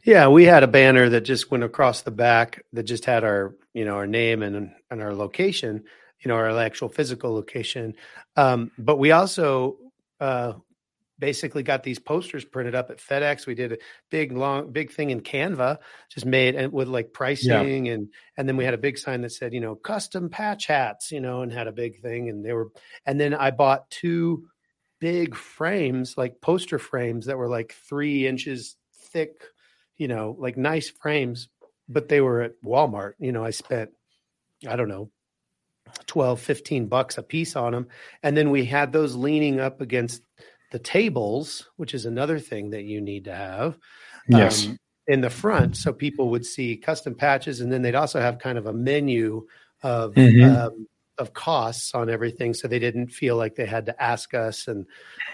Yeah, 0.05 0.29
we 0.29 0.45
had 0.45 0.63
a 0.63 0.69
banner 0.69 1.09
that 1.09 1.23
just 1.23 1.51
went 1.51 1.65
across 1.65 2.03
the 2.03 2.11
back 2.11 2.63
that 2.75 2.83
just 2.83 3.07
had 3.07 3.25
our, 3.25 3.57
you 3.73 3.87
know, 3.87 3.95
our 3.95 4.07
name 4.07 4.43
and 4.43 4.71
and 4.91 5.03
our 5.03 5.15
location, 5.15 5.85
you 6.23 6.29
know, 6.29 6.37
our 6.37 6.59
actual 6.59 6.89
physical 6.89 7.35
location. 7.35 7.95
Um, 8.37 8.71
but 8.79 8.99
we 8.99 9.11
also 9.11 9.77
uh, 10.21 10.55
basically 11.19 11.63
got 11.63 11.83
these 11.83 11.99
posters 11.99 12.45
printed 12.45 12.75
up 12.75 12.91
at 12.91 12.99
FedEx. 12.99 13.47
We 13.47 13.55
did 13.55 13.73
a 13.73 13.79
big 14.11 14.33
long 14.33 14.73
big 14.73 14.91
thing 14.91 15.11
in 15.11 15.21
Canva, 15.21 15.79
just 16.11 16.27
made 16.27 16.55
and 16.55 16.73
with 16.73 16.89
like 16.89 17.13
pricing 17.13 17.89
and 17.89 18.09
and 18.37 18.49
then 18.49 18.57
we 18.57 18.65
had 18.65 18.75
a 18.75 18.79
big 18.79 18.99
sign 18.99 19.21
that 19.23 19.31
said, 19.31 19.55
you 19.55 19.61
know, 19.61 19.75
custom 19.75 20.31
patch 20.31 20.67
hats, 20.67 21.13
you 21.13 21.21
know, 21.21 21.43
and 21.43 21.53
had 21.53 21.69
a 21.69 21.73
big 21.73 22.01
thing 22.01 22.29
and 22.29 22.45
they 22.45 22.53
were 22.53 22.73
and 23.07 23.21
then 23.21 23.35
I 23.35 23.53
bought 23.53 23.89
two 23.89 24.49
big 24.99 25.37
frames, 25.37 26.17
like 26.17 26.41
poster 26.41 26.79
frames 26.79 27.27
that 27.27 27.39
were 27.39 27.49
like 27.49 27.75
three 27.89 28.27
inches 28.27 28.77
thick, 29.13 29.45
you 29.97 30.09
know, 30.09 30.37
like 30.39 30.57
nice 30.57 30.91
frames, 30.91 31.49
but 31.89 32.09
they 32.09 32.21
were 32.21 32.43
at 32.43 32.61
Walmart. 32.65 33.13
You 33.19 33.33
know, 33.33 33.45
I 33.45 33.51
spent, 33.51 33.91
I 34.69 34.75
don't 34.75 34.89
know, 34.89 35.11
12, 36.07 36.41
15 36.41 36.87
bucks 36.87 37.19
a 37.19 37.23
piece 37.23 37.57
on 37.57 37.73
them. 37.73 37.89
And 38.23 38.37
then 38.37 38.51
we 38.51 38.65
had 38.65 38.93
those 38.93 39.15
leaning 39.15 39.61
up 39.61 39.81
against 39.81 40.23
the 40.71 40.79
tables, 40.79 41.69
which 41.77 41.95
is 41.95 42.07
another 42.07 42.39
thing 42.39 42.71
that 42.71 42.85
you 42.85 43.01
need 43.01 43.25
to 43.25 43.35
have 43.35 43.79
Yes. 44.29 44.67
um, 44.67 44.79
in 45.07 45.21
the 45.21 45.31
front. 45.31 45.77
So 45.77 45.93
people 45.93 46.31
would 46.31 46.47
see 46.47 46.77
custom 46.77 47.15
patches. 47.15 47.61
And 47.61 47.71
then 47.73 47.83
they'd 47.83 47.95
also 47.95 48.21
have 48.21 48.39
kind 48.39 48.57
of 48.57 48.67
a 48.67 48.73
menu 48.73 49.47
of, 49.83 50.15
Mhm. 50.15 50.57
um, 50.57 50.87
of 51.19 51.35
costs 51.35 51.95
on 51.95 52.09
everything. 52.09 52.55
So 52.55 52.69
they 52.69 52.79
didn't 52.79 53.09
feel 53.09 53.37
like 53.37 53.55
they 53.55 53.67
had 53.67 53.87
to 53.87 54.03
ask 54.03 54.33
us 54.33 54.69
and, 54.69 54.87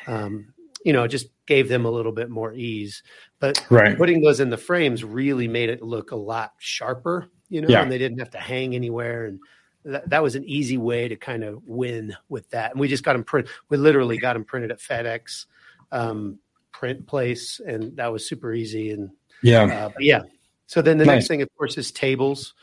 um, 0.07 0.53
you 0.85 0.93
know, 0.93 1.07
just 1.07 1.29
gave 1.47 1.69
them 1.69 1.85
a 1.85 1.91
little 1.91 2.13
bit 2.13 2.31
more 2.31 2.53
ease. 2.55 3.03
But 3.41 3.65
right. 3.71 3.97
putting 3.97 4.21
those 4.23 4.41
in 4.41 4.51
the 4.51 4.57
frames 4.57 5.05
really 5.05 5.47
made 5.49 5.71
it 5.71 5.83
look 5.83 6.11
a 6.11 6.17
lot 6.17 6.53
sharper, 6.59 7.29
you 7.49 7.61
know, 7.61 7.69
Yeah. 7.69 7.83
and 7.83 7.93
they 7.93 7.99
didn't 7.99 8.19
have 8.19 8.31
to 8.31 8.39
hang 8.39 8.75
anywhere. 8.75 9.27
And 9.27 9.39
that, 9.85 10.09
that 10.11 10.23
was 10.23 10.35
an 10.35 10.45
easy 10.45 10.77
way 10.77 11.09
to 11.09 11.17
kind 11.17 11.45
of 11.45 11.63
win 11.67 12.17
with 12.29 12.49
that. 12.51 12.73
And 12.73 12.81
we 12.81 12.89
just 12.89 13.05
got 13.05 13.15
them 13.15 13.25
print. 13.25 13.49
We 13.69 13.77
literally 13.77 14.19
got 14.19 14.35
them 14.35 14.45
printed 14.45 14.71
at 14.71 14.81
FedEx 14.81 15.47
um, 15.93 16.39
print 16.73 17.07
place, 17.07 17.61
and 17.65 17.97
that 17.97 18.13
was 18.13 18.27
super 18.27 18.53
easy. 18.53 18.91
And 18.91 19.11
Yeah. 19.43 19.65
uh, 19.65 19.89
but 19.89 20.03
yeah, 20.03 20.23
so 20.67 20.83
then 20.83 20.99
the 20.99 21.05
Nice. 21.05 21.15
next 21.15 21.29
thing, 21.29 21.43
of 21.43 21.49
course, 21.57 21.79
is 21.79 21.93
tables. 21.93 22.55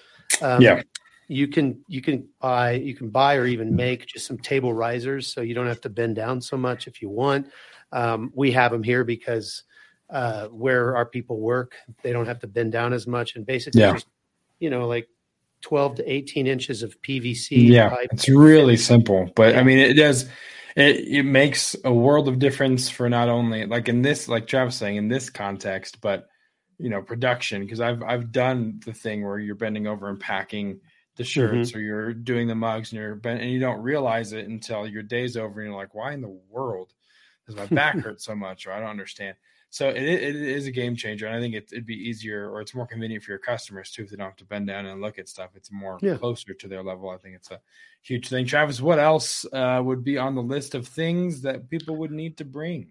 Um, 0.42 0.62
Yeah. 0.62 0.82
You 1.28 1.48
can 1.48 1.84
you 1.88 2.04
can 2.04 2.30
buy 2.40 2.74
you 2.74 2.94
can 2.94 3.10
buy 3.10 3.38
or 3.38 3.48
even 3.48 3.76
make 3.76 4.06
just 4.06 4.28
some 4.28 4.38
table 4.38 4.74
risers, 4.74 5.26
so 5.26 5.42
you 5.42 5.56
don't 5.56 5.66
have 5.66 5.82
to 5.82 5.90
bend 5.90 6.16
down 6.16 6.40
so 6.40 6.56
much 6.56 6.86
if 6.86 7.02
you 7.02 7.10
want. 7.10 7.48
Um, 7.92 8.32
we 8.36 8.52
have 8.52 8.72
them 8.72 8.84
here 8.84 9.04
because 9.04 9.64
uh, 10.12 10.46
where 10.50 10.96
our 10.96 11.08
people 11.08 11.40
work, 11.40 11.74
they 12.04 12.14
don't 12.14 12.28
have 12.28 12.38
to 12.42 12.48
bend 12.48 12.74
down 12.74 12.94
as 12.94 13.08
much, 13.08 13.36
and 13.36 13.44
basically 13.44 13.82
Yeah. 13.82 13.94
just 13.94 14.06
you 14.60 14.70
know 14.70 14.88
like 14.88 15.10
twelve 15.66 15.96
to 15.96 16.12
eighteen 16.12 16.46
inches 16.46 16.84
of 16.84 17.02
PVC 17.02 17.70
yeah 17.70 17.90
pipe. 17.90 18.10
it's 18.12 18.30
really 18.30 18.78
simple 18.78 19.32
but 19.36 19.56
Yeah. 19.56 19.62
i 19.62 19.64
mean 19.64 19.80
it 19.80 19.96
does 19.96 20.30
it, 20.76 20.98
it 21.08 21.24
makes 21.24 21.76
a 21.84 21.92
world 21.92 22.28
of 22.28 22.38
difference 22.38 22.88
for 22.88 23.10
not 23.10 23.30
only 23.30 23.66
like 23.66 23.90
in 23.90 24.04
this 24.04 24.28
like 24.28 24.46
travis 24.46 24.76
saying 24.76 24.98
in 24.98 25.08
this 25.08 25.32
context 25.32 26.02
but 26.02 26.28
you 26.78 26.92
know 26.92 27.02
production 27.02 27.64
because 27.64 27.82
i've 27.82 28.04
i've 28.04 28.32
done 28.32 28.80
the 28.86 28.94
thing 28.94 29.26
where 29.26 29.40
you're 29.40 29.56
bending 29.56 29.88
over 29.88 30.08
and 30.08 30.20
packing 30.20 30.82
the 31.16 31.24
shirts 31.24 31.72
mm-hmm. 31.72 31.80
or 31.80 31.82
you're 31.82 32.14
doing 32.14 32.48
the 32.48 32.54
mugs 32.54 32.92
and 32.92 33.02
you're 33.02 33.16
bent, 33.16 33.42
and 33.42 33.50
you 33.50 33.60
don't 33.60 33.82
realize 33.82 34.34
it 34.34 34.48
until 34.48 34.86
your 34.86 35.02
day's 35.02 35.36
over 35.36 35.62
and 35.62 35.72
you're 35.72 35.80
like 35.80 35.96
why 35.96 36.14
in 36.14 36.22
the 36.22 36.40
world 36.52 36.94
does 37.48 37.56
my 37.56 37.66
back 37.66 37.96
hurt 38.04 38.22
so 38.22 38.36
much 38.36 38.68
or 38.68 38.72
i 38.72 38.80
don't 38.80 38.90
understand 38.90 39.36
so 39.76 39.90
it, 39.90 39.98
it 39.98 40.36
is 40.58 40.68
a 40.68 40.72
game 40.72 40.96
changer 40.96 41.26
and 41.28 41.36
i 41.36 41.40
think 41.42 41.54
it, 41.54 41.68
it'd 41.74 41.86
be 41.86 42.10
easier 42.10 42.50
or 42.50 42.62
it's 42.62 42.74
more 42.74 42.88
convenient 42.88 43.22
for 43.24 43.32
your 43.32 43.40
customers 43.52 43.92
too 43.92 44.04
if 44.04 44.10
they 44.10 44.16
don't 44.16 44.28
have 44.28 44.36
to 44.44 44.46
bend 44.46 44.68
down 44.68 44.86
and 44.86 45.02
look 45.02 45.20
at 45.20 45.28
stuff 45.28 45.50
it's 45.56 45.72
more 45.72 45.98
Yeah. 46.02 46.18
closer 46.18 46.54
to 46.54 46.68
their 46.68 46.84
level 46.92 47.10
i 47.10 47.18
think 47.18 47.36
it's 47.36 47.52
a 47.52 47.60
huge 48.02 48.30
thing 48.30 48.46
travis 48.46 48.80
what 48.80 49.00
else 49.00 49.46
uh, 49.52 49.82
would 49.84 50.04
be 50.04 50.18
on 50.18 50.36
the 50.36 50.42
list 50.56 50.76
of 50.76 50.88
things 50.88 51.42
that 51.42 51.70
people 51.70 51.96
would 51.98 52.12
need 52.12 52.38
to 52.38 52.46
bring 52.46 52.82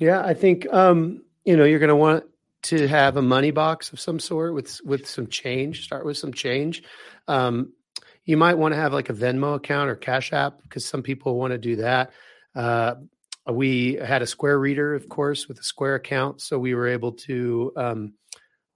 Yeah, 0.00 0.20
I 0.32 0.34
think 0.34 0.58
um, 0.72 1.22
you 1.44 1.56
know 1.56 1.64
you're 1.64 1.80
going 1.86 1.96
to 1.98 2.04
want 2.08 2.24
to 2.70 2.86
have 2.88 3.16
a 3.16 3.22
money 3.22 3.52
box 3.52 3.92
of 3.92 3.98
some 4.00 4.18
sort 4.20 4.52
with 4.54 4.70
with 4.84 5.04
some 5.08 5.26
change. 5.28 5.74
Start 5.88 6.04
with 6.04 6.16
some 6.18 6.32
change. 6.32 6.82
Um, 7.26 7.72
you 8.24 8.36
might 8.36 8.58
want 8.58 8.74
to 8.74 8.80
have 8.82 8.92
like 8.92 9.10
a 9.10 9.14
Venmo 9.22 9.54
account 9.54 9.88
or 9.90 9.96
Cash 9.96 10.32
App 10.32 10.60
because 10.62 10.84
some 10.84 11.02
people 11.02 11.38
want 11.40 11.52
to 11.52 11.58
do 11.70 11.76
that. 11.76 12.10
Uh, 12.54 12.94
we 13.48 13.94
had 13.94 14.22
a 14.22 14.26
Square 14.26 14.58
reader, 14.58 14.94
of 14.94 15.08
course, 15.08 15.48
with 15.48 15.58
a 15.58 15.64
Square 15.64 15.96
account, 15.96 16.40
so 16.40 16.58
we 16.58 16.74
were 16.74 16.88
able 16.88 17.12
to. 17.12 17.72
Um, 17.76 18.14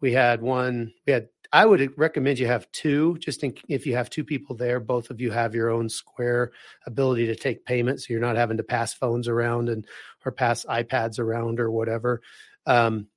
we 0.01 0.13
had 0.13 0.43
one. 0.43 0.93
We 1.07 1.13
had. 1.13 1.29
I 1.55 1.67
would 1.67 1.99
recommend 1.99 2.39
you 2.39 2.47
have 2.47 2.71
two, 2.73 3.19
just 3.19 3.45
in, 3.45 3.55
if 3.69 3.87
you 3.87 3.95
have 3.95 4.09
two 4.09 4.25
people 4.25 4.57
there. 4.57 4.81
Both 4.81 5.11
of 5.11 5.21
you 5.21 5.31
have 5.31 5.55
your 5.55 5.69
own 5.69 5.89
Square 5.89 6.53
ability 6.87 7.27
to 7.27 7.37
take 7.37 7.67
payments, 7.67 8.07
so 8.07 8.13
you're 8.13 8.23
not 8.23 8.37
having 8.37 8.57
to 8.57 8.63
pass 8.63 8.95
phones 8.95 9.29
around 9.29 9.69
and 9.69 9.87
or 10.25 10.33
pass 10.33 10.65
iPads 10.65 11.19
around 11.19 11.61
or 11.61 11.71
whatever. 11.71 12.23
Um, 12.67 13.09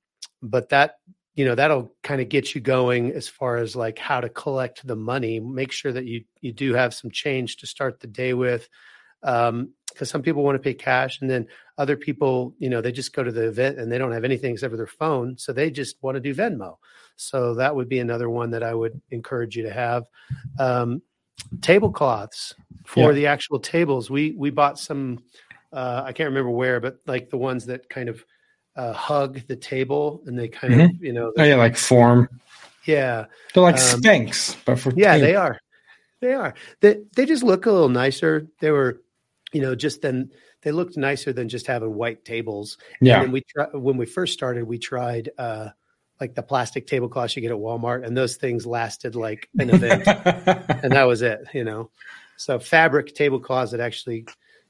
but 0.42 0.68
that 0.68 0.96
you 1.34 1.44
know 1.44 1.54
that'll 1.54 1.94
kind 2.02 2.20
of 2.20 2.28
get 2.28 2.54
you 2.54 2.60
going 2.60 3.12
as 3.12 3.28
far 3.28 3.58
as 3.58 3.76
like 3.76 3.98
how 3.98 4.20
to 4.20 4.28
collect 4.28 4.86
the 4.86 4.96
money 4.96 5.38
make 5.38 5.70
sure 5.70 5.92
that 5.92 6.06
you 6.06 6.24
you 6.40 6.52
do 6.52 6.74
have 6.74 6.94
some 6.94 7.10
change 7.10 7.58
to 7.58 7.66
start 7.66 8.00
the 8.00 8.06
day 8.06 8.32
with 8.32 8.68
um 9.22 9.70
because 9.96 10.10
some 10.10 10.20
people 10.22 10.42
want 10.44 10.56
to 10.56 10.62
pay 10.62 10.74
cash 10.74 11.20
and 11.22 11.30
then 11.30 11.46
other 11.78 11.96
people 11.96 12.54
you 12.58 12.68
know 12.68 12.82
they 12.82 12.92
just 12.92 13.14
go 13.14 13.22
to 13.24 13.32
the 13.32 13.48
event 13.48 13.78
and 13.78 13.90
they 13.90 13.96
don't 13.98 14.12
have 14.12 14.24
anything 14.24 14.52
except 14.52 14.70
for 14.70 14.76
their 14.76 14.86
phone 14.86 15.38
so 15.38 15.52
they 15.52 15.70
just 15.70 15.96
want 16.02 16.14
to 16.16 16.20
do 16.20 16.34
venmo. 16.34 16.76
So 17.16 17.54
that 17.54 17.74
would 17.74 17.88
be 17.88 17.98
another 17.98 18.28
one 18.28 18.50
that 18.50 18.62
i 18.62 18.74
would 18.74 19.00
encourage 19.10 19.56
you 19.56 19.62
to 19.62 19.72
have. 19.72 20.04
Um 20.58 21.00
tablecloths 21.62 22.54
for 22.84 23.08
Yeah. 23.10 23.14
the 23.14 23.26
actual 23.26 23.58
tables. 23.58 24.10
We 24.10 24.34
we 24.36 24.50
bought 24.50 24.78
some 24.78 25.22
uh 25.72 26.02
i 26.04 26.12
can't 26.12 26.28
remember 26.28 26.50
where 26.50 26.78
but 26.80 26.98
like 27.06 27.30
the 27.30 27.36
ones 27.38 27.66
that 27.66 27.88
kind 27.88 28.08
of 28.08 28.24
uh, 28.76 28.92
hug 28.92 29.40
the 29.48 29.56
table 29.56 30.22
and 30.26 30.38
they 30.38 30.48
kind 30.48 30.74
of 30.80 31.02
you 31.02 31.12
know 31.14 31.32
Oh 31.38 31.42
yeah, 31.42 31.56
like 31.56 31.76
form. 31.78 32.28
yeah 32.84 33.24
They're 33.54 33.62
like 33.62 33.76
Um, 33.76 34.00
Spanx, 34.02 34.56
but 34.66 34.78
for 34.78 34.92
yeah 34.96 35.16
they 35.16 35.34
are. 35.34 35.58
They 36.20 36.32
are. 36.34 36.54
They 36.80 37.02
they 37.14 37.26
just 37.26 37.42
look 37.42 37.66
a 37.66 37.70
little 37.72 37.88
nicer. 37.90 38.46
They 38.60 38.70
were 38.70 39.02
you 39.52 39.60
know 39.60 39.74
just 39.74 40.02
then 40.02 40.30
they 40.62 40.72
looked 40.72 40.96
nicer 40.96 41.32
than 41.32 41.48
just 41.48 41.66
having 41.66 41.94
white 41.94 42.24
tables 42.24 42.78
Yeah, 43.00 43.22
and 43.22 43.32
we 43.32 43.42
try, 43.42 43.66
when 43.72 43.96
we 43.96 44.06
first 44.06 44.32
started 44.32 44.64
we 44.64 44.78
tried 44.78 45.30
uh 45.38 45.68
like 46.20 46.34
the 46.34 46.42
plastic 46.42 46.86
tablecloths 46.86 47.36
you 47.36 47.42
get 47.42 47.50
at 47.50 47.58
walmart 47.58 48.06
and 48.06 48.16
those 48.16 48.36
things 48.36 48.66
lasted 48.66 49.14
like 49.14 49.48
an 49.58 49.70
event 49.70 50.06
and 50.82 50.92
that 50.92 51.04
was 51.04 51.22
it 51.22 51.40
you 51.52 51.64
know 51.64 51.90
so 52.36 52.58
fabric 52.58 53.14
tablecloths 53.14 53.72
that 53.72 53.80
actually 53.80 54.26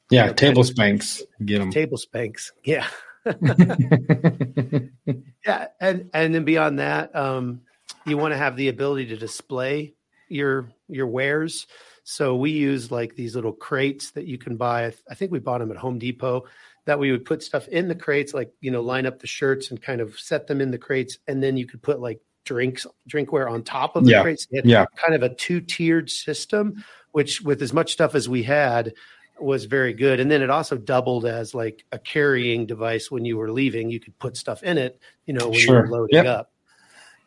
yeah, 0.09 0.27
know, 0.27 0.35
table 0.35 0.63
Spanx. 0.63 1.21
Get 1.45 1.59
them. 1.59 1.71
table 1.71 1.99
Spanx 1.99 2.53
yeah 2.65 2.87
Yeah, 5.47 5.69
and 5.81 6.11
and 6.13 6.35
then 6.35 6.45
beyond 6.45 6.81
that, 6.81 7.15
um, 7.15 7.61
you 8.05 8.19
want 8.19 8.33
to 8.33 8.37
have 8.37 8.57
the 8.57 8.69
ability 8.69 9.07
to 9.07 9.17
display 9.17 9.95
your 10.29 10.69
your 10.89 11.07
wares. 11.07 11.69
So 12.09 12.37
we 12.37 12.53
use 12.53 12.93
like 12.93 13.17
these 13.17 13.35
little 13.35 13.53
crates 13.53 14.13
that 14.13 14.27
you 14.27 14.39
can 14.39 14.57
buy. 14.57 14.93
I 15.11 15.15
think 15.17 15.33
we 15.33 15.41
bought 15.41 15.59
them 15.59 15.73
at 15.73 15.77
Home 15.77 15.99
Depot. 15.99 16.45
That 16.85 17.01
we 17.01 17.11
would 17.11 17.25
put 17.25 17.43
stuff 17.43 17.67
in 17.67 17.89
the 17.89 17.97
crates, 17.97 18.33
like 18.33 18.53
you 18.61 18.71
know, 18.71 18.81
line 18.81 19.07
up 19.07 19.19
the 19.19 19.27
shirts 19.27 19.73
and 19.73 19.83
kind 19.83 20.01
of 20.01 20.17
set 20.17 20.47
them 20.47 20.61
in 20.61 20.71
the 20.71 20.79
crates, 20.79 21.19
and 21.27 21.43
then 21.43 21.57
you 21.57 21.67
could 21.67 21.83
put 21.83 21.99
like 21.99 22.21
drinks, 22.45 22.87
drinkware 23.11 23.51
on 23.51 23.65
top 23.65 23.97
of 23.97 24.05
the 24.05 24.13
Yeah, 24.13 24.23
crates. 24.23 24.47
You 24.53 24.63
yeah. 24.65 24.87
kind 24.95 25.17
of 25.17 25.25
a 25.25 25.35
two 25.35 25.61
tiered 25.61 26.09
system, 26.09 26.85
which 27.11 27.43
with 27.43 27.61
as 27.61 27.73
much 27.73 27.91
stuff 27.91 28.15
as 28.15 28.29
we 28.29 28.45
had 28.45 28.95
was 29.41 29.65
very 29.65 29.93
good. 29.93 30.21
And 30.21 30.31
then 30.31 30.43
it 30.43 30.49
also 30.49 30.77
doubled 30.79 31.27
as 31.27 31.55
like 31.57 31.85
a 31.91 31.99
carrying 31.99 32.67
device 32.67 33.11
when 33.11 33.25
you 33.25 33.37
were 33.37 33.51
leaving. 33.51 33.91
You 33.91 33.99
could 33.99 34.17
put 34.21 34.37
stuff 34.37 34.63
in 34.63 34.79
it, 34.79 35.01
you 35.27 35.35
know, 35.35 35.47
when 35.49 35.55
you 35.59 35.67
Sure. 35.67 35.83
were 35.83 35.89
loading 35.89 36.25
Yep. 36.25 36.27
up. 36.27 36.53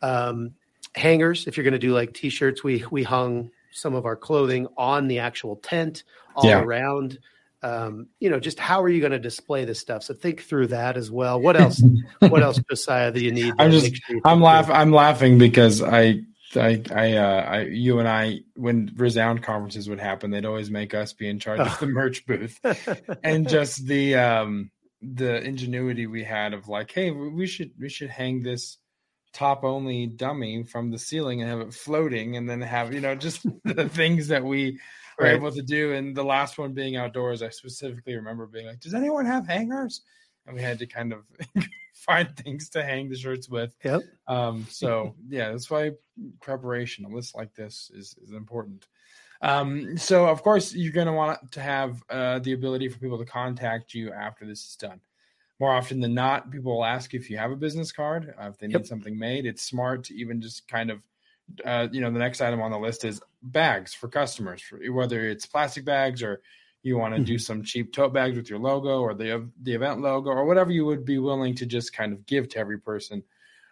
Um, 0.00 0.54
hangers, 0.94 1.46
if 1.46 1.58
you're 1.58 1.64
going 1.64 1.72
to 1.72 1.78
do 1.78 1.92
like 1.92 2.14
t-shirts, 2.14 2.64
we 2.64 2.82
we 2.90 3.02
hung 3.02 3.50
some 3.72 3.94
of 3.94 4.04
our 4.06 4.16
clothing 4.16 4.66
on 4.76 5.08
the 5.08 5.18
actual 5.20 5.56
tent 5.56 6.04
all 6.34 6.46
Yeah. 6.48 6.60
around. 6.62 7.18
Um, 7.62 8.06
you 8.20 8.30
know, 8.30 8.40
just 8.40 8.58
how 8.58 8.82
are 8.82 8.88
you 8.88 9.00
going 9.00 9.12
to 9.12 9.18
display 9.18 9.66
this 9.66 9.78
stuff? 9.78 10.02
So 10.02 10.14
think 10.14 10.42
through 10.42 10.68
that 10.68 10.96
as 10.96 11.10
well. 11.10 11.38
What 11.40 11.60
else? 11.60 11.82
what 12.20 12.42
else, 12.42 12.58
Josiah, 12.70 13.10
that 13.10 13.20
you 13.20 13.32
need? 13.32 13.52
I'm 13.58 13.70
just- 13.70 13.94
sure 13.96 14.20
I'm 14.24 14.40
laughing. 14.40 14.74
I'm 14.74 14.92
laughing 14.92 15.36
because 15.36 15.82
I, 15.82 16.22
I, 16.56 16.82
I, 16.90 17.12
uh, 17.16 17.44
I, 17.48 17.60
you 17.64 17.98
and 17.98 18.08
I, 18.08 18.40
when 18.56 18.92
Resound 18.96 19.42
conferences 19.42 19.88
would 19.90 20.00
happen, 20.00 20.30
they'd 20.30 20.46
always 20.46 20.70
make 20.70 20.94
us 20.94 21.12
be 21.12 21.28
in 21.28 21.38
charge 21.38 21.60
of 21.60 21.68
Oh. 21.68 21.76
the 21.80 21.86
merch 21.92 22.24
booth, 22.26 22.58
and 23.22 23.46
just 23.48 23.86
the, 23.86 24.14
um, 24.16 24.70
the 25.02 25.40
ingenuity 25.42 26.06
we 26.06 26.24
had 26.24 26.54
of 26.54 26.66
like, 26.66 26.90
hey, 26.90 27.10
we 27.10 27.46
should, 27.46 27.70
we 27.78 27.88
should 27.90 28.10
hang 28.10 28.42
this 28.42 28.78
top 29.32 29.64
only 29.64 30.06
dummy 30.06 30.64
from 30.64 30.90
the 30.90 30.98
ceiling 30.98 31.40
and 31.40 31.50
have 31.50 31.60
it 31.60 31.74
floating, 31.74 32.36
and 32.36 32.48
then 32.48 32.60
have 32.60 32.92
you 32.92 33.00
know 33.00 33.14
just 33.14 33.46
the 33.64 33.88
things 33.88 34.28
that 34.28 34.44
we 34.44 34.78
were 35.18 35.26
Right. 35.26 35.34
able 35.34 35.52
to 35.52 35.62
do. 35.62 35.92
And 35.92 36.16
the 36.16 36.24
last 36.24 36.58
one 36.58 36.72
being 36.72 36.96
outdoors, 36.96 37.42
I 37.42 37.50
specifically 37.50 38.16
remember 38.16 38.46
being 38.46 38.66
like, 38.66 38.80
does 38.80 38.94
anyone 38.94 39.26
have 39.26 39.46
hangers? 39.46 40.02
And 40.46 40.56
we 40.56 40.62
had 40.62 40.78
to 40.78 40.86
kind 40.86 41.12
of 41.12 41.24
find 41.94 42.34
things 42.36 42.70
to 42.70 42.82
hang 42.82 43.10
the 43.10 43.16
shirts 43.16 43.48
with. 43.48 43.76
Yep. 43.84 44.02
Um, 44.26 44.66
so 44.70 45.14
yeah, 45.28 45.50
that's 45.50 45.70
why 45.70 45.92
preparation, 46.40 47.04
a 47.04 47.08
list 47.08 47.36
like 47.36 47.54
this 47.54 47.90
is, 47.94 48.16
is 48.22 48.32
important. 48.32 48.86
Um, 49.42 49.96
so 49.96 50.26
of 50.26 50.42
course 50.42 50.74
you're 50.74 50.92
going 50.92 51.06
to 51.06 51.12
want 51.12 51.52
to 51.52 51.60
have 51.60 52.02
uh, 52.10 52.38
the 52.40 52.52
ability 52.52 52.88
for 52.88 52.98
people 52.98 53.18
to 53.18 53.24
contact 53.24 53.94
you 53.94 54.12
after 54.12 54.46
this 54.46 54.66
is 54.66 54.76
done. 54.76 55.00
More 55.60 55.72
often 55.74 56.00
than 56.00 56.14
not, 56.14 56.50
people 56.50 56.74
will 56.76 56.84
ask 56.84 57.12
if 57.12 57.28
you 57.30 57.36
have 57.36 57.50
a 57.50 57.56
business 57.56 57.92
card, 57.92 58.34
uh, 58.40 58.48
if 58.48 58.58
they 58.58 58.66
need 58.66 58.74
Yep. 58.74 58.86
something 58.86 59.18
made. 59.18 59.44
It's 59.44 59.62
smart 59.62 60.04
to 60.04 60.14
even 60.14 60.40
just 60.40 60.66
kind 60.66 60.90
of, 60.90 61.02
uh, 61.64 61.88
you 61.92 62.00
know, 62.00 62.10
the 62.10 62.18
next 62.18 62.40
item 62.40 62.62
on 62.62 62.70
the 62.70 62.78
list 62.78 63.04
is 63.04 63.20
bags 63.42 63.92
for 63.92 64.08
customers, 64.08 64.62
for, 64.62 64.78
whether 64.90 65.28
it's 65.28 65.44
plastic 65.46 65.84
bags 65.84 66.22
or 66.22 66.40
you 66.82 66.96
want 66.96 67.14
to 67.14 67.20
do 67.20 67.38
some 67.38 67.62
cheap 67.62 67.92
tote 67.92 68.14
bags 68.14 68.36
with 68.38 68.48
your 68.48 68.58
logo 68.58 69.02
or 69.02 69.12
the 69.12 69.50
the 69.62 69.74
event 69.74 70.00
logo 70.00 70.30
or 70.30 70.46
whatever 70.46 70.70
you 70.70 70.86
would 70.86 71.04
be 71.04 71.18
willing 71.18 71.54
to 71.56 71.66
just 71.66 71.92
kind 71.92 72.14
of 72.14 72.24
give 72.24 72.48
to 72.48 72.58
every 72.58 72.78
person 72.78 73.22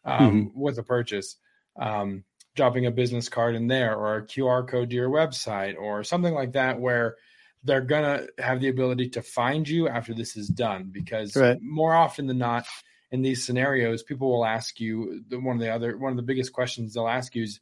um, 0.05 0.53
with 0.55 0.79
a 0.79 0.83
purchase. 0.83 1.37
Um, 1.81 2.25
dropping 2.55 2.87
a 2.87 2.91
business 2.91 3.29
card 3.29 3.55
in 3.55 3.69
there 3.69 3.95
or 3.95 4.17
a 4.17 4.27
QR 4.27 4.67
code 4.67 4.91
to 4.91 4.97
your 4.97 5.09
website 5.09 5.77
or 5.79 6.03
something 6.03 6.35
like 6.35 6.53
that, 6.53 6.81
where 6.81 7.17
they're 7.65 7.81
gonna 7.81 8.27
have 8.39 8.61
the 8.61 8.69
ability 8.69 9.09
to 9.11 9.23
find 9.23 9.69
you 9.69 9.89
after 9.89 10.15
this 10.15 10.37
is 10.37 10.49
done. 10.49 10.91
Because 10.93 11.35
Right. 11.37 11.59
more 11.61 11.95
often 11.95 12.27
than 12.27 12.39
not, 12.39 12.67
in 13.11 13.23
these 13.23 13.45
scenarios, 13.45 14.03
people 14.03 14.31
will 14.31 14.45
ask 14.45 14.79
you 14.81 15.23
the, 15.29 15.41
one 15.41 15.57
of 15.57 15.61
the 15.63 15.73
other 15.73 15.97
one 15.97 16.11
of 16.13 16.17
the 16.17 16.23
biggest 16.23 16.53
questions 16.53 16.95
they'll 16.95 17.09
ask 17.09 17.35
you 17.35 17.43
is, 17.45 17.61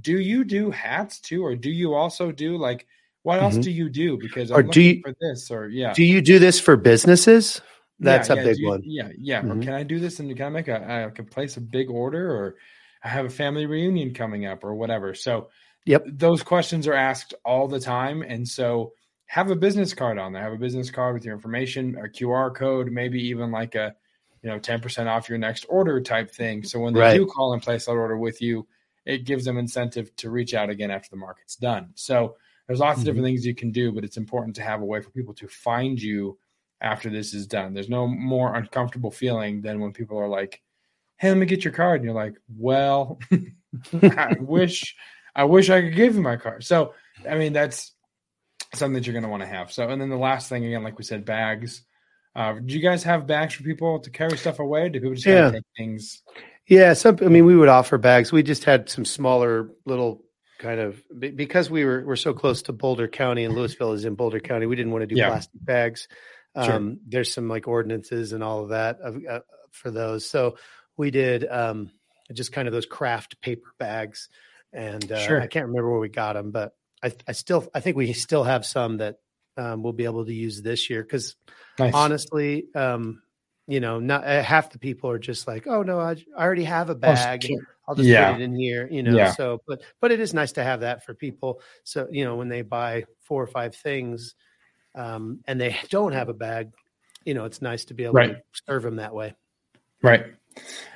"Do 0.00 0.18
you 0.18 0.44
do 0.44 0.70
hats 0.70 1.20
too, 1.20 1.44
or 1.44 1.54
do 1.56 1.70
you 1.70 1.94
also 1.94 2.32
do 2.32 2.56
like?" 2.56 2.86
What 3.22 3.40
else 3.40 3.56
Mhm. 3.58 3.62
do 3.64 3.70
you 3.70 3.88
do? 3.90 4.16
Because 4.16 4.50
Or 4.50 4.60
I'm 4.60 4.68
do 4.70 4.80
looking 4.80 4.96
you- 4.96 5.02
for 5.02 5.14
this, 5.20 5.50
or 5.50 5.68
yeah, 5.68 5.92
Do 5.92 6.04
you 6.04 6.20
do 6.22 6.38
this 6.38 6.58
for 6.60 6.76
businesses? 6.76 7.60
That's 8.00 8.28
yeah, 8.28 8.34
a 8.34 8.36
yeah, 8.38 8.44
big 8.44 8.58
you- 8.58 8.68
one. 8.68 8.82
Yeah, 8.84 9.08
yeah. 9.18 9.40
Or 9.40 9.54
Mhm. 9.56 9.62
can 9.62 9.74
I 9.74 9.82
do 9.82 9.98
this 9.98 10.20
and 10.20 10.34
can 10.36 10.46
I 10.46 10.50
make 10.50 10.68
a 10.68 11.06
I 11.06 11.10
can 11.10 11.26
place 11.26 11.56
a 11.56 11.60
big 11.60 11.90
order 11.90 12.30
or 12.30 12.56
I 13.02 13.08
have 13.08 13.26
a 13.26 13.30
family 13.30 13.66
reunion 13.66 14.14
coming 14.14 14.46
up 14.46 14.62
or 14.64 14.74
whatever. 14.74 15.14
So 15.14 15.50
Yep. 15.86 16.04
those 16.06 16.42
questions 16.42 16.86
are 16.86 16.94
asked 16.94 17.34
all 17.44 17.66
the 17.68 17.80
time. 17.80 18.22
And 18.22 18.46
so 18.48 18.92
have 19.28 19.50
a 19.50 19.56
business 19.56 19.94
card 19.94 20.18
on 20.18 20.32
there. 20.32 20.42
Have 20.42 20.54
a 20.54 20.58
business 20.58 20.90
card 20.90 21.14
with 21.14 21.24
your 21.24 21.34
information, 21.34 21.96
a 21.96 22.08
QR 22.08 22.54
code, 22.54 22.90
maybe 22.90 23.22
even 23.28 23.50
like 23.50 23.74
a 23.74 23.94
you 24.42 24.48
know 24.48 24.58
10% 24.58 25.06
off 25.06 25.28
your 25.28 25.38
next 25.38 25.66
order 25.68 26.00
type 26.00 26.30
thing. 26.30 26.64
So 26.64 26.80
when 26.80 26.94
they 26.94 27.00
Right. 27.00 27.16
do 27.16 27.26
call 27.26 27.52
and 27.52 27.62
place 27.62 27.86
that 27.86 27.92
order 27.92 28.16
with 28.16 28.40
you, 28.40 28.66
it 29.04 29.24
gives 29.24 29.44
them 29.44 29.58
incentive 29.58 30.14
to 30.16 30.30
reach 30.30 30.54
out 30.54 30.70
again 30.70 30.90
after 30.90 31.10
the 31.10 31.16
market's 31.16 31.56
done. 31.56 31.90
So 31.94 32.36
there's 32.66 32.80
lots 32.80 33.00
of 33.00 33.04
different 33.04 33.26
mm-hmm. 33.26 33.34
things 33.34 33.46
you 33.46 33.54
can 33.54 33.70
do, 33.70 33.92
but 33.92 34.04
it's 34.04 34.16
important 34.16 34.56
to 34.56 34.62
have 34.62 34.80
a 34.80 34.84
way 34.84 35.00
for 35.00 35.10
people 35.10 35.34
to 35.34 35.48
find 35.48 36.00
you 36.00 36.38
after 36.80 37.10
this 37.10 37.34
is 37.34 37.46
done. 37.46 37.74
There's 37.74 37.88
no 37.88 38.06
more 38.06 38.54
uncomfortable 38.54 39.10
feeling 39.10 39.60
than 39.60 39.80
when 39.80 39.92
people 39.92 40.18
are 40.18 40.28
like, 40.28 40.62
"Hey, 41.16 41.28
let 41.28 41.38
me 41.38 41.46
get 41.46 41.64
your 41.64 41.72
card," 41.74 41.96
and 42.00 42.04
you're 42.04 42.14
like, 42.14 42.36
"Well, 42.56 43.18
I 44.02 44.36
wish, 44.40 44.96
I 45.34 45.44
wish 45.44 45.68
I 45.68 45.82
could 45.82 45.96
give 45.96 46.14
you 46.14 46.22
my 46.22 46.36
card." 46.36 46.64
So, 46.64 46.94
I 47.28 47.36
mean, 47.36 47.52
that's 47.52 47.92
something 48.74 48.94
that 48.94 49.06
you're 49.06 49.12
going 49.14 49.22
to 49.24 49.28
want 49.28 49.42
to 49.42 49.48
have. 49.48 49.72
So, 49.72 49.88
and 49.88 50.00
then 50.00 50.10
the 50.10 50.16
last 50.16 50.48
thing 50.48 50.64
again, 50.64 50.82
like 50.82 50.98
we 50.98 51.04
said, 51.04 51.24
bags. 51.24 51.82
Uh, 52.36 52.54
do 52.64 52.74
you 52.74 52.80
guys 52.80 53.02
have 53.02 53.26
bags 53.26 53.54
for 53.54 53.62
people 53.64 53.98
to 54.00 54.10
carry 54.10 54.36
stuff 54.36 54.58
away? 54.60 54.88
Do 54.88 55.00
people 55.00 55.14
just 55.14 55.26
Yeah. 55.26 55.50
take 55.50 55.62
things? 55.76 56.22
Yeah, 56.66 56.92
some. 56.92 57.16
I 57.22 57.28
mean, 57.28 57.46
we 57.46 57.56
would 57.56 57.68
offer 57.70 57.98
bags. 57.98 58.30
We 58.30 58.42
just 58.42 58.64
had 58.64 58.88
some 58.88 59.04
smaller 59.04 59.70
little 59.86 60.22
kind 60.58 60.78
of 60.80 61.02
because 61.18 61.70
we 61.70 61.84
were 61.84 62.04
we're 62.04 62.16
so 62.16 62.34
close 62.34 62.62
to 62.62 62.72
Boulder 62.72 63.08
County 63.08 63.44
and 63.44 63.54
Louisville 63.54 63.92
is 63.92 64.04
in 64.04 64.14
Boulder 64.14 64.40
County. 64.40 64.66
We 64.66 64.76
didn't 64.76 64.92
want 64.92 65.02
to 65.02 65.06
do 65.06 65.16
Yeah. 65.16 65.28
plastic 65.30 65.64
bags. 65.64 66.08
Sure. 66.62 66.74
Um, 66.74 67.00
There's 67.06 67.32
some 67.32 67.48
like 67.48 67.66
ordinances 67.66 68.32
and 68.32 68.42
all 68.44 68.62
of 68.64 68.68
that 68.70 68.98
of, 69.00 69.16
uh, 69.28 69.40
for 69.70 69.90
those. 69.90 70.28
So 70.28 70.56
we 70.96 71.10
did 71.10 71.46
um, 71.48 71.90
just 72.32 72.52
kind 72.52 72.68
of 72.68 72.72
those 72.74 72.86
craft 72.86 73.40
paper 73.40 73.68
bags, 73.78 74.28
and 74.72 75.10
uh, 75.10 75.18
Sure. 75.18 75.40
I 75.40 75.46
can't 75.46 75.66
remember 75.66 75.90
where 75.90 76.00
we 76.00 76.08
got 76.08 76.34
them, 76.34 76.50
but 76.50 76.72
I, 77.02 77.12
I 77.26 77.32
still 77.32 77.68
I 77.74 77.80
think 77.80 77.96
we 77.96 78.12
still 78.12 78.44
have 78.44 78.64
some 78.66 78.98
that 78.98 79.16
um, 79.56 79.82
we'll 79.82 79.92
be 79.92 80.04
able 80.04 80.24
to 80.24 80.32
use 80.34 80.62
this 80.62 80.88
year 80.90 81.02
because 81.02 81.36
Nice. 81.78 81.94
honestly, 81.94 82.66
um, 82.74 83.22
you 83.66 83.80
know, 83.80 84.00
not 84.00 84.24
uh, 84.24 84.42
half 84.42 84.70
the 84.70 84.78
people 84.78 85.10
are 85.10 85.18
just 85.18 85.46
like, 85.46 85.66
oh 85.66 85.82
no, 85.82 86.00
I, 86.00 86.12
I 86.36 86.42
already 86.44 86.64
have 86.64 86.90
a 86.90 86.94
Oh, 86.94 86.96
bag. 86.96 87.42
sure. 87.44 87.60
I'll 87.86 87.94
just 87.94 88.08
Yeah. 88.08 88.32
put 88.32 88.40
it 88.40 88.44
in 88.44 88.54
here, 88.54 88.88
you 88.90 89.02
know. 89.02 89.16
Yeah. 89.16 89.32
So, 89.32 89.62
but 89.66 89.80
but 90.00 90.12
it 90.12 90.20
is 90.20 90.34
nice 90.34 90.52
to 90.52 90.64
have 90.64 90.80
that 90.80 91.04
for 91.04 91.14
people. 91.14 91.60
So 91.84 92.08
you 92.10 92.24
know, 92.24 92.36
when 92.36 92.48
they 92.48 92.62
buy 92.62 93.04
four 93.20 93.42
or 93.42 93.46
five 93.46 93.74
things, 93.74 94.34
um, 94.94 95.40
and 95.46 95.60
they 95.60 95.76
don't 95.90 96.12
have 96.12 96.28
a 96.28 96.34
bag, 96.34 96.72
you 97.24 97.34
know, 97.34 97.44
it's 97.44 97.62
nice 97.62 97.84
to 97.86 97.94
be 97.94 98.04
able 98.04 98.14
Right. 98.14 98.30
to 98.36 98.42
serve 98.66 98.82
them 98.82 98.96
that 98.96 99.14
way. 99.14 99.34
Right. 100.02 100.26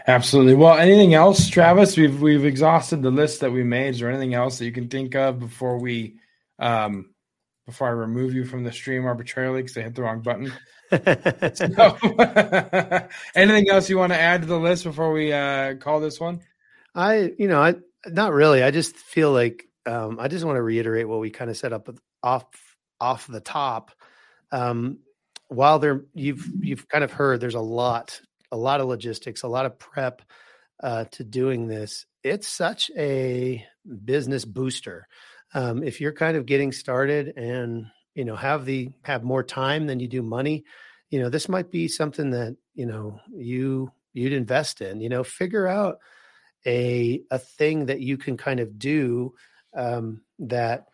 Absolutely. 0.07 0.55
Well, 0.55 0.77
anything 0.77 1.15
else, 1.15 1.49
Travis? 1.49 1.97
We've 1.97 2.21
we've 2.21 2.45
exhausted 2.45 3.03
the 3.03 3.11
list 3.11 3.41
that 3.41 3.53
we 3.53 3.63
made. 3.63 3.91
Is 3.91 4.01
there 4.01 4.11
anything 4.11 4.35
else 4.35 4.59
that 4.59 4.65
you 4.65 4.73
can 4.73 4.89
think 4.89 5.15
of 5.15 5.39
before 5.39 5.79
we 5.79 6.17
um 6.59 7.11
before 7.67 7.89
I 7.89 7.93
remove 7.93 8.35
you 8.35 8.45
from 8.45 8.65
the 8.65 8.73
stream 8.73 9.07
arbitrarily 9.07 9.63
because 9.63 9.77
I 9.77 9.83
hit 9.83 9.95
the 9.95 10.03
wrong 10.03 10.21
button? 10.21 10.53
Anything 13.35 13.71
else 13.71 13.89
you 13.89 13.97
want 13.97 14.13
to 14.13 14.21
add 14.21 14.43
to 14.43 14.49
the 14.49 14.59
list 14.59 14.85
before 14.85 15.13
we 15.13 15.33
uh 15.33 15.75
call 15.75 16.01
this 16.01 16.19
one? 16.19 16.41
I, 16.95 17.33
you 17.39 17.49
know, 17.49 17.63
I 17.63 17.77
not 18.07 18.33
really. 18.33 18.63
I 18.63 18.71
just 18.71 18.97
feel 18.97 19.33
like 19.33 19.65
um, 19.87 20.19
I 20.21 20.29
just 20.29 20.45
want 20.45 20.57
to 20.57 20.63
reiterate 20.63 21.09
what 21.09 21.21
we 21.21 21.31
kind 21.31 21.51
of 21.51 21.57
set 21.57 21.73
up 21.73 21.89
off 22.23 22.45
off 23.01 23.27
the 23.27 23.41
top. 23.41 23.93
Um, 24.51 24.99
while 25.49 25.79
there, 25.79 26.05
you've 26.15 26.47
you've 26.61 26.89
kind 26.89 27.05
of 27.05 27.13
heard 27.13 27.41
there's 27.41 27.55
a 27.55 27.61
lot, 27.61 28.21
a 28.53 28.57
lot 28.57 28.81
of 28.81 28.87
logistics, 28.87 29.43
a 29.43 29.49
lot 29.49 29.67
of 29.67 29.79
prep 29.79 30.23
uh, 30.83 31.07
to 31.13 31.25
doing 31.25 31.67
this. 31.67 32.07
It's 32.23 32.47
such 32.47 32.91
a 32.97 33.67
business 34.05 34.45
booster. 34.45 35.09
Um, 35.55 35.83
if 35.83 36.01
you're 36.01 36.13
kind 36.13 36.37
of 36.37 36.47
getting 36.47 36.71
started 36.71 37.37
and 37.37 37.87
you 38.15 38.25
know 38.25 38.37
have 38.37 38.65
the 38.65 38.91
have 39.03 39.25
more 39.25 39.43
time 39.43 39.87
than 39.87 39.99
you 39.99 40.07
do 40.07 40.23
money, 40.23 40.65
you 41.11 41.21
know 41.21 41.29
this 41.29 41.49
might 41.49 41.71
be 41.71 41.89
something 41.89 42.31
that 42.31 42.57
you 42.75 42.87
know 42.87 43.21
you 43.35 43.91
you'd 44.13 44.33
invest 44.33 44.81
in. 44.81 45.01
You 45.01 45.09
know, 45.09 45.25
figure 45.25 45.67
out 45.67 45.99
a 46.67 47.23
a 47.31 47.39
thing 47.39 47.87
that 47.87 48.01
you 48.01 48.17
can 48.17 48.37
kind 48.37 48.61
of 48.61 48.79
do 48.79 49.35
um, 49.75 50.23
that 50.41 50.87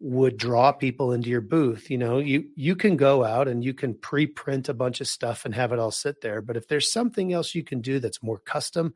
would 0.00 0.38
draw 0.38 0.72
people 0.72 1.12
into 1.12 1.28
your 1.28 1.42
booth. 1.42 1.90
You 1.90 1.98
know, 1.98 2.18
you 2.18 2.46
you 2.56 2.74
can 2.74 2.96
go 2.96 3.24
out 3.24 3.48
and 3.48 3.62
you 3.62 3.74
can 3.74 3.94
pre-print 3.94 4.68
a 4.68 4.74
bunch 4.74 5.00
of 5.00 5.08
stuff 5.08 5.44
and 5.44 5.54
have 5.54 5.72
it 5.72 5.78
all 5.78 5.90
sit 5.90 6.20
there. 6.22 6.40
But 6.40 6.56
if 6.56 6.66
there's 6.66 6.90
something 6.90 7.32
else 7.32 7.54
you 7.54 7.62
can 7.62 7.80
do 7.80 8.00
that's 8.00 8.22
more 8.22 8.38
custom, 8.38 8.94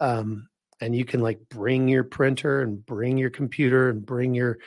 um, 0.00 0.48
and 0.80 0.94
you 0.94 1.04
can 1.04 1.20
like 1.20 1.40
bring 1.48 1.88
your 1.88 2.04
printer 2.04 2.62
and 2.62 2.84
bring 2.84 3.18
your 3.18 3.30
computer 3.30 3.90
and 3.90 4.04
bring 4.06 4.34
your 4.34 4.58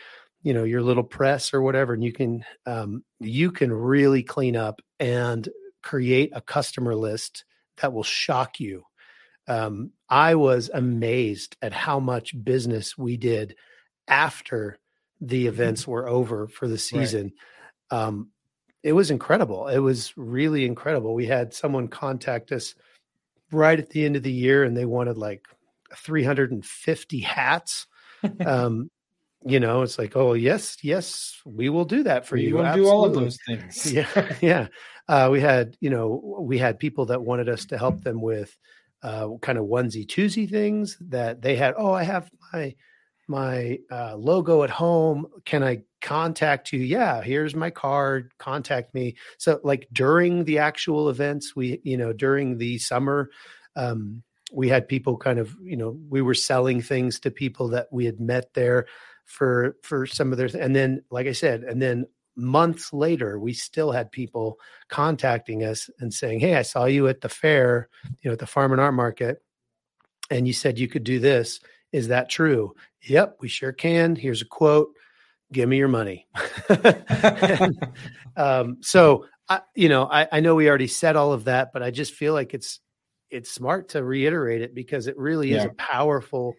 you 0.43 0.53
know 0.53 0.63
your 0.63 0.81
little 0.81 1.03
press 1.03 1.53
or 1.53 1.61
whatever 1.61 1.93
and 1.93 2.03
you 2.03 2.11
can 2.11 2.43
um, 2.65 3.03
you 3.19 3.51
can 3.51 3.71
really 3.71 4.23
clean 4.23 4.55
up 4.55 4.81
and 4.99 5.47
create 5.81 6.31
a 6.33 6.41
customer 6.41 6.95
list 6.95 7.45
that 7.77 7.93
will 7.93 8.03
shock 8.03 8.59
you 8.59 8.83
um, 9.47 9.91
I 10.09 10.35
was 10.35 10.69
amazed 10.73 11.57
at 11.61 11.73
how 11.73 11.99
much 11.99 12.35
business 12.43 12.97
we 12.97 13.17
did 13.17 13.55
after 14.07 14.77
the 15.21 15.47
events 15.47 15.87
were 15.87 16.07
over 16.07 16.47
for 16.47 16.67
the 16.67 16.77
season. 16.77 17.31
Um, 17.89 18.29
it 18.83 18.93
was 18.93 19.11
incredible. 19.11 19.67
It 19.67 19.79
was 19.79 20.13
really 20.17 20.65
incredible. 20.65 21.13
We 21.13 21.27
had 21.27 21.53
someone 21.53 21.87
contact 21.87 22.51
us 22.51 22.73
right 23.51 23.79
at 23.79 23.91
the 23.91 24.03
end 24.03 24.15
of 24.15 24.23
the 24.23 24.31
year, 24.31 24.63
and 24.63 24.75
they 24.75 24.85
wanted 24.85 25.17
like 25.17 25.45
350 25.95 27.19
hats. 27.19 27.85
um, 28.45 28.89
you 29.45 29.59
know, 29.59 29.83
it's 29.83 29.99
like, 29.99 30.15
oh 30.15 30.33
yes, 30.33 30.77
yes, 30.83 31.39
we 31.45 31.69
will 31.69 31.85
do 31.85 32.03
that 32.03 32.25
for 32.25 32.37
you. 32.37 32.43
We 32.43 32.49
you. 32.49 32.55
will 32.55 32.73
do 32.73 32.87
all 32.87 33.05
of 33.05 33.13
those 33.13 33.37
things. 33.47 33.91
yeah 33.91 34.35
yeah 34.41 34.67
uh, 35.11 35.29
we 35.29 35.41
had 35.41 35.75
you 35.81 35.89
know 35.89 36.39
we 36.39 36.57
had 36.57 36.79
people 36.79 37.07
that 37.07 37.21
wanted 37.21 37.49
us 37.49 37.65
to 37.65 37.77
help 37.77 38.01
them 38.01 38.21
with 38.21 38.57
uh, 39.03 39.27
kind 39.41 39.57
of 39.57 39.65
onesie 39.65 40.07
twosie 40.07 40.49
things 40.49 40.97
that 41.01 41.41
they 41.41 41.55
had 41.55 41.73
oh 41.77 41.91
i 41.91 42.03
have 42.03 42.29
my 42.53 42.73
my 43.27 43.79
uh, 43.91 44.15
logo 44.15 44.63
at 44.63 44.69
home 44.69 45.27
can 45.45 45.63
i 45.63 45.81
contact 46.01 46.73
you? 46.73 46.79
Yeah 46.79 47.21
here's 47.21 47.55
my 47.55 47.69
card 47.69 48.31
contact 48.39 48.93
me. 48.93 49.15
So 49.37 49.59
like 49.63 49.87
during 49.93 50.45
the 50.45 50.57
actual 50.57 51.09
events 51.09 51.55
we 51.55 51.79
you 51.83 51.97
know 51.97 52.11
during 52.11 52.57
the 52.57 52.79
summer 52.79 53.29
um, 53.75 54.23
we 54.51 54.67
had 54.67 54.87
people 54.87 55.17
kind 55.17 55.39
of 55.39 55.55
you 55.63 55.77
know 55.77 55.97
we 56.09 56.21
were 56.21 56.33
selling 56.33 56.81
things 56.81 57.19
to 57.21 57.31
people 57.31 57.69
that 57.69 57.87
we 57.91 58.05
had 58.05 58.19
met 58.19 58.53
there 58.53 58.85
for 59.25 59.77
for 59.83 60.05
some 60.05 60.31
of 60.31 60.37
their 60.37 60.49
and 60.59 60.75
then 60.75 61.03
like 61.09 61.27
i 61.27 61.31
said 61.31 61.63
and 61.63 61.81
then 61.81 62.05
months 62.35 62.91
later 62.91 63.39
we 63.39 63.53
still 63.53 63.91
had 63.91 64.11
people 64.11 64.59
contacting 64.89 65.63
us 65.63 65.89
and 65.99 66.13
saying 66.13 66.39
hey 66.39 66.55
i 66.55 66.61
saw 66.61 66.85
you 66.85 67.07
at 67.07 67.21
the 67.21 67.29
fair 67.29 67.87
you 68.21 68.29
know 68.29 68.33
at 68.33 68.39
the 68.39 68.47
farm 68.47 68.71
and 68.71 68.81
art 68.81 68.93
market 68.93 69.41
and 70.29 70.47
you 70.47 70.53
said 70.53 70.79
you 70.79 70.87
could 70.87 71.03
do 71.03 71.19
this 71.19 71.59
is 71.91 72.07
that 72.09 72.29
true? 72.29 72.73
Yep 73.03 73.37
we 73.41 73.47
sure 73.47 73.71
can. 73.71 74.15
Here's 74.15 74.41
a 74.41 74.45
quote. 74.45 74.89
Give 75.51 75.67
me 75.67 75.77
your 75.77 75.87
money. 75.87 76.27
And, 77.39 77.77
um, 78.37 78.77
so 78.81 79.25
I, 79.49 79.61
you 79.75 79.89
know 79.89 80.05
I, 80.09 80.27
I 80.31 80.39
know 80.39 80.55
we 80.55 80.69
already 80.69 80.87
said 80.87 81.15
all 81.15 81.33
of 81.33 81.45
that 81.45 81.73
but 81.73 81.83
i 81.83 81.91
just 81.91 82.13
feel 82.13 82.33
like 82.33 82.53
it's 82.53 82.79
it's 83.29 83.51
smart 83.51 83.89
to 83.89 84.03
reiterate 84.03 84.61
it 84.61 84.75
because 84.75 85.07
it 85.07 85.17
really 85.17 85.51
is 85.53 85.65
a 85.65 85.69
powerful 85.71 86.53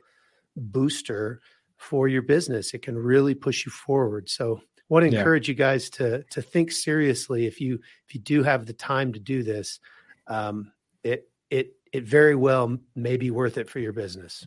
booster 0.56 1.40
for 1.76 2.08
your 2.08 2.22
business. 2.22 2.74
It 2.74 2.82
can 2.82 2.96
really 2.96 3.34
push 3.34 3.66
you 3.66 3.72
forward. 3.72 4.28
So 4.28 4.60
I 4.60 4.82
want 4.88 5.02
to 5.04 5.10
Yeah. 5.10 5.18
encourage 5.18 5.48
you 5.48 5.54
guys 5.54 5.90
to 5.90 6.22
to 6.24 6.42
think 6.42 6.70
seriously 6.72 7.46
if 7.46 7.60
you 7.60 7.78
if 8.06 8.14
you 8.14 8.20
do 8.20 8.42
have 8.42 8.66
the 8.66 8.72
time 8.72 9.12
to 9.12 9.20
do 9.20 9.42
this 9.42 9.80
um, 10.26 10.72
it 11.02 11.28
it 11.50 11.74
it 11.92 12.04
very 12.04 12.34
well 12.34 12.78
may 12.94 13.16
be 13.16 13.30
worth 13.30 13.58
it 13.58 13.68
for 13.68 13.78
your 13.80 13.92
business 13.92 14.46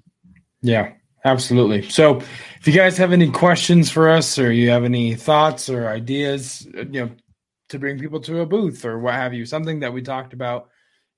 Yeah, 0.66 0.94
absolutely. 1.24 1.88
So, 1.90 2.18
if 2.18 2.68
you 2.68 2.74
guys 2.74 2.98
have 2.98 3.12
any 3.12 3.30
questions 3.30 3.92
for 3.92 4.10
us, 4.10 4.40
or 4.40 4.52
you 4.52 4.72
have 4.72 4.84
any 4.84 5.14
thoughts 5.14 5.70
or 5.70 5.88
ideas, 5.88 6.68
uh, 6.76 6.86
you 6.90 7.06
know, 7.06 7.12
to 7.70 7.78
bring 7.78 8.00
people 8.00 8.20
to 8.22 8.42
a 8.42 8.46
booth 8.48 8.84
or 8.84 8.98
what 8.98 9.14
have 9.14 9.34
you, 9.34 9.46
something 9.46 9.82
that 9.82 9.94
we 9.94 10.02
talked 10.02 10.34
about 10.34 10.70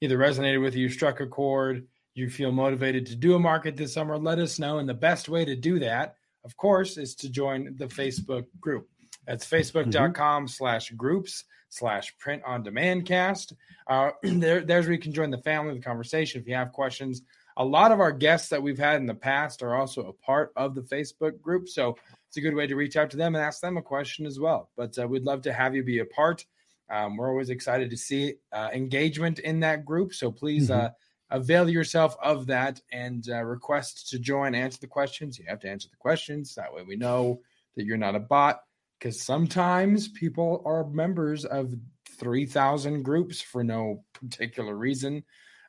either 0.01 0.17
resonated 0.17 0.61
with 0.61 0.75
you, 0.75 0.89
struck 0.89 1.21
a 1.21 1.27
chord, 1.27 1.87
you 2.13 2.29
feel 2.29 2.51
motivated 2.51 3.05
to 3.05 3.15
do 3.15 3.35
a 3.35 3.39
market 3.39 3.77
this 3.77 3.93
summer, 3.93 4.17
let 4.17 4.37
us 4.37 4.59
know. 4.59 4.79
And 4.79 4.89
the 4.89 4.93
best 4.93 5.29
way 5.29 5.45
to 5.45 5.55
do 5.55 5.79
that, 5.79 6.15
of 6.43 6.57
course, 6.57 6.97
is 6.97 7.15
to 7.15 7.29
join 7.29 7.75
the 7.77 7.87
Facebook 7.87 8.45
group. 8.59 8.89
That's 9.25 9.45
facebook.com 9.45 10.47
slash 10.49 10.89
groups 10.91 11.45
slash 11.69 12.17
print 12.17 12.43
on 12.45 12.63
demand 12.63 13.05
cast. 13.05 13.53
Uh, 13.87 14.11
there, 14.23 14.61
there's 14.61 14.85
where 14.85 14.93
you 14.93 14.99
can 14.99 15.13
join 15.13 15.29
the 15.29 15.37
family, 15.39 15.73
the 15.73 15.81
conversation. 15.81 16.41
If 16.41 16.47
you 16.47 16.55
have 16.55 16.73
questions, 16.73 17.21
a 17.57 17.65
lot 17.65 17.91
of 17.91 17.99
our 17.99 18.11
guests 18.11 18.49
that 18.49 18.61
we've 18.61 18.77
had 18.77 18.97
in 18.97 19.07
the 19.07 19.15
past 19.15 19.63
are 19.63 19.75
also 19.75 20.07
a 20.07 20.13
part 20.13 20.51
of 20.55 20.75
the 20.75 20.81
Facebook 20.81 21.41
group. 21.41 21.67
So 21.67 21.97
it's 22.27 22.37
a 22.37 22.41
good 22.41 22.53
way 22.55 22.67
to 22.67 22.75
reach 22.75 22.95
out 22.95 23.09
to 23.11 23.17
them 23.17 23.35
and 23.35 23.43
ask 23.43 23.61
them 23.61 23.77
a 23.77 23.81
question 23.81 24.25
as 24.25 24.39
well. 24.39 24.69
But 24.77 24.97
uh, 24.97 25.07
we'd 25.07 25.23
love 25.23 25.41
to 25.43 25.53
have 25.53 25.75
you 25.75 25.83
be 25.83 25.99
a 25.99 26.05
part. 26.05 26.45
Um, 26.89 27.17
we're 27.17 27.29
always 27.29 27.49
excited 27.49 27.89
to 27.89 27.97
see 27.97 28.35
uh, 28.53 28.69
engagement 28.73 29.39
in 29.39 29.61
that 29.61 29.85
group. 29.85 30.13
So 30.13 30.31
please 30.31 30.69
Mhm. 30.69 30.85
uh, 30.85 30.89
avail 31.29 31.67
yourself 31.69 32.15
of 32.21 32.45
that 32.47 32.79
and 32.91 33.27
uh, 33.29 33.43
request 33.43 34.09
to 34.09 34.19
join, 34.19 34.55
answer 34.55 34.79
the 34.79 34.87
questions. 34.87 35.37
You 35.37 35.45
have 35.49 35.59
to 35.61 35.69
answer 35.69 35.89
the 35.89 35.97
questions. 35.97 36.55
That 36.55 36.73
way 36.73 36.83
we 36.83 36.95
know 36.95 37.41
that 37.75 37.85
you're 37.85 37.97
not 37.97 38.15
a 38.15 38.19
bot 38.19 38.61
because 38.99 39.19
sometimes 39.21 40.07
people 40.07 40.61
are 40.65 40.85
members 40.87 41.43
of 41.43 41.73
3,000 42.19 43.03
groups 43.03 43.41
for 43.41 43.63
no 43.63 44.03
particular 44.13 44.75
reason, 44.75 45.23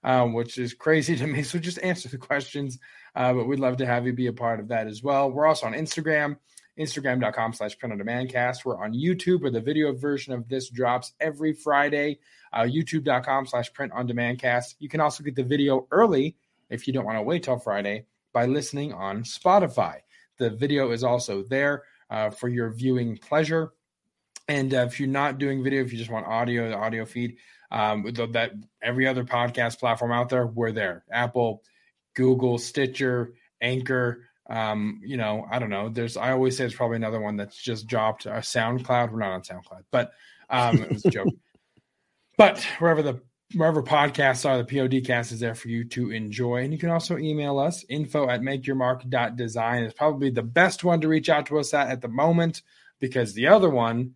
um, 0.05 0.32
which 0.32 0.59
is 0.59 0.74
crazy 0.74 1.16
to 1.18 1.26
me. 1.26 1.42
So 1.42 1.59
just 1.59 1.82
answer 1.82 2.09
the 2.09 2.18
questions. 2.18 2.78
Uh, 3.14 3.32
but 3.32 3.49
we'd 3.49 3.61
love 3.61 3.78
to 3.78 3.86
have 3.86 4.07
you 4.07 4.12
be 4.12 4.26
a 4.26 4.32
part 4.32 4.61
of 4.61 4.68
that 4.68 4.86
as 4.86 5.03
well. 5.03 5.30
We're 5.30 5.46
also 5.46 5.66
on 5.66 5.72
Instagram, 5.72 6.36
instagram.com 6.78 7.53
slash 7.53 7.78
print 7.78 7.92
on 7.92 7.99
demand 7.99 8.30
cast. 8.30 8.64
We're 8.64 8.82
on 8.82 8.92
YouTube 8.92 9.42
where 9.42 9.51
the 9.51 9.61
video 9.61 9.92
version 9.92 10.32
of 10.32 10.49
this 10.49 10.70
drops 10.70 11.12
every 11.20 11.53
Friday, 11.53 12.18
uh, 12.53 12.62
youtube.com 12.62 13.46
slash 13.46 13.72
print 13.72 13.92
on 13.92 14.07
demand 14.07 14.38
cast. 14.38 14.76
You 14.78 14.88
can 14.88 15.01
also 15.01 15.24
get 15.24 15.34
the 15.34 15.42
video 15.42 15.86
early 15.90 16.36
if 16.70 16.86
you 16.86 16.92
don't 16.92 17.05
want 17.05 17.18
to 17.18 17.22
wait 17.22 17.42
till 17.42 17.59
Friday 17.59 18.07
by 18.32 18.46
listening 18.46 18.92
on 18.92 19.22
Spotify. 19.24 19.96
The 20.38 20.51
video 20.51 20.92
is 20.92 21.03
also 21.03 21.42
there 21.42 21.82
uh, 22.11 22.30
for 22.30 22.49
your 22.49 22.70
viewing 22.70 23.18
pleasure. 23.18 23.72
And 24.46 24.72
uh, 24.72 24.86
if 24.88 24.99
you're 24.99 25.09
not 25.09 25.38
doing 25.38 25.62
video, 25.62 25.82
if 25.82 25.92
you 25.92 25.99
just 25.99 26.11
want 26.11 26.26
audio, 26.26 26.68
the 26.70 26.76
audio 26.76 27.05
feed, 27.05 27.36
um, 27.70 28.04
th- 28.04 28.32
that 28.32 28.52
every 28.82 29.06
other 29.06 29.24
podcast 29.24 29.78
platform 29.78 30.12
out 30.12 30.28
there, 30.28 30.46
we're 30.46 30.72
there. 30.72 31.04
Apple, 31.10 31.62
Google, 32.14 32.58
Stitcher, 32.58 33.34
Anchor. 33.60 34.24
Um, 34.48 35.00
you 35.04 35.16
know, 35.16 35.46
I 35.50 35.58
don't 35.58 35.70
know. 35.70 35.88
There's, 35.88 36.16
I 36.16 36.32
always 36.32 36.56
say 36.56 36.64
there's 36.64 36.74
probably 36.74 36.96
another 36.96 37.20
one 37.20 37.36
that's 37.36 37.60
just 37.60 37.86
dropped. 37.86 38.26
Uh, 38.26 38.36
SoundCloud. 38.36 39.12
We're 39.12 39.18
not 39.18 39.32
on 39.32 39.42
SoundCloud, 39.42 39.84
but 39.90 40.12
um, 40.48 40.78
it 40.82 40.90
was 40.90 41.04
a 41.04 41.10
joke. 41.10 41.28
But 42.38 42.62
wherever 42.78 43.02
the 43.02 43.20
wherever 43.54 43.82
podcasts 43.82 44.48
are, 44.48 44.58
the 44.58 44.64
PODcast 44.64 45.32
is 45.32 45.40
there 45.40 45.54
for 45.54 45.68
you 45.68 45.84
to 45.86 46.10
enjoy. 46.10 46.62
And 46.62 46.72
you 46.72 46.78
can 46.78 46.90
also 46.90 47.18
email 47.18 47.58
us 47.58 47.84
info 47.88 48.28
at 48.28 48.42
makeyourmark.design 48.42 49.84
is 49.84 49.94
probably 49.94 50.30
the 50.30 50.42
best 50.42 50.84
one 50.84 51.00
to 51.00 51.08
reach 51.08 51.28
out 51.28 51.46
to 51.46 51.58
us 51.58 51.72
at 51.74 51.88
at 51.88 52.00
the 52.00 52.08
moment 52.08 52.62
because 53.00 53.34
the 53.34 53.46
other 53.46 53.70
one 53.70 54.14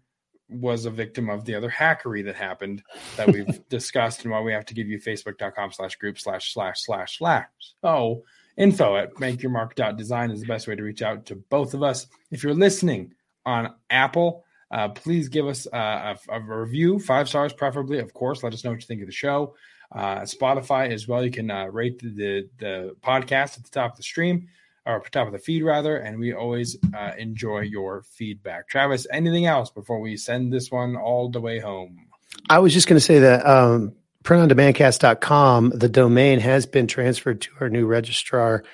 was 0.53 0.85
a 0.85 0.91
victim 0.91 1.31
of 1.31 1.45
the 1.45 1.55
other 1.55 1.71
hackery 1.71 2.25
that 2.25 2.37
happened 2.37 2.83
that 3.17 3.29
we've 3.29 3.69
discussed 3.69 4.23
and 4.23 4.33
why 4.33 4.41
we 4.41 4.53
have 4.53 4.67
to 4.67 4.75
give 4.75 4.89
you 4.89 4.99
facebook.com 4.99 5.73
slash 5.73 5.97
group 5.97 6.19
slash 6.19 6.53
slash 6.53 6.83
slash 6.83 7.19
slash. 7.19 7.47
So 7.81 8.23
info 8.57 8.97
at 8.97 9.15
makeyourmark.design 9.15 10.31
is 10.31 10.41
the 10.41 10.47
best 10.47 10.69
way 10.69 10.77
to 10.77 10.83
reach 10.83 11.03
out 11.03 11.27
to 11.27 11.37
both 11.37 11.75
of 11.75 11.83
us. 11.83 12.07
If 12.31 12.43
you're 12.43 12.55
listening 12.55 13.15
on 13.45 13.75
Apple, 13.91 14.45
uh, 14.71 14.89
please 14.89 15.29
give 15.29 15.47
us 15.47 15.67
uh, 15.73 16.17
a, 16.29 16.37
a, 16.37 16.41
review, 16.41 16.99
five 16.99 17.29
stars 17.29 17.53
preferably. 17.53 17.99
Of 17.99 18.15
course, 18.15 18.43
let 18.43 18.55
us 18.55 18.65
know 18.65 18.71
what 18.71 18.81
you 18.81 18.87
think 18.87 19.03
of 19.03 19.07
the 19.07 19.13
show. 19.13 19.55
Uh, 19.95 20.21
Spotify 20.21 20.91
as 20.91 21.07
well. 21.07 21.23
You 21.23 21.31
can 21.31 21.51
uh, 21.51 21.67
rate 21.67 21.99
the, 21.99 22.09
the, 22.09 22.49
the 22.59 22.97
podcast 23.03 23.59
at 23.59 23.65
the 23.65 23.71
top 23.71 23.93
of 23.93 23.97
the 23.99 24.03
stream 24.03 24.49
or 24.85 25.01
top 25.11 25.27
of 25.27 25.33
the 25.33 25.39
feed 25.39 25.63
rather, 25.63 25.97
and 25.97 26.19
we 26.19 26.33
always 26.33 26.77
uh, 26.97 27.13
enjoy 27.17 27.61
your 27.61 28.03
feedback. 28.03 28.69
Travis, 28.69 29.07
anything 29.13 29.47
else 29.47 29.71
before 29.71 30.01
we 30.01 30.17
send 30.17 30.53
this 30.53 30.71
one 30.71 30.97
all 30.97 31.29
the 31.29 31.41
way 31.41 31.59
home? 31.61 32.07
I 32.49 32.59
was 32.59 32.73
just 32.73 32.89
going 32.89 32.97
to 32.97 33.05
say 33.05 33.21
that 33.21 33.47
um, 33.47 33.95
printondemandcast.com, 34.25 35.71
the 35.71 35.89
domain 35.89 36.41
has 36.41 36.67
been 36.67 36.87
transferred 36.87 37.43
to 37.43 37.51
our 37.61 37.69
new 37.69 37.87
registrar 37.87 38.65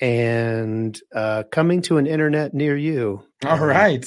and 0.00 1.00
uh, 1.14 1.44
coming 1.50 1.82
to 1.82 1.98
an 1.98 2.06
internet 2.06 2.54
near 2.54 2.76
you. 2.76 3.22
All 3.44 3.58
right. 3.58 4.06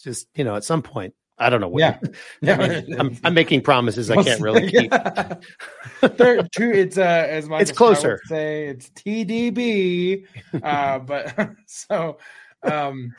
Just, 0.00 0.28
you 0.34 0.44
know, 0.44 0.54
at 0.54 0.64
some 0.64 0.82
point. 0.82 1.14
I 1.38 1.50
don't 1.50 1.60
know 1.60 1.68
when. 1.68 1.80
Yeah, 1.80 1.98
yeah. 2.40 2.80
I'm, 2.98 3.18
I'm, 3.24 3.34
making 3.34 3.62
promises 3.62 4.10
I 4.10 4.22
can't 4.22 4.40
really 4.40 4.70
keep. 4.70 4.92
There, 6.16 6.42
too, 6.42 6.70
it's 6.70 6.98
uh, 6.98 7.26
as 7.28 7.48
much 7.48 7.62
it's 7.62 7.72
closer. 7.72 8.20
say 8.26 8.66
it's 8.66 8.90
TDB, 8.90 10.26
uh, 10.62 10.98
but 11.00 11.50
so, 11.66 12.18
um, 12.62 13.14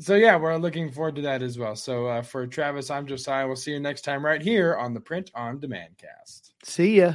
so 0.00 0.16
yeah, 0.16 0.36
we're 0.36 0.56
looking 0.56 0.90
forward 0.90 1.14
to 1.16 1.22
that 1.22 1.42
as 1.42 1.58
well. 1.58 1.76
So 1.76 2.06
uh, 2.06 2.22
for 2.22 2.46
Travis, 2.46 2.90
I'm 2.90 3.06
Josiah. 3.06 3.46
We'll 3.46 3.56
see 3.56 3.72
you 3.72 3.80
next 3.80 4.02
time 4.02 4.24
right 4.24 4.42
here 4.42 4.76
on 4.76 4.94
the 4.94 5.00
Print 5.00 5.30
on 5.34 5.60
Demand 5.60 5.94
Cast. 5.96 6.54
See 6.64 6.98
ya. 6.98 7.14